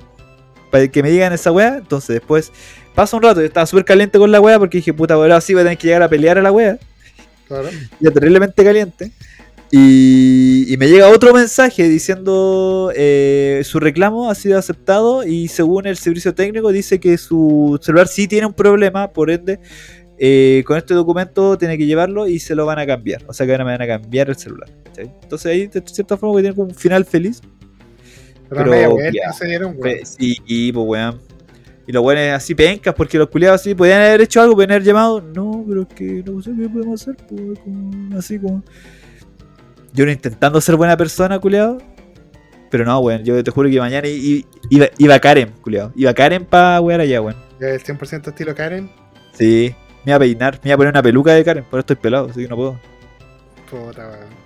[0.69, 1.77] para que me digan esa weá.
[1.77, 2.51] Entonces después
[2.93, 5.53] pasa un rato, yo estaba súper caliente con la weá porque dije, puta, ahora sí
[5.53, 6.77] voy a tener que llegar a pelear a la weá.
[7.47, 7.69] Claro.
[7.99, 9.11] Ya terriblemente caliente.
[9.71, 15.87] Y, y me llega otro mensaje diciendo eh, su reclamo ha sido aceptado y según
[15.87, 19.59] el servicio técnico dice que su celular sí tiene un problema, por ende
[20.17, 23.23] eh, con este documento tiene que llevarlo y se lo van a cambiar.
[23.27, 24.69] O sea que ahora me van a cambiar el celular.
[24.97, 27.41] Entonces ahí de cierta forma tiene como un final feliz.
[28.49, 29.33] Pero, Pero, media ya.
[29.33, 30.05] se dieron, weón.
[30.05, 31.21] Sí, y, pues weón.
[31.87, 34.83] Y los weones así pencas porque los culiados así podían haber hecho algo, podían haber
[34.83, 35.21] llamado.
[35.21, 37.15] No, pero es que no sé qué podemos hacer.
[37.27, 38.63] Pues, como- así como.
[39.93, 41.77] Yo no intentando ser buena persona, culiado.
[42.71, 43.23] Pero no, weón.
[43.23, 45.93] Yo te juro que mañana iba, iba Karen, culiado.
[45.95, 47.37] Iba Karen pa' wear allá, weón.
[47.59, 48.89] Ya el 100% estilo Karen.
[49.33, 49.73] Sí.
[50.03, 51.63] Me iba a peinar, me iba a poner una peluca de Karen.
[51.63, 52.79] Por eso estoy pelado, así que no puedo.
[53.69, 54.45] Puta, weón.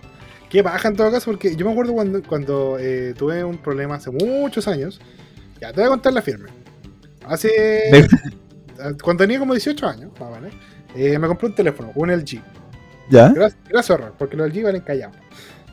[0.50, 3.96] Qué baja en todo caso, porque yo me acuerdo cuando, cuando eh, tuve un problema
[3.96, 5.00] hace muchos años.
[5.62, 6.50] Ya, te voy a contar la firme.
[7.30, 8.08] Hace.
[9.04, 10.54] Cuando tenía como 18 años, más o menos,
[10.96, 12.42] eh, me compré un teléfono, un LG.
[13.10, 13.30] ¿Ya?
[13.30, 15.16] Gracias, gracias porque los LG valen callados.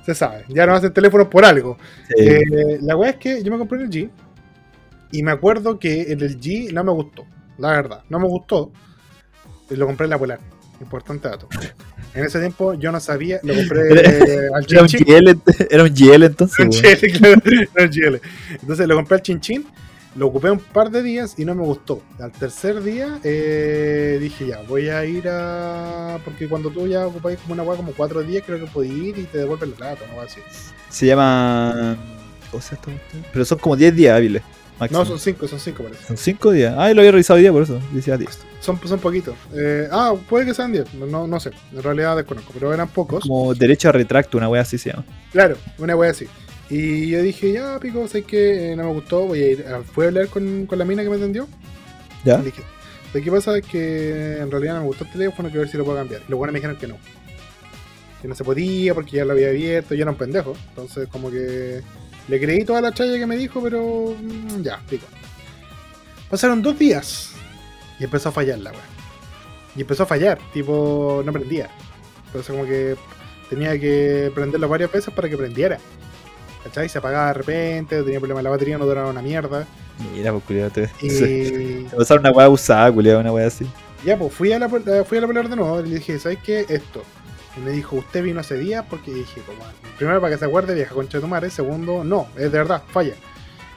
[0.05, 1.77] Se sabe, ya no hacen teléfonos por algo.
[2.09, 2.15] Sí.
[2.19, 4.11] Eh, la weá es que yo me compré un LG
[5.13, 7.25] y me acuerdo que el LG no me gustó,
[7.59, 8.73] la verdad, no me gustó.
[9.71, 10.41] Lo compré en la Polar,
[10.81, 11.49] importante dato.
[12.15, 15.07] En ese tiempo yo no sabía, lo compré Era- eh, al Era un chinchín.
[15.07, 16.59] GL, era un GL entonces.
[16.59, 16.97] Un weón.
[16.97, 17.43] chile, claro,
[17.75, 18.21] era un chile.
[18.61, 19.67] Entonces lo compré al chinchín,
[20.17, 22.03] lo ocupé un par de días y no me gustó.
[22.19, 26.19] Al tercer día eh, dije ya, voy a ir a...
[26.25, 29.19] Porque cuando tú ya ocupáis como una weá como cuatro días, creo que podés ir
[29.19, 30.41] y te devuelven la plata, no así.
[30.89, 31.97] Se llama.
[32.51, 32.99] ¿Cómo se llama?
[33.33, 34.43] Pero son como 10 días hábiles.
[34.79, 35.01] máximo.
[35.01, 36.07] No, son cinco, son cinco parece.
[36.07, 36.75] Son 5 días.
[36.79, 37.79] Ah, lo había revisado hoy día por eso.
[37.93, 38.39] Decía 10.
[38.61, 39.35] Son, son poquitos.
[39.55, 41.51] Eh, ah, puede que sean 10, no, no, no sé.
[41.73, 43.25] En realidad desconozco, pero eran pocos.
[43.25, 45.05] Como derecho a retracto, una wea así se llama.
[45.31, 46.27] Claro, una wea así.
[46.69, 49.65] Y yo dije, ya, pico, sé que no me gustó, voy a ir.
[49.93, 51.47] Fui a hablar con, con la mina que me atendió.
[52.25, 52.39] ¿Ya?
[52.39, 52.63] Le dije,
[53.13, 53.57] ¿de qué pasa?
[53.57, 56.23] Es que en realidad no me gustó el teléfono, quiero ver si lo puedo cambiar.
[56.27, 56.99] Y los buenos me dijeron que no.
[58.21, 60.55] Que no se podía porque ya lo había abierto, yo era un pendejo.
[60.71, 61.83] Entonces, como que
[62.29, 65.07] le creí toda la chaya que me dijo, pero mm, ya, pico.
[66.29, 67.33] Pasaron dos días
[68.01, 68.81] y empezó a fallar la wea.
[69.77, 71.71] Y empezó a fallar, tipo, no prendía.
[72.27, 72.97] Entonces, como que
[73.49, 75.79] tenía que prenderlo varias veces para que prendiera.
[76.67, 76.89] ¿Cachai?
[76.89, 79.67] Se apagaba de repente, tenía problemas la batería, no duraba una mierda.
[80.13, 80.71] Mira, pues culiado.
[80.71, 81.09] Te, Y.
[81.91, 83.67] te pasaron una wea usada, culiado, una wea así.
[84.05, 86.39] Ya, pues fui a la eh, fui a la de nuevo y le dije, ¿sabes
[86.45, 86.67] qué?
[86.69, 87.03] Esto.
[87.57, 88.85] Y me dijo, ¿usted vino ese día?
[88.89, 89.59] Porque dije, como,
[89.97, 91.51] primero para que se acuerde, vieja concha de tu madre.
[91.51, 93.15] Segundo, no, es de verdad, falla.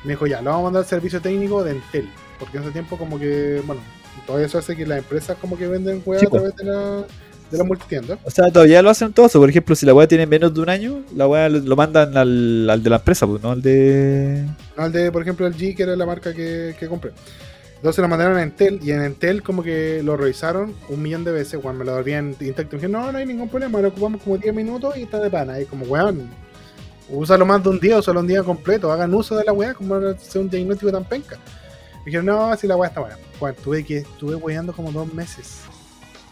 [0.04, 2.10] Me dijo, ya, lo vamos a mandar al servicio técnico de Entel.
[2.38, 3.82] Porque en ese tiempo, como que, bueno,
[4.26, 6.30] todo eso hace que las empresas como que venden Sí, a pues.
[6.30, 7.04] través de la,
[7.50, 8.18] de la multitienda.
[8.24, 9.40] O sea, todavía lo hacen todo eso.
[9.40, 12.16] Por ejemplo, si la wea tiene menos de un año, la wea lo, lo mandan
[12.18, 14.46] al, al de la empresa, pues, no al de.
[14.78, 17.12] No al de, por ejemplo, el G, que era la marca que, que compré.
[17.80, 21.32] Entonces lo mandaron a Entel y en Entel como que lo revisaron un millón de
[21.32, 21.62] veces.
[21.62, 24.38] Cuando me lo devolvían intacto, me dijeron, no, no hay ningún problema, lo ocupamos como
[24.38, 25.62] 10 minutos y está de pana.
[25.62, 26.30] Y como, weón,
[27.08, 29.98] úsalo más de un día, úsalo un día completo, hagan uso de la weá, como
[29.98, 31.38] no sea un diagnóstico tan penca.
[32.00, 33.18] Me dijeron, no, si la weá está buena.
[33.40, 35.62] Bueno, tuve que, estuve weando como dos meses.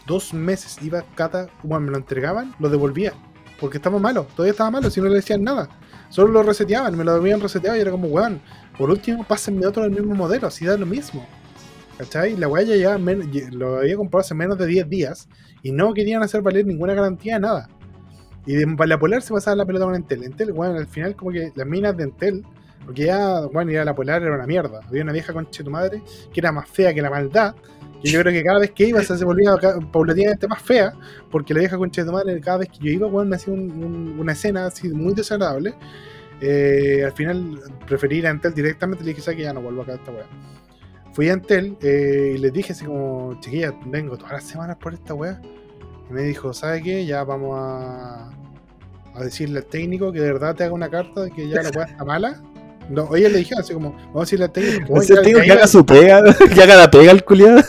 [0.08, 3.12] Dos meses, iba cata, bueno, me lo entregaban, lo devolvía.
[3.60, 5.68] Porque estaba malo, todavía estaba malo, si no le decían nada.
[6.08, 8.40] Solo lo reseteaban, me lo habían reseteado y era como, weón,
[8.76, 11.26] por último, pásenme otro del mismo modelo, así da lo mismo.
[11.98, 12.36] ¿Cachai?
[12.36, 12.96] La weá ya
[13.50, 15.28] lo había comprado hace menos de 10 días
[15.62, 17.68] y no querían hacer valer ninguna garantía de nada.
[18.46, 20.24] Y de la Polar se pasaba la pelota con Entel.
[20.24, 22.46] Entel, weón, al final como que las minas de Entel,
[22.86, 24.80] porque ya, bueno, ir a la Polar era una mierda.
[24.88, 26.02] Había una vieja concha de tu madre
[26.32, 27.54] que era más fea que la maldad.
[28.02, 30.92] Y yo creo que cada vez que iba se volvía ca- paulatinamente más fea,
[31.30, 33.70] porque la vieja concha de madre, cada vez que yo iba, weón, me hacía un-
[33.82, 35.74] un- una escena así muy desagradable.
[36.40, 37.58] Eh, al final
[37.88, 40.12] preferí ir a Entel directamente le dije, ¿sabes que ya no vuelvo acá a esta
[40.12, 40.26] weá?
[41.12, 44.94] Fui a Entel eh, y les dije así como, chiquilla, vengo todas las semanas por
[44.94, 45.40] esta weá.
[46.08, 47.04] Y me dijo, ¿sabe qué?
[47.04, 48.30] Ya vamos a,
[49.14, 51.70] a decirle al técnico que de verdad te haga una carta de que ya la
[51.70, 52.40] weá está mala.
[52.88, 55.42] No, oye, le dije así como, vamos a decirle al técnico, Ese "Oye, tío ya-
[55.42, 56.22] que ya- haga su pega,
[56.54, 57.62] que haga la pega el culiado.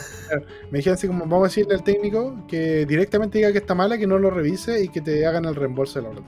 [0.71, 3.97] Me dijeron así como, vamos a decirle al técnico que directamente diga que está mala,
[3.97, 6.27] que no lo revise y que te hagan el reembolso de la plata.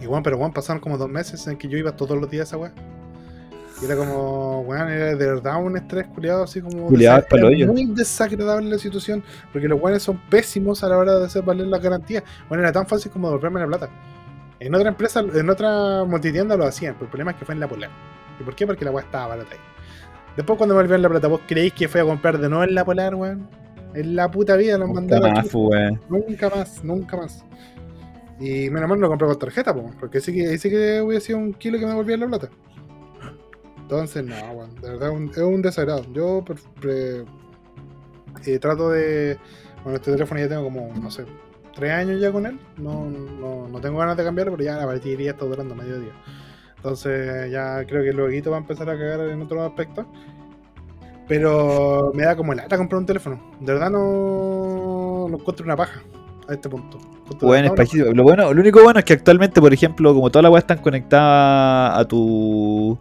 [0.00, 2.52] Y bueno, pero bueno, pasaron como dos meses en que yo iba todos los días
[2.52, 2.72] a esa weá.
[3.80, 6.90] Y era como, weón, era de verdad un estrés culiado, así como.
[7.66, 11.66] Muy desagradable la situación, porque los weones son pésimos a la hora de hacer valer
[11.66, 12.22] las garantías.
[12.48, 13.88] Bueno, era tan fácil como devolverme la plata.
[14.60, 17.60] En otra empresa, en otra multitienda lo hacían, pero el problema es que fue en
[17.60, 17.90] la Polar.
[18.38, 18.66] ¿Y por qué?
[18.66, 19.73] Porque la weá estaba barata ahí.
[20.36, 22.74] Después cuando me volvieron la plata, ¿vos creéis que fue a comprar de nuevo en
[22.74, 23.48] la Polar, weón?
[23.94, 25.48] En la puta vida los Nunca mandaron más, aquí.
[25.52, 26.00] pues, weón.
[26.08, 27.44] Nunca más, nunca más.
[28.40, 31.38] Y menos mal lo compré con tarjeta, po, porque sí que, sí que hubiera sido
[31.38, 32.48] un kilo que me devolvían la plata.
[33.78, 36.04] Entonces, no, weón, de verdad un- es un desagrado.
[36.12, 37.24] Yo pre- pre-
[38.46, 39.38] eh, trato de.
[39.82, 41.24] Bueno, este teléfono ya tengo como, no sé,
[41.74, 42.58] tres años ya con él.
[42.78, 46.12] No, no, no tengo ganas de cambiarlo, pero ya la batería está durando medio día.
[46.84, 50.04] Entonces, ya creo que luego va a empezar a cagar en otros aspectos.
[51.26, 53.40] Pero me da como lata comprar un teléfono.
[53.58, 56.02] De verdad no, no encuentro una paja
[56.46, 56.98] a este punto.
[57.40, 57.74] Bueno.
[58.12, 60.76] Lo bueno, lo único bueno es que actualmente, por ejemplo, como todas las weas están
[60.82, 62.98] conectadas a tu.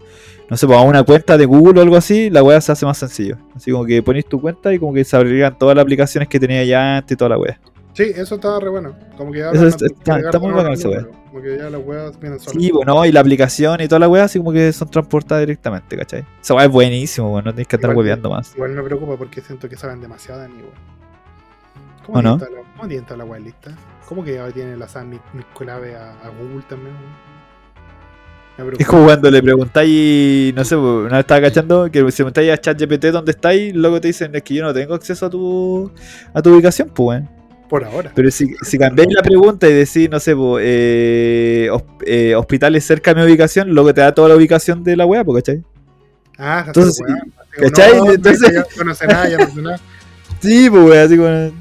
[0.49, 2.85] No sé, pues, a una cuenta de Google o algo así, la wea se hace
[2.85, 3.35] más sencillo.
[3.53, 6.39] Así como que pones tu cuenta y como que se abrirían todas las aplicaciones que
[6.39, 7.59] tenía ya antes y toda la wea.
[7.93, 8.95] Sí, eso estaba re bueno.
[9.17, 12.61] Como que ahora Eso está- muy esa números, Como que ya las weas vienen solas.
[12.63, 15.95] Sí, bueno, y la aplicación y toda la wea así como que son transportadas directamente,
[15.97, 16.25] ¿cachai?
[16.41, 18.53] Esa wea es buenísimo, weón, no tienes que andar Igual- hueveando más.
[18.55, 20.93] Igual me preocupa porque siento que saben demasiado de mí, weón.
[22.05, 22.37] ¿Cómo ¿O no?
[22.37, 23.71] la- ¿Cómo tiene toda la wea lista?
[24.07, 27.33] ¿Cómo que ahora tiene la SAM Nicolave a, a Google también, weón?
[28.77, 32.57] Es como cuando le preguntáis, no sé, una vez estaba cachando que si preguntáis a
[32.57, 35.91] ChatGPT dónde estáis, luego te dicen es que yo no tengo acceso a tu,
[36.33, 37.42] a tu ubicación, pues, weón.
[37.73, 38.11] Por ahora.
[38.13, 41.67] Pero si, si cambiáis la pregunta y decís, no sé, po, eh,
[42.05, 45.33] eh, hospitales cerca de mi ubicación, luego te da toda la ubicación de la po,
[45.33, 45.63] ¿cachai?
[46.37, 47.17] Ah, Entonces, como,
[47.71, 47.97] ¿cachai?
[47.97, 49.79] no, Entonces- Ya no conoce nada, ya no sé nada.
[50.39, 51.51] Sí, pues, así como.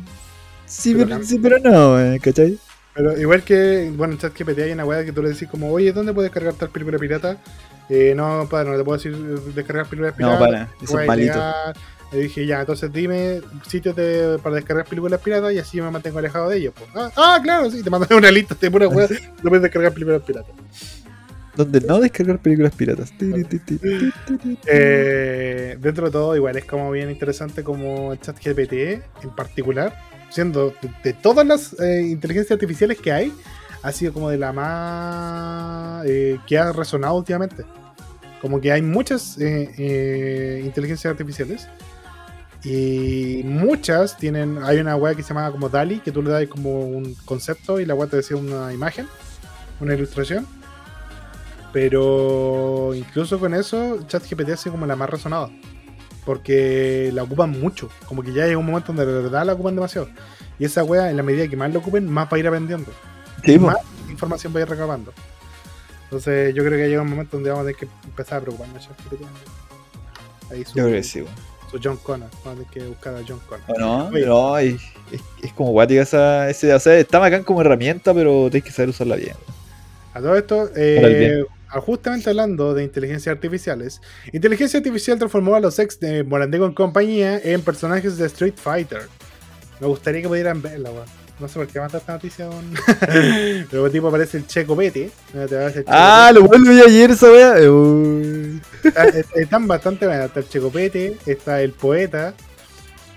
[0.67, 2.59] Sí, Pero sí, pero no, eh, ¿cachai?
[2.93, 5.95] Pero igual que, bueno, en ChatGPT hay una weá que tú le decís como, oye,
[5.95, 7.39] ¿dónde puedes descargar tal película pirata?
[7.89, 9.17] Eh, no, padre, no te puedo decir
[9.55, 10.39] descargar películas No, piratas.
[10.39, 11.43] para, eso weá es malito.
[12.13, 16.19] Le dije, ya, entonces dime sitios de, para descargar películas piratas y así me mantengo
[16.19, 16.75] alejado de ellos.
[16.95, 19.09] Ah, ah, claro, sí, te mandan una lista de pura weá,
[19.43, 20.53] no puedes descargar películas piratas.
[21.55, 23.13] Donde no descargar películas piratas.
[24.67, 29.95] Eh, dentro de todo, igual es como bien interesante como el ChatGPT en particular,
[30.31, 33.33] siendo de, de todas las eh, inteligencias artificiales que hay,
[33.83, 37.65] ha sido como de la más eh, que ha resonado últimamente.
[38.41, 41.69] Como que hay muchas eh, inteligencias artificiales
[42.65, 46.47] y muchas tienen, hay una web que se llama como DALI, que tú le das
[46.47, 49.09] como un concepto y la web te decía una imagen,
[49.81, 50.47] una ilustración.
[51.73, 55.51] Pero incluso con eso, ChatGPT ha sido como la más resonada.
[56.25, 57.89] Porque la ocupan mucho.
[58.07, 60.09] Como que ya llega un momento donde de verdad la ocupan demasiado.
[60.59, 62.93] Y esa wea, en la medida que más la ocupen, más va a ir aprendiendo.
[63.45, 63.59] Sí.
[63.59, 63.77] Más
[64.09, 65.13] información va a ir recabando.
[66.05, 68.89] Entonces yo creo que llega un momento donde vamos a tener que empezar a preocuparnos.
[70.51, 71.52] Ahí Yo creo que sí, weón.
[71.73, 72.29] Su John Connor.
[72.45, 73.65] Vamos a tener que buscar a John Connor.
[73.69, 74.07] ¿O no?
[74.09, 74.27] Oye.
[74.27, 74.81] No, es,
[75.43, 78.91] es, como guática esa, ese, o sea, está bacán como herramienta, pero tienes que saber
[78.91, 79.35] usarla bien.
[80.15, 84.01] A todo esto, eh, ah, justamente hablando de inteligencias artificiales,
[84.33, 89.09] inteligencia artificial transformó a los ex de Morandego en compañía en personajes de Street Fighter.
[89.81, 91.22] Me gustaría que pudieran verla, weón.
[91.43, 92.73] No sé por qué mata esta noticia, weón.
[93.71, 95.11] Pero tipo aparece el Checo Pete.
[95.35, 97.55] Mira, te va a hacer Checo Ah, lo vuelvo vi ayer esa wea.
[98.85, 100.27] Está- est- Están bastante buenas.
[100.27, 102.33] Está el Checopete, está el poeta,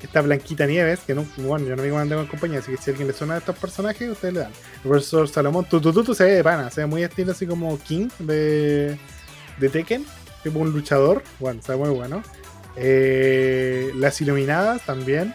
[0.02, 2.90] está Blanquita Nieves, que no, bueno, yo no me mandé con compañía, así que si
[2.90, 4.52] a alguien le suena a estos personajes, ustedes le dan.
[4.84, 8.10] El profesor Salomón, Tutututu se ve de pana, se ve muy estilo así como King
[8.20, 8.98] de,
[9.60, 10.06] de Tekken,
[10.44, 12.22] tipo un luchador, bueno, se ve muy bueno.
[12.76, 15.34] Eh, las iluminadas también.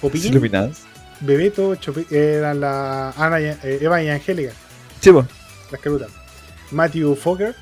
[0.00, 0.82] Popín, Iluminadas.
[1.20, 4.52] Bebeto, Chope- eran la Ana y- eh, Eva y Angélica.
[5.00, 5.26] Sí, po.
[5.70, 6.08] Las carutas.
[6.70, 7.54] Matthew Fokker.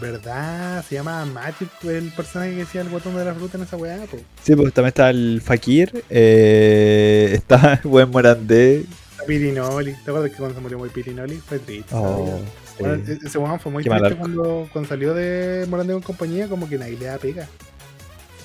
[0.00, 0.84] ¿Verdad?
[0.88, 3.98] Se llama Matthew el personaje que decía el botón de la fruta en esa weá.
[4.10, 4.16] po.
[4.42, 8.84] Sí, pues también está el Fakir, eh, está Buen Morandé.
[9.12, 9.92] Está Pirinoli.
[10.04, 11.36] ¿Te acuerdas que cuando se murió muy Pirinoli?
[11.36, 11.94] Fue triste.
[11.94, 12.42] Oh, ¿sabes?
[12.66, 12.76] sí.
[12.80, 16.48] Bueno, e- ese weón fue muy Qué triste cuando, cuando salió de Morandé con compañía,
[16.48, 17.46] como que nadie le da pega.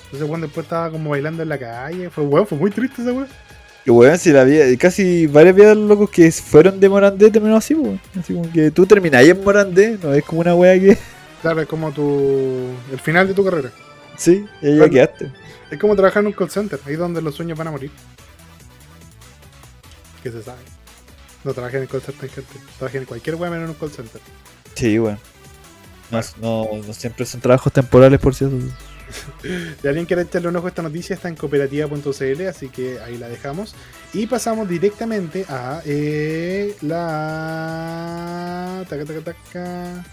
[0.04, 3.10] Entonces cuando después estaba como bailando en la calle, fue weón, fue muy triste ese
[3.10, 3.26] weón.
[3.88, 7.30] Y weón, si la vida, casi varias vidas de los locos que fueron de Morandé
[7.30, 7.98] terminaron así, weón.
[8.20, 10.98] Así como que tú termináis en Morandé, no es como una wea que.
[11.40, 12.68] Claro, es como tu.
[12.92, 13.70] el final de tu carrera.
[14.18, 15.32] Sí, y ya quedaste.
[15.70, 17.90] Es como trabajar en un call center, ahí donde los sueños van a morir.
[20.22, 20.60] Que se sabe.
[21.42, 22.58] No trabajen en call center, gente.
[22.76, 24.20] Trabajen en cualquier weá menos en un call center.
[24.74, 25.18] Sí, weón.
[26.10, 28.56] No, no, no siempre son trabajos temporales, por cierto.
[29.80, 33.16] Si alguien quiere echarle un ojo a esta noticia, está en cooperativa.cl, así que ahí
[33.18, 33.74] la dejamos.
[34.12, 38.04] Y pasamos directamente a eh, la.
[38.88, 40.04] Taca, taca, taca.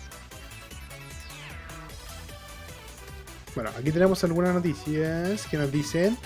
[3.56, 6.18] Bueno, aquí tenemos algunas noticias que nos dicen.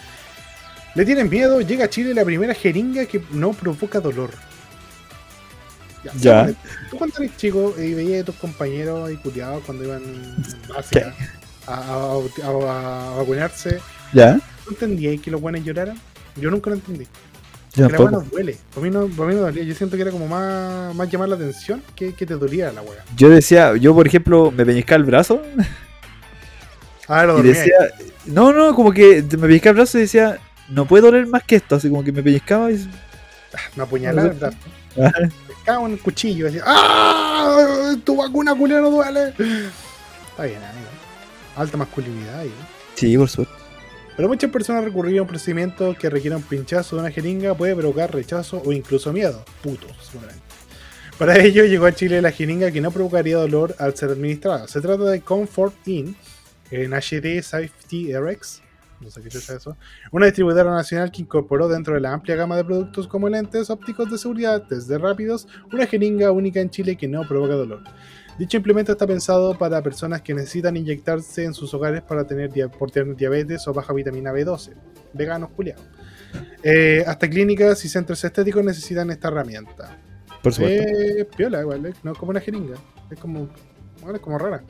[0.96, 4.32] Le tienen miedo, llega a Chile la primera jeringa que no provoca dolor.
[6.20, 6.48] Ya.
[6.90, 10.02] Tú cuando eres chico y veías a tus compañeros y culiados cuando iban
[10.70, 11.39] básica a,
[11.76, 13.80] a- a- a vacunarse,
[14.14, 14.40] ¿Ya?
[14.66, 15.98] ¿tú entendías que los buenos lloraran?
[16.36, 17.06] Yo nunca lo entendí.
[17.76, 18.12] Yo Que la weá tampoco.
[18.24, 18.58] nos duele.
[18.74, 19.64] Para mí no, para mí no dolía.
[19.64, 22.82] Yo siento que era como más, más llamar la atención que, que te dolía la
[22.82, 23.04] wea.
[23.16, 25.42] Yo decía, yo por ejemplo, me peñiscaba el brazo
[27.08, 27.74] Ah, lo y decía,
[28.26, 30.40] no, no, como que me pellizcaba el brazo y decía,
[30.70, 32.88] no puede doler más que esto, así como que me pellizcaba y...
[33.76, 34.58] Me apuñalaba el brazo.
[35.68, 36.48] En el cuchillo.
[36.48, 37.94] y Decía, ¡Ah!
[38.04, 39.28] Tu vacuna culia no duele.
[39.30, 40.89] Está bien, amigo.
[41.56, 42.46] Alta masculinidad.
[42.96, 43.54] Sí, por suerte.
[44.16, 47.76] Pero muchas personas recurrieron a un procedimiento que requiere un pinchazo de una jeringa, puede
[47.76, 49.46] provocar rechazo o incluso miedo.
[49.64, 50.44] Putos, seguramente.
[51.18, 54.68] Para ello llegó a Chile la jeringa que no provocaría dolor al ser administrada.
[54.68, 56.16] Se trata de Comfort In
[56.72, 58.62] en HD Safety RX.
[59.02, 59.78] No sé qué es eso.
[60.12, 64.12] Una distribuidora nacional que incorporó dentro de la amplia gama de productos como lentes ópticos
[64.12, 67.84] de seguridad, test de rápidos, una jeringa única en Chile que no provoca dolor.
[68.40, 72.90] Dicho implemento está pensado para personas que necesitan inyectarse en sus hogares para tener por
[72.90, 74.76] tener diabetes o baja vitamina B12.
[75.12, 75.84] Veganos culiados.
[76.64, 80.00] Eh, hasta clínicas y centros estéticos necesitan esta herramienta.
[80.42, 80.88] Por supuesto.
[80.90, 82.78] Eh, piola, igual, eh, no como una jeringa.
[83.12, 83.50] Es como.
[84.02, 84.64] Bueno, es como rara.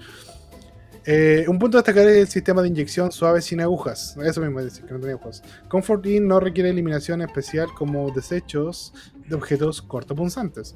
[1.06, 4.18] Eh, un punto a destacar es el sistema de inyección suave sin agujas.
[4.24, 5.44] Eso mismo es decir, que no tenía agujas.
[5.68, 8.94] Comfort In no requiere eliminación especial como desechos
[9.28, 10.76] de objetos cortopunzantes,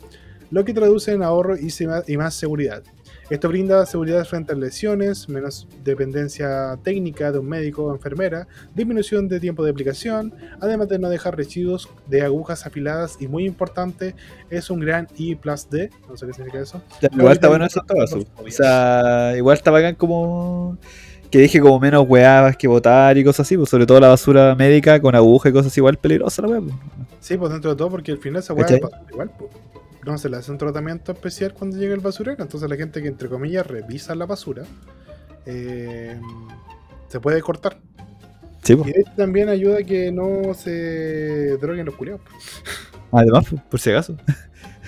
[0.53, 1.73] lo que traduce en ahorro y,
[2.07, 2.83] y más seguridad.
[3.31, 9.27] Esto brinda seguridad frente a lesiones, menos dependencia técnica de un médico o enfermera, disminución
[9.27, 10.31] de tiempo de aplicación,
[10.61, 14.13] además de no dejar residuos de agujas afiladas y muy importante,
[14.51, 16.83] es un gran I plus D, no sé qué significa eso.
[17.01, 18.03] Ya, igual está bueno eso todo.
[18.37, 20.77] O sea, igual está bacán como
[21.31, 24.53] que deje como menos weas que botar y cosas así, pues sobre todo la basura
[24.53, 26.61] médica con aguja y cosas igual peligrosa la wea.
[26.61, 26.75] pues.
[27.21, 29.49] Sí, pues dentro de todo, porque al final esa weá es igual, pues.
[30.05, 33.07] No se le hace un tratamiento especial cuando llega el basurero, entonces la gente que
[33.07, 34.63] entre comillas revisa la basura
[35.45, 36.19] eh,
[37.07, 37.77] se puede cortar.
[38.63, 42.21] Sí, Y hecho también ayuda a que no se droguen los culiados.
[43.11, 44.17] Además, por si acaso.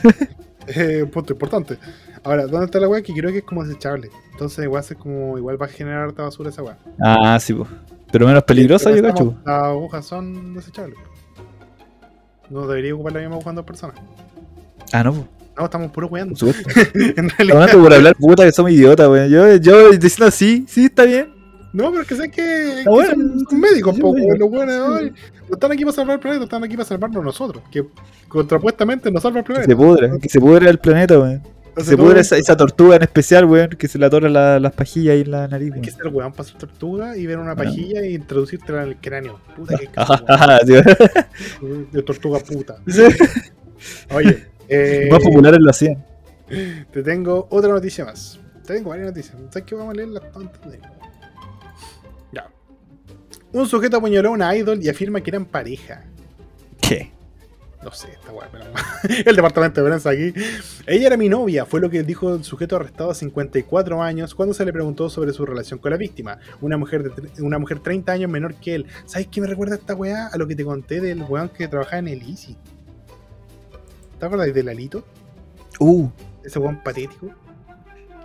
[0.67, 1.77] Eh, punto importante.
[2.23, 3.03] Ahora, ¿dónde está la weá?
[3.03, 4.09] Que creo que es como desechable.
[4.31, 6.75] Entonces igual es como, igual va a generar harta basura esa weá.
[6.99, 7.69] Ah, sí, pues.
[8.11, 9.37] Pero menos peligrosa, yo Pero cacho.
[9.45, 10.97] Las agujas son desechables.
[12.49, 13.95] No debería ocupar la misma aguja en dos personas.
[14.91, 15.27] Ah, no.
[15.57, 16.35] No, estamos puro weando.
[17.15, 17.71] En realidad.
[17.71, 19.29] por hablar puta que somos idiotas, weón.
[19.29, 21.33] Yo, yo diciendo sí, sí, está bien.
[21.71, 24.27] No, pero es que sé que, que bueno, son, son médicos, sí, po, médicos.
[24.37, 25.13] weón, los buenos de hoy.
[25.49, 27.63] No están aquí para salvar el planeta, están aquí para salvarnos nosotros.
[27.71, 27.85] Que
[28.27, 29.71] contrapuestamente nos salva el Que planeta.
[29.71, 31.41] se pudra, que se pudra el planeta, weón.
[31.77, 35.13] Se el- esa, esa tortuga en especial, weón, que se le atoran la- las pajillas
[35.13, 37.55] ahí en la nariz, Hay que ser weón para ser tortuga y ver una Ah.
[37.55, 39.39] pajilla y introducírtela en el cráneo.
[39.57, 39.89] Puta que
[41.61, 41.87] weón.
[41.91, 42.75] de tortuga puta.
[44.13, 46.03] Oye, eh, Más populares lo hacían.
[46.91, 48.39] te tengo otra noticia más.
[48.65, 49.35] Te tengo varias noticias.
[49.49, 49.75] ¿Sabes qué?
[49.75, 50.79] Vamos a leerlas antes de.
[52.31, 52.49] Ya.
[53.51, 56.03] Un sujeto apuñaló a una idol y afirma que eran pareja.
[56.81, 57.11] ¿Qué?
[57.83, 58.65] No sé, esta weá, pero
[59.29, 60.33] el departamento de prensa aquí.
[60.87, 64.55] Ella era mi novia, fue lo que dijo el sujeto arrestado a 54 años cuando
[64.55, 68.11] se le preguntó sobre su relación con la víctima, una mujer de una mujer 30
[68.11, 68.87] años menor que él.
[69.05, 70.27] ¿Sabes qué me recuerda esta weá?
[70.27, 72.57] A lo que te conté del weón que trabajaba en el Easy.
[74.19, 75.03] ¿Te acuerdas del Alito?
[75.79, 76.07] Uh,
[76.43, 77.27] Ese weón patético.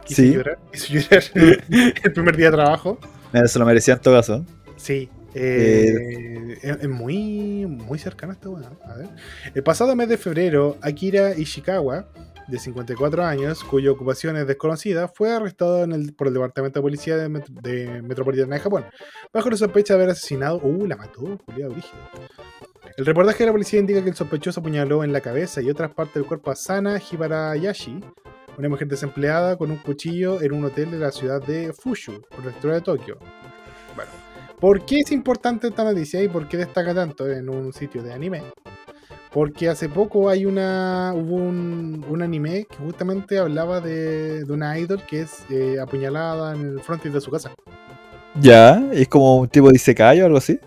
[0.09, 0.33] Hizo Sí.
[0.35, 1.23] llorar, hizo llorar
[2.05, 2.99] el primer día de trabajo.
[3.33, 4.45] mira, se lo merecía en todo caso.
[4.77, 5.09] Sí.
[5.35, 8.71] eh, es, es muy, muy cercano a esta weá.
[8.85, 9.09] A ver.
[9.55, 12.09] El pasado mes de febrero, Akira Ishikawa,
[12.49, 16.83] de 54 años, cuya ocupación es desconocida, fue arrestado en el- por el Departamento de
[16.83, 18.85] Policía de, Met- de Metropolitana de Japón,
[19.33, 20.59] bajo la sospecha de haber asesinado.
[20.65, 21.99] Uh, la mató, culiado brígido.
[22.97, 25.93] El reportaje de la policía indica que el sospechoso apuñaló en la cabeza y otras
[25.93, 28.01] partes del cuerpo a Sana Hibarayashi,
[28.59, 32.75] una mujer desempleada con un cuchillo en un hotel de la ciudad de Fushu, prefectura
[32.75, 33.19] de Tokio.
[33.95, 34.11] Bueno,
[34.59, 38.13] ¿por qué es importante esta noticia y por qué destaca tanto en un sitio de
[38.13, 38.43] anime?
[39.33, 44.77] Porque hace poco hay una hubo un, un anime que justamente hablaba de, de una
[44.77, 47.53] idol que es eh, apuñalada en el frontis de su casa.
[48.41, 50.59] Ya, es como un tipo de Isekai o algo así.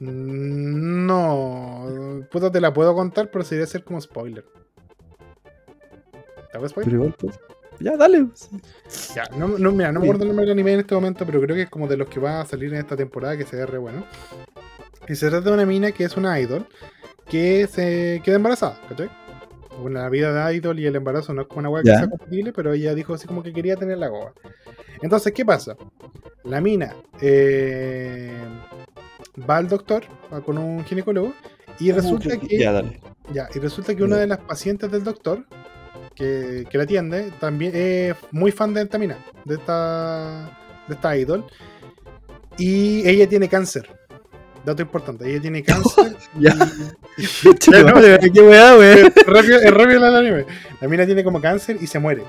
[0.00, 4.44] Mm, No, puta te la puedo contar, pero sería ser como spoiler.
[6.50, 6.90] ¿Te hago spoiler?
[6.92, 7.38] Pero igual, pues.
[7.80, 8.24] Ya, dale.
[8.24, 8.48] pues.
[9.14, 10.10] Ya, no, no, mira, no me Sí.
[10.10, 12.08] acuerdo el nombre del anime en este momento, pero creo que es como de los
[12.08, 14.04] que va a salir en esta temporada, que se ve re bueno.
[15.08, 16.66] Y se trata de una mina que es una idol
[17.28, 19.10] que se queda embarazada, ¿cachai?
[19.80, 22.08] Bueno, la vida de idol y el embarazo no es como una hueá que sea
[22.08, 24.32] compatible, pero ella dijo así como que quería tener la goba.
[25.02, 25.76] Entonces, ¿qué pasa?
[26.44, 28.32] La mina eh,
[29.48, 31.32] va al doctor, va con un ginecólogo,
[31.78, 33.00] y resulta que Ya, dale.
[33.32, 35.44] ya, y resulta que una de las pacientes del doctor
[36.14, 40.58] que, que la atiende también es muy fan de esta mina, de esta,
[40.88, 41.44] de esta idol.
[42.58, 43.86] Y ella tiene cáncer.
[44.64, 46.16] Dato importante, ella tiene cáncer.
[46.40, 46.54] Ya.
[47.18, 47.22] y-
[47.72, 49.12] Ya, no, de verdad, qué weá, weón.
[49.14, 50.46] es rápido, es rápido el anime.
[50.80, 52.22] La mina tiene como cáncer y se muere.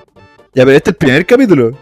[0.54, 1.78] Ya, pero este es el primer capítulo.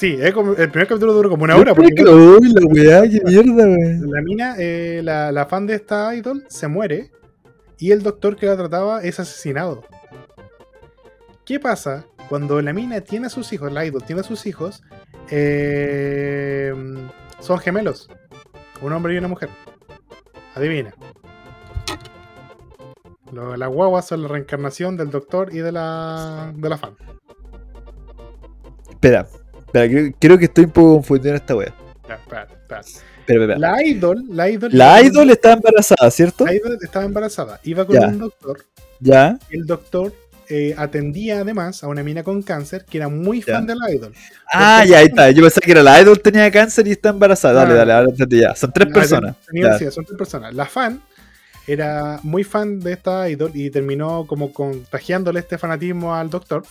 [0.00, 1.74] Sí, el primer capítulo duró como una hora.
[1.74, 4.10] Porque Uy, la weá, qué mierda, weón.
[4.10, 7.10] la mina, eh, la, la fan de esta idol, se muere
[7.76, 9.84] y el doctor que la trataba es asesinado.
[11.44, 14.82] ¿Qué pasa cuando la mina tiene a sus hijos, la idol tiene a sus hijos,
[15.30, 16.72] eh,
[17.40, 18.08] son gemelos?
[18.80, 19.50] Un hombre y una mujer.
[20.54, 20.94] Adivina.
[23.32, 26.96] Las guaguas son la reencarnación del doctor y de la, de la fan.
[28.88, 29.26] Espera,
[29.70, 32.88] espera, creo, creo que estoy un poco confundido en esta espérate, espérate.
[33.26, 33.58] Espera.
[33.58, 36.44] La idol, la idol, La idol está embarazada, ¿cierto?
[36.46, 37.60] la idol estaba embarazada.
[37.62, 38.08] Iba con Ya.
[38.08, 38.64] un doctor
[38.98, 39.38] Ya.
[39.50, 40.12] el doctor
[40.52, 43.54] eh, atendía además a una mina con cáncer que era muy Ya.
[43.54, 44.12] fan de la idol.
[44.52, 45.30] Ah, ya, ahí está.
[45.30, 47.60] Yo pensé que era la idol tenía cáncer y está embarazada.
[47.62, 47.76] Dale, Ah.
[47.76, 48.54] dale, ahora entendí ya.
[48.56, 49.36] Son tres personas.
[49.46, 49.78] tenía- Ya.
[49.78, 50.52] sí, son tres personas.
[50.52, 51.00] La fan
[51.68, 56.64] era muy fan de esta idol y terminó como contagiándole este fanatismo al doctor.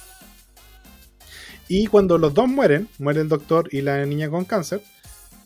[1.70, 4.82] Y cuando los dos mueren, muere el doctor y la niña con cáncer,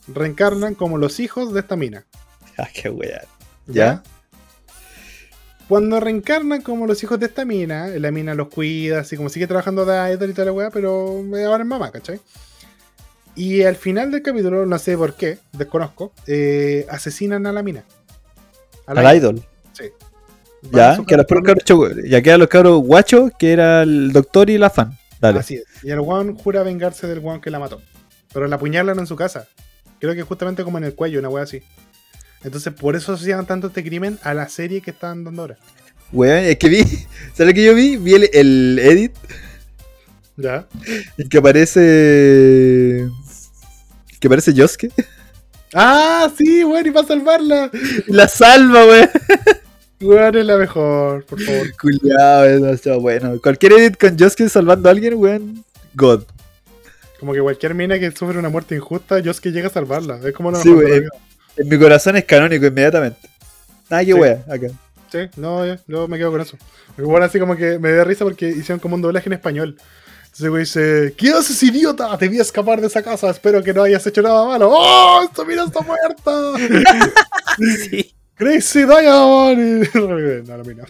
[0.08, 2.06] reencarnan como los hijos de esta mina.
[2.56, 3.24] Ah, qué weá.
[3.66, 3.74] ¿Ya?
[3.74, 4.04] Ya.
[5.68, 9.48] Cuando reencarnan como los hijos de esta mina, la mina los cuida, así como sigue
[9.48, 12.20] trabajando de idol y toda la weá, pero ahora es mamá, ¿cachai?
[13.36, 17.84] Y al final del capítulo, no sé por qué, desconozco, eh, asesinan a la mina.
[18.86, 19.44] A la Al idol.
[19.72, 19.86] Sí.
[20.62, 24.52] Ya, Van a que los cabros ya quedan los cabros guachos, que era el doctor
[24.52, 24.96] y la fan.
[25.24, 25.40] Dale.
[25.40, 25.64] Así es.
[25.84, 27.82] Y el one jura vengarse del one que la mató.
[28.34, 29.48] Pero la apuñalan en su casa.
[30.00, 31.64] Creo que justamente como en el cuello, una wea así.
[32.44, 35.58] Entonces, por eso asociaban tanto este crimen a la serie que están dando ahora.
[36.12, 36.84] Weón, es que vi,
[37.34, 37.96] ¿sabes lo que yo vi?
[37.96, 39.14] Vi el, el edit
[40.36, 40.68] ¿Ya?
[41.18, 43.08] en que aparece.
[44.20, 44.92] Que aparece Yosuke.
[45.74, 46.86] ¡Ah, sí, weón!
[46.86, 47.72] Y para salvarla.
[48.08, 49.10] Y la salva, weón.
[50.04, 51.68] Weón es la mejor, por favor.
[51.78, 53.40] Culiado, es demasiado bueno.
[53.42, 55.64] Cualquier edit con Yosuke salvando a alguien, weón.
[55.96, 56.24] God.
[57.20, 60.20] Como que cualquier mina que sufre una muerte injusta, Yosuke llega a salvarla.
[60.24, 61.10] Es como la Sí, mejor vida.
[61.58, 63.20] En mi corazón es canónico inmediatamente.
[63.90, 64.20] Nada que Sí.
[64.20, 64.68] wea, acá.
[65.12, 66.58] Sí, no, yo, yo me quedo con eso.
[66.98, 69.78] Bueno, así como que me da risa porque hicieron como un doblaje en español.
[70.24, 72.18] Entonces, güey, dice: ¿Qué haces, idiota?
[72.18, 73.30] Te vi escapar de esa casa.
[73.30, 74.70] Espero que no hayas hecho nada malo.
[74.72, 75.22] ¡Oh!
[75.24, 76.32] ¡Esta mina está muerta!
[77.78, 78.13] Sí.
[78.36, 79.84] ¡Crazy Diamond!
[79.84, 79.98] Y-
[80.48, 80.84] no, la mina.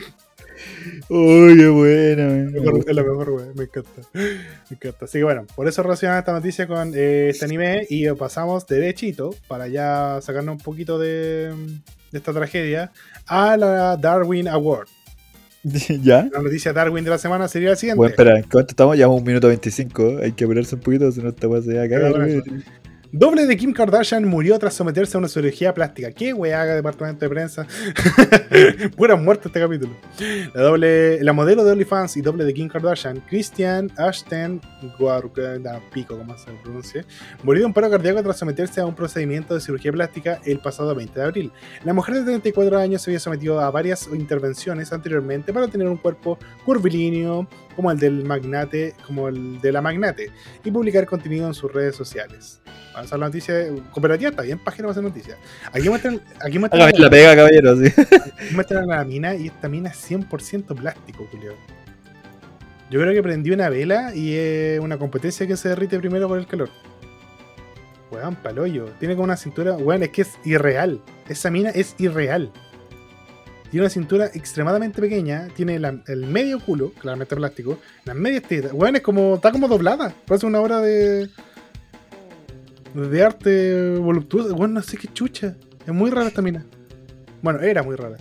[1.10, 2.86] Uy, qué buena, Es la mejor- weón.
[2.88, 3.46] Es la mejor, güey.
[3.56, 3.90] Me encanta.
[4.14, 4.22] Me
[4.72, 5.06] encanta.
[5.06, 9.36] Así que bueno, por eso relacionamos esta noticia con eh, este anime y pasamos derechito
[9.48, 11.50] para ya sacarnos un poquito de,
[12.12, 12.92] de esta tragedia
[13.28, 14.88] a la Darwin Award.
[16.02, 16.28] ¿Ya?
[16.32, 17.98] La noticia Darwin de la semana sería la siguiente.
[17.98, 18.98] Bueno, espera, ¿cuánto estamos?
[18.98, 20.18] Ya un minuto 25.
[20.24, 22.14] Hay que apurarse un poquito, si no esta weá se va a cagar.
[23.16, 26.12] Doble de Kim Kardashian murió tras someterse a una cirugía plástica.
[26.12, 27.68] ¿Qué weá haga departamento de prensa?
[28.98, 29.96] Pura muerte este capítulo.
[30.56, 34.60] La, doble, la modelo de OnlyFans y doble de Kim Kardashian, Christian Ashton
[35.94, 37.06] pico como se pronuncia,
[37.44, 40.96] murió de un paro cardíaco tras someterse a un procedimiento de cirugía plástica el pasado
[40.96, 41.52] 20 de abril.
[41.84, 45.98] La mujer de 34 años se había sometido a varias intervenciones anteriormente para tener un
[45.98, 50.32] cuerpo curvilíneo como el del magnate, como el de la magnate,
[50.64, 52.62] y publicar contenido en sus redes sociales.
[52.94, 53.56] Vamos a la noticia.
[53.92, 55.38] Cooperativa está bien página para hacer noticias.
[55.72, 57.88] Aquí muestran, aquí muestran, la pega, caballero, sí.
[57.88, 61.54] aquí muestran a la mina y esta mina es 100% plástico, Julio.
[62.90, 66.38] Yo creo que prendí una vela y es una competencia que se derrite primero por
[66.38, 66.70] el calor.
[68.12, 68.86] Weón, paloyo.
[69.00, 69.76] Tiene como una cintura.
[69.76, 71.02] Weón, es que es irreal.
[71.28, 72.52] Esa mina es irreal.
[73.74, 75.48] Tiene una cintura extremadamente pequeña.
[75.56, 77.80] Tiene la- el medio culo, claramente plástico.
[78.06, 78.72] Las medias tetas.
[78.72, 79.34] Weón, es como.
[79.34, 80.14] Está como doblada.
[80.28, 81.28] Parece una obra de.
[82.94, 84.54] De arte voluptuosa.
[84.54, 85.56] Weón, no sé qué chucha.
[85.88, 86.64] Es muy rara esta mina.
[87.42, 88.18] Bueno, era muy rara.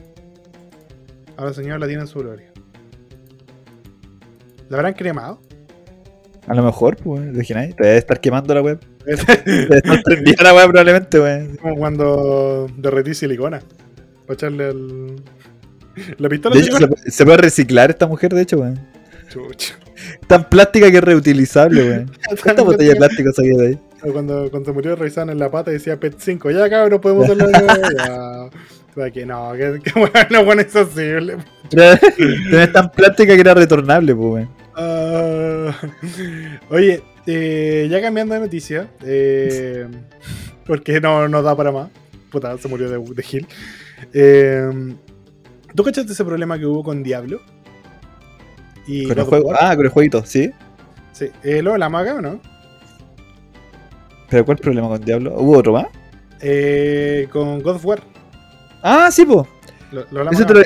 [1.36, 2.50] Ahora el señor la tiene en su gloria.
[4.70, 5.38] ¿La habrán cremado?
[6.46, 7.44] A lo mejor, pues, de.
[7.44, 8.80] Te debe estar quemando la web.
[9.04, 11.56] Debe estar prendida la web probablemente, weón.
[11.58, 13.60] Como cuando derretí silicona.
[14.26, 15.16] Para echarle al.
[16.18, 18.80] La pistola De hecho, se, se puede reciclar esta mujer, de hecho, weón.
[20.26, 22.12] Tan plástica que es reutilizable, weón.
[22.42, 23.78] ¿Cuántas botellas de plástico saqué de ahí?
[24.12, 26.50] Cuando, cuando se murió revisaban en la pata y decía PET 5.
[26.50, 28.50] Ya, cabrón, podemos hacerlo de.
[28.94, 31.38] O sea, que no, que, que bueno, bueno, es sensible.
[31.72, 34.50] Es tan plástica que era retornable, pues, weón.
[34.74, 35.74] Ah,
[36.68, 39.86] oye, eh, ya cambiando de noticia, eh,
[40.66, 41.88] porque no, no da para más.
[42.30, 43.46] Puta, se murió de, de Gil.
[44.12, 44.94] Eh,
[45.74, 47.40] ¿Tú cachaste ese problema que hubo con Diablo?
[48.86, 49.48] Y Con el juego.
[49.48, 49.58] War?
[49.60, 50.50] Ah, con el jueguito, sí.
[51.12, 51.26] Sí.
[51.42, 52.40] Eh, ¿Lo de la maga o no?
[54.30, 55.34] Pero ¿cuál problema con Diablo?
[55.36, 55.86] ¿Hubo otro más?
[56.40, 58.02] Eh, con God of War.
[58.82, 59.24] Ah, sí.
[59.26, 59.44] Lo,
[59.92, 60.62] lo de la Eso te lo-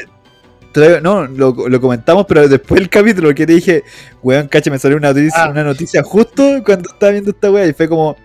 [0.72, 3.82] te lo- no, lo, comentamos, pero después del capítulo que te dije,
[4.22, 5.50] weón, cacha, me salió una noticia, Ah.
[5.50, 8.16] una noticia justo cuando estaba viendo esta weá y fue como.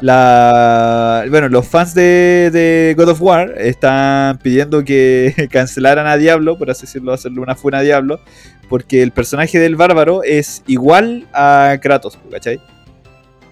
[0.00, 6.58] La bueno, los fans de, de God of War están pidiendo que cancelaran a Diablo,
[6.58, 8.20] por así decirlo, hacerle una fuena a Diablo,
[8.68, 12.60] porque el personaje del bárbaro es igual a Kratos, ¿cachai?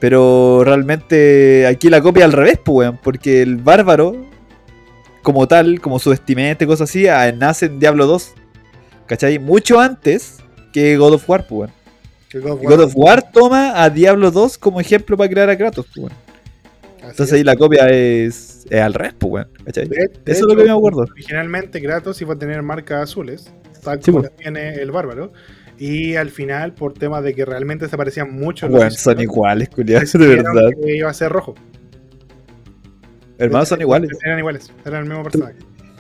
[0.00, 4.26] Pero realmente aquí la copia al revés, pues, porque el bárbaro
[5.22, 7.06] como tal, como su vestimenta y cosas así,
[7.36, 8.34] nace en Diablo 2.
[9.06, 9.38] ¿Cachai?
[9.38, 10.38] Mucho antes
[10.72, 11.70] que God of War, pues,
[12.32, 15.56] God of Y God of War toma a Diablo 2 como ejemplo para crear a
[15.56, 16.12] Kratos, pues,
[17.02, 17.32] Entonces es.
[17.34, 19.48] ahí la copia es, es al revés, pues, weón.
[19.66, 19.82] Eso
[20.24, 21.00] es lo que me acuerdo.
[21.10, 23.52] Originalmente Kratos iba a tener marcas azules,
[23.82, 25.32] tal Sí, como las tiene el bárbaro.
[25.78, 29.68] Y al final, por temas de que realmente se parecían mucho, Weón, los son iguales,
[29.68, 30.70] culiados, de verdad.
[30.80, 31.54] que iba a ser rojo.
[33.38, 34.10] Hermanos son iguales.
[34.24, 35.56] Eran iguales, eran el mismo personaje.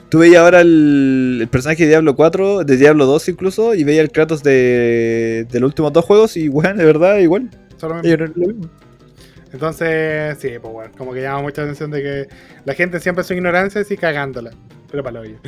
[0.08, 4.04] Tú veías ahora el, el personaje de Diablo 4, de Diablo 2 incluso, y veías
[4.04, 7.50] el Kratos de, de los últimos dos juegos, y weón, de verdad, igual.
[7.78, 8.00] Solo
[9.52, 12.28] Entonces, sí, pues bueno, como que llama mucha atención de que
[12.64, 14.50] la gente siempre su ignorancia y cagándola.
[14.90, 15.38] Pero para lo obvio.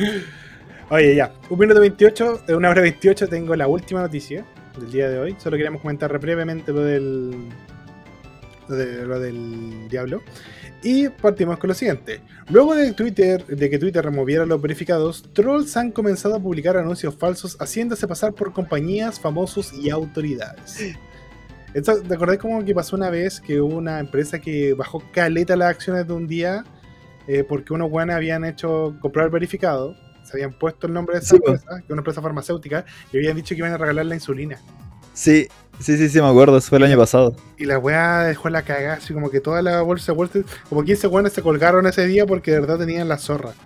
[0.90, 1.32] Oye, ya.
[1.48, 4.44] Un minuto 28, eh, una hora 28, tengo la última noticia
[4.78, 5.36] del día de hoy.
[5.38, 7.48] Solo queríamos comentar brevemente lo del.
[8.68, 10.22] Lo, lo del diablo.
[10.82, 12.20] Y partimos con lo siguiente.
[12.50, 17.14] Luego de Twitter, de que Twitter removiera los verificados, trolls han comenzado a publicar anuncios
[17.14, 20.94] falsos haciéndose pasar por compañías, famosos y autoridades.
[21.74, 25.56] Esto, ¿Te acordás como que pasó una vez que hubo una empresa que bajó caleta
[25.56, 26.66] las acciones de un día
[27.26, 29.96] eh, porque unos buenos habían hecho comprar verificado?
[30.24, 33.18] Se habían puesto el nombre de esa Sí, empresa, que es una empresa farmacéutica, y
[33.18, 34.64] habían dicho que iban a regalar la insulina.
[35.12, 35.48] Sí,
[35.80, 36.56] sí, sí, sí, me acuerdo.
[36.58, 37.36] Eso fue el año pasado.
[37.56, 40.46] Y la weá dejó la cagada, así como que toda la bolsa de Wall Street,
[40.68, 43.56] como 15 weones se colgaron ese día porque de verdad tenían la zorra.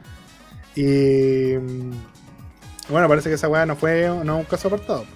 [0.74, 1.56] Y.
[1.58, 2.08] mm,
[2.88, 5.08] Bueno, parece que esa weá no fue no un caso apartado.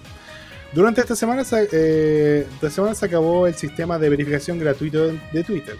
[0.73, 5.43] Durante esta semana, se, eh, esta semana se acabó el sistema de verificación gratuito de
[5.43, 5.75] Twitter.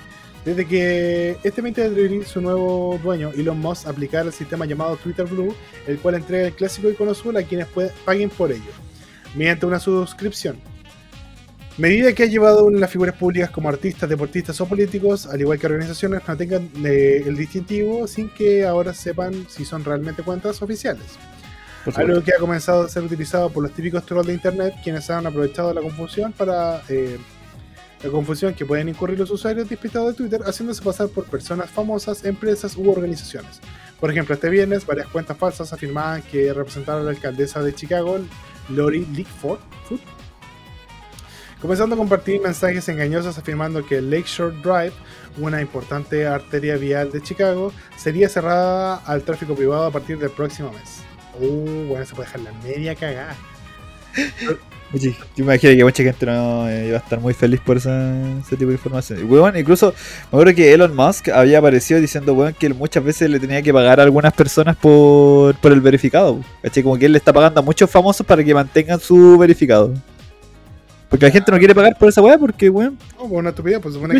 [0.45, 4.95] Desde que este 20 de abril su nuevo dueño, Elon Musk, aplicara el sistema llamado
[4.97, 5.55] Twitter Blue,
[5.87, 7.67] el cual entrega el clásico icono azul a quienes
[8.05, 8.71] paguen por ello,
[9.35, 10.57] mediante una suscripción.
[11.77, 15.57] Medida que ha llevado a las figuras públicas como artistas, deportistas o políticos, al igual
[15.57, 20.61] que organizaciones, no tengan eh, el distintivo sin que ahora sepan si son realmente cuentas
[20.61, 21.17] oficiales.
[21.95, 25.25] Algo que ha comenzado a ser utilizado por los típicos trolls de internet, quienes han
[25.27, 26.81] aprovechado la confusión para.
[26.89, 27.17] eh,
[28.03, 32.25] la confusión que pueden incurrir los usuarios despistados de Twitter haciéndose pasar por personas famosas,
[32.25, 33.61] empresas u organizaciones.
[33.99, 38.19] Por ejemplo, este viernes varias cuentas falsas afirmaban que representaron a la alcaldesa de Chicago,
[38.69, 39.05] Lori
[39.41, 39.59] Foot,
[41.61, 44.93] comenzando a compartir mensajes engañosos afirmando que Lakeshore Drive,
[45.37, 50.73] una importante arteria vial de Chicago, sería cerrada al tráfico privado a partir del próximo
[50.73, 51.02] mes.
[51.39, 53.35] Uh, bueno, se puede dejar la media cagada.
[54.93, 57.77] Oye, yo me imagino que mucha gente no eh, iba a estar muy feliz por
[57.77, 59.19] esa- ese tipo de información.
[59.27, 59.87] Weón, incluso
[60.31, 63.59] me acuerdo que Elon Musk había aparecido diciendo, weón, que él muchas veces le tenía
[63.63, 66.39] que pagar a algunas personas por, por el verificado.
[66.61, 66.83] ¿Cachai?
[66.83, 69.95] Como que él le está pagando a muchos famosos para que mantengan su verificado.
[71.09, 73.79] Porque la gente no quiere pagar por esa weá porque, weón, No, pues una estupidez,
[73.79, 74.19] pues supone que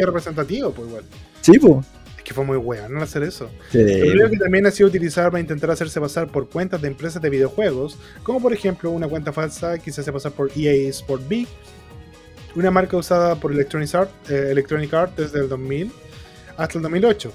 [0.00, 1.04] es representativo, pues igual.
[1.40, 1.84] Sí, po.
[2.20, 3.48] Es que fue muy weón no hacer eso.
[3.70, 7.22] Sí, creo que también ha sido utilizado para intentar hacerse pasar por cuentas de empresas
[7.22, 11.26] de videojuegos, como por ejemplo una cuenta falsa que se hace pasar por EA Sport
[11.26, 11.46] B,
[12.54, 15.90] una marca usada por Electronic Arts eh, Electronic Arts desde el 2000
[16.58, 17.32] hasta el 2008,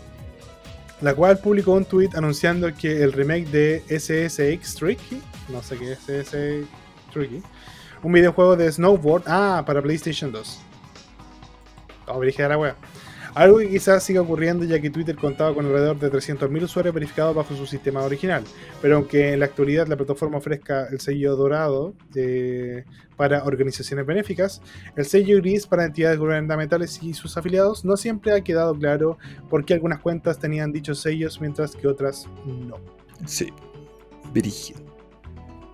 [1.02, 5.94] la cual publicó un tweet anunciando que el remake de SSX Tricky, no sé qué
[5.94, 6.68] es SSX
[7.12, 7.42] Tricky,
[8.04, 10.60] un videojuego de snowboard, ah, para PlayStation 2.
[12.08, 12.76] Oh, la wea.
[13.36, 17.36] Algo que quizás siga ocurriendo ya que Twitter contaba con alrededor de 300.000 usuarios verificados
[17.36, 18.46] bajo su sistema original.
[18.82, 22.86] Pero aunque en la actualidad la plataforma ofrezca el sello dorado eh,
[23.18, 24.62] para organizaciones benéficas,
[24.96, 29.18] el sello gris para entidades gubernamentales y sus afiliados, no siempre ha quedado claro
[29.50, 32.78] por qué algunas cuentas tenían dichos sellos mientras que otras no.
[33.26, 33.52] Sí.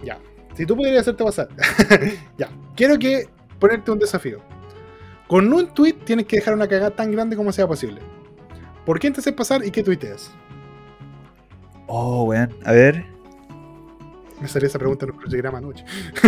[0.03, 0.19] Ya.
[0.55, 1.49] Si tú pudieras hacerte pasar.
[2.39, 2.49] ya.
[2.75, 3.29] Quiero que
[3.59, 4.41] ponerte un desafío.
[5.31, 8.01] Con un tweet tienes que dejar una cagada tan grande como sea posible.
[8.85, 10.29] ¿Por quién te haces pasar y qué tuiteas?
[11.87, 12.53] Oh, weón.
[12.65, 13.05] A ver.
[14.41, 15.85] Me salió esa pregunta en un crucigrama anoche.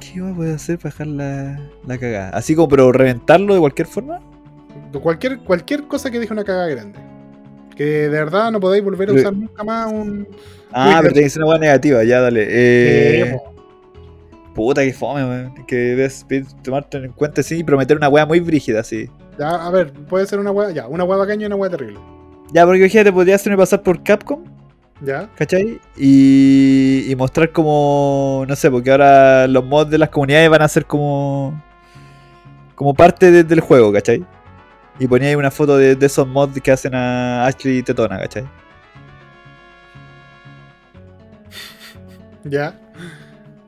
[0.00, 2.28] ¿Qué iba a poder hacer para dejar la, la cagada?
[2.36, 4.20] Así como, pero reventarlo de cualquier forma.
[5.02, 6.98] Cualquier, cualquier cosa que deje una cagada grande.
[7.74, 10.28] Que de verdad no podéis volver a usar nunca más un.
[10.72, 11.00] Ah, Twitter.
[11.00, 12.46] pero tiene que ser una weá negativa, ya dale.
[12.50, 13.40] Eh.
[14.56, 15.54] Puta, que fome, weón.
[15.66, 16.26] Que debes
[16.64, 19.08] tomarte en cuenta así y prometer una weá muy brígida, así.
[19.38, 20.70] ya, a ver, puede ser una hueá.
[20.72, 22.00] Ya, una hueá bacana y una hueá terrible.
[22.52, 24.42] Ya, porque imagínate, podría hacerme pasar por Capcom,
[25.04, 25.80] Ya, ¿cachai?
[25.96, 30.68] Y, y mostrar como, no sé, porque ahora los mods de las comunidades van a
[30.68, 31.60] ser como
[32.74, 34.24] como parte de- del juego, ¿cachai?
[34.98, 38.44] Y ponía ahí una foto de, de esos mods que hacen a Ashley Tetona, ¿cachai?
[42.44, 42.74] ya.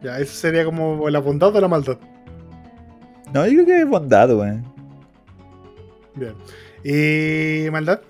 [0.08, 1.98] Ya, eso sería como la bondad o la maldad.
[3.34, 4.64] No, yo creo que es bondad, weón.
[6.14, 6.32] Bien.
[6.82, 8.00] ¿Y maldad?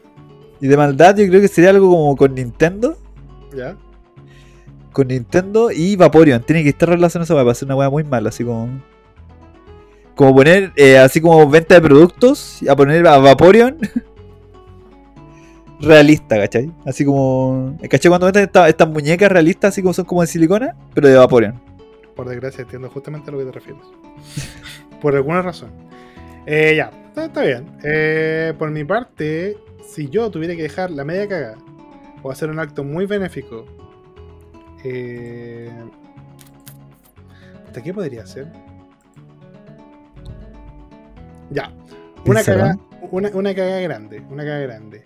[0.60, 2.96] Y de maldad yo creo que sería algo como con Nintendo.
[3.52, 3.76] Ya.
[4.92, 6.40] Con Nintendo y Vaporeon.
[6.44, 8.68] Tiene que estar relacionado para hacer una weá muy mala, así como.
[10.14, 13.76] Como poner, eh, así como venta de productos, a poner a Vaporeon
[15.80, 16.70] realista, ¿cachai?
[16.86, 17.76] Así como.
[17.90, 18.08] ¿Cachai?
[18.08, 21.66] Cuando venden esta- estas muñecas realistas, así como son como de silicona, pero de Vaporeon.
[22.19, 23.85] Por desgracia, entiendo justamente a lo que te refieres.
[25.01, 25.70] por alguna razón.
[26.47, 27.78] Eh, ya, está, está bien.
[27.85, 29.57] Eh, por mi parte,
[29.89, 31.59] si yo tuviera que dejar la media cagada
[32.24, 33.66] o hacer un acto muy benéfico,
[34.82, 35.70] eh,
[37.65, 38.51] ¿hasta qué podría hacer?
[41.51, 41.73] Ya,
[42.27, 42.78] una cagada,
[43.12, 45.05] una, una cagada grande, una cagada grande.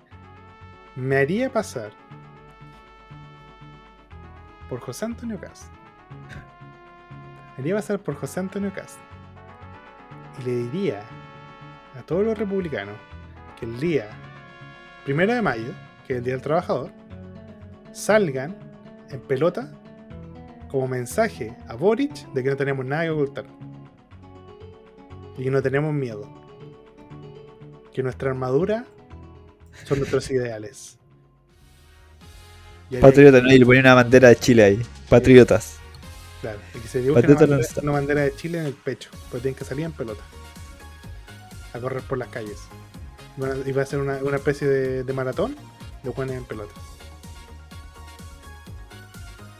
[0.96, 1.92] Me haría pasar
[4.70, 5.71] por José Antonio Cast.
[7.62, 8.98] Me iría a pasar por José Antonio Cast.
[10.40, 11.04] Y le diría
[11.96, 12.96] a todos los republicanos
[13.56, 14.08] que el día
[15.04, 15.72] primero de mayo,
[16.04, 16.90] que es el Día del Trabajador,
[17.92, 18.56] salgan
[19.10, 19.70] en pelota
[20.72, 23.44] como mensaje a Boric de que no tenemos nada que ocultar.
[25.38, 26.28] Y que no tenemos miedo.
[27.92, 28.86] Que nuestra armadura
[29.84, 30.98] son nuestros ideales.
[33.00, 33.52] Patriota, ¿no?
[33.52, 34.82] Y le ponía una bandera de Chile ahí.
[35.08, 35.78] Patriotas.
[36.42, 39.08] Claro, y que se dibuje una bandera, lanza- una bandera de Chile en el pecho,
[39.30, 40.22] pero tienen que salir en pelota.
[41.72, 42.58] A correr por las calles.
[43.64, 45.56] Y va a ser una, una especie de, de maratón
[46.02, 46.74] de ponen en pelota.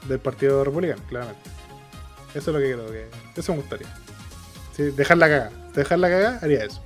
[0.09, 1.41] Del Partido Republicano, claramente.
[2.35, 3.07] Eso es lo que creo que.
[3.41, 3.87] Eso me gustaría.
[4.77, 5.51] Sí, dejar la caga.
[5.75, 6.83] Dejar la caga, haría eso.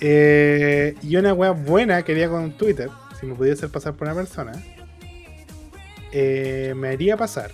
[0.00, 4.06] Eh, y una wea buena que haría con Twitter, si me pudiese hacer pasar por
[4.06, 4.52] una persona,
[6.12, 7.50] eh, me haría pasar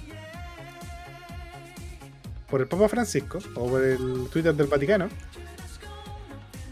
[2.52, 5.08] por el Papa Francisco o por el Twitter del Vaticano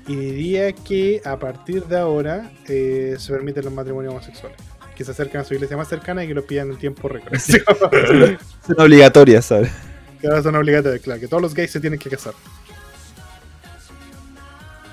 [0.06, 4.58] y diría que a partir de ahora eh, se permiten los matrimonios homosexuales.
[4.94, 7.34] Que se acerquen a su iglesia más cercana y que los pidan en tiempo récord.
[8.66, 9.70] Son obligatorias, ¿sabes?
[10.20, 12.34] que ahora son obligatorios, claro, que todos los gays se tienen que casar.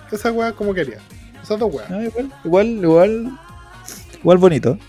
[0.10, 1.00] Esa weá como quería.
[1.44, 1.90] Esas dos weas.
[1.90, 3.40] No, igual, igual, igual.
[4.22, 4.80] Igual bonito.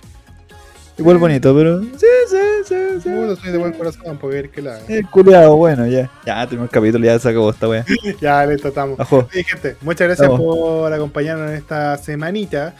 [0.99, 1.81] Igual bonito, pero.
[1.81, 3.09] Sí, sí, sí, sí.
[3.09, 4.81] Puta, soy de buen corazón, por ver que la.
[4.89, 6.11] El culiado, bueno, ya.
[6.27, 7.85] Ya, tenemos el capítulo, ya se acabó esta wea.
[8.20, 8.99] ya, listo, estamos.
[9.31, 12.75] Sí, gente, muchas gracias por acompañarnos en esta semanita.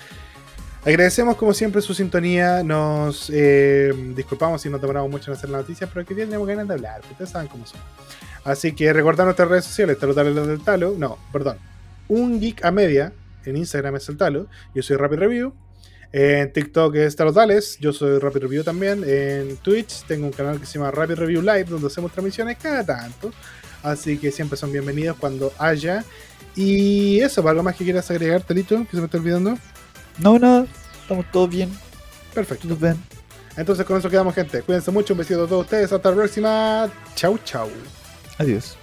[0.85, 2.65] Agradecemos como siempre su sintonía.
[2.65, 6.67] Nos eh, disculpamos si nos demoramos mucho en hacer las noticias, pero que tenemos ganas
[6.67, 6.97] de hablar.
[6.97, 7.81] porque Ustedes saben cómo son.
[8.43, 10.95] Así que recordar nuestras redes sociales, Talo Talo del Talo.
[10.99, 11.59] No, perdón.
[12.09, 13.13] Un Geek a Media.
[13.45, 14.49] En Instagram es el Talo.
[14.75, 15.55] Yo soy Rapid Review.
[16.13, 17.79] En TikTok es Talo Tales.
[17.81, 19.05] Yo soy Rapid Review también.
[19.07, 22.85] En Twitch tengo un canal que se llama Rapid Review Live, donde hacemos transmisiones cada
[22.85, 23.31] tanto.
[23.83, 26.05] Así que siempre son bienvenidos cuando haya.
[26.57, 28.85] Y eso, ¿algo más que quieras agregar, Talito?
[28.85, 29.59] Que se me está olvidando.
[30.19, 30.67] No, no,
[31.03, 31.71] estamos todos bien.
[32.35, 32.69] Perfecto.
[32.69, 32.97] Todos bien.
[33.57, 34.63] Entonces con eso quedamos, gente.
[34.63, 35.15] Cuídense mucho.
[35.15, 35.93] Un besito a todos ustedes.
[35.93, 36.91] Hasta la próxima.
[37.15, 37.69] Chau, chau.
[38.39, 38.78] Adiós.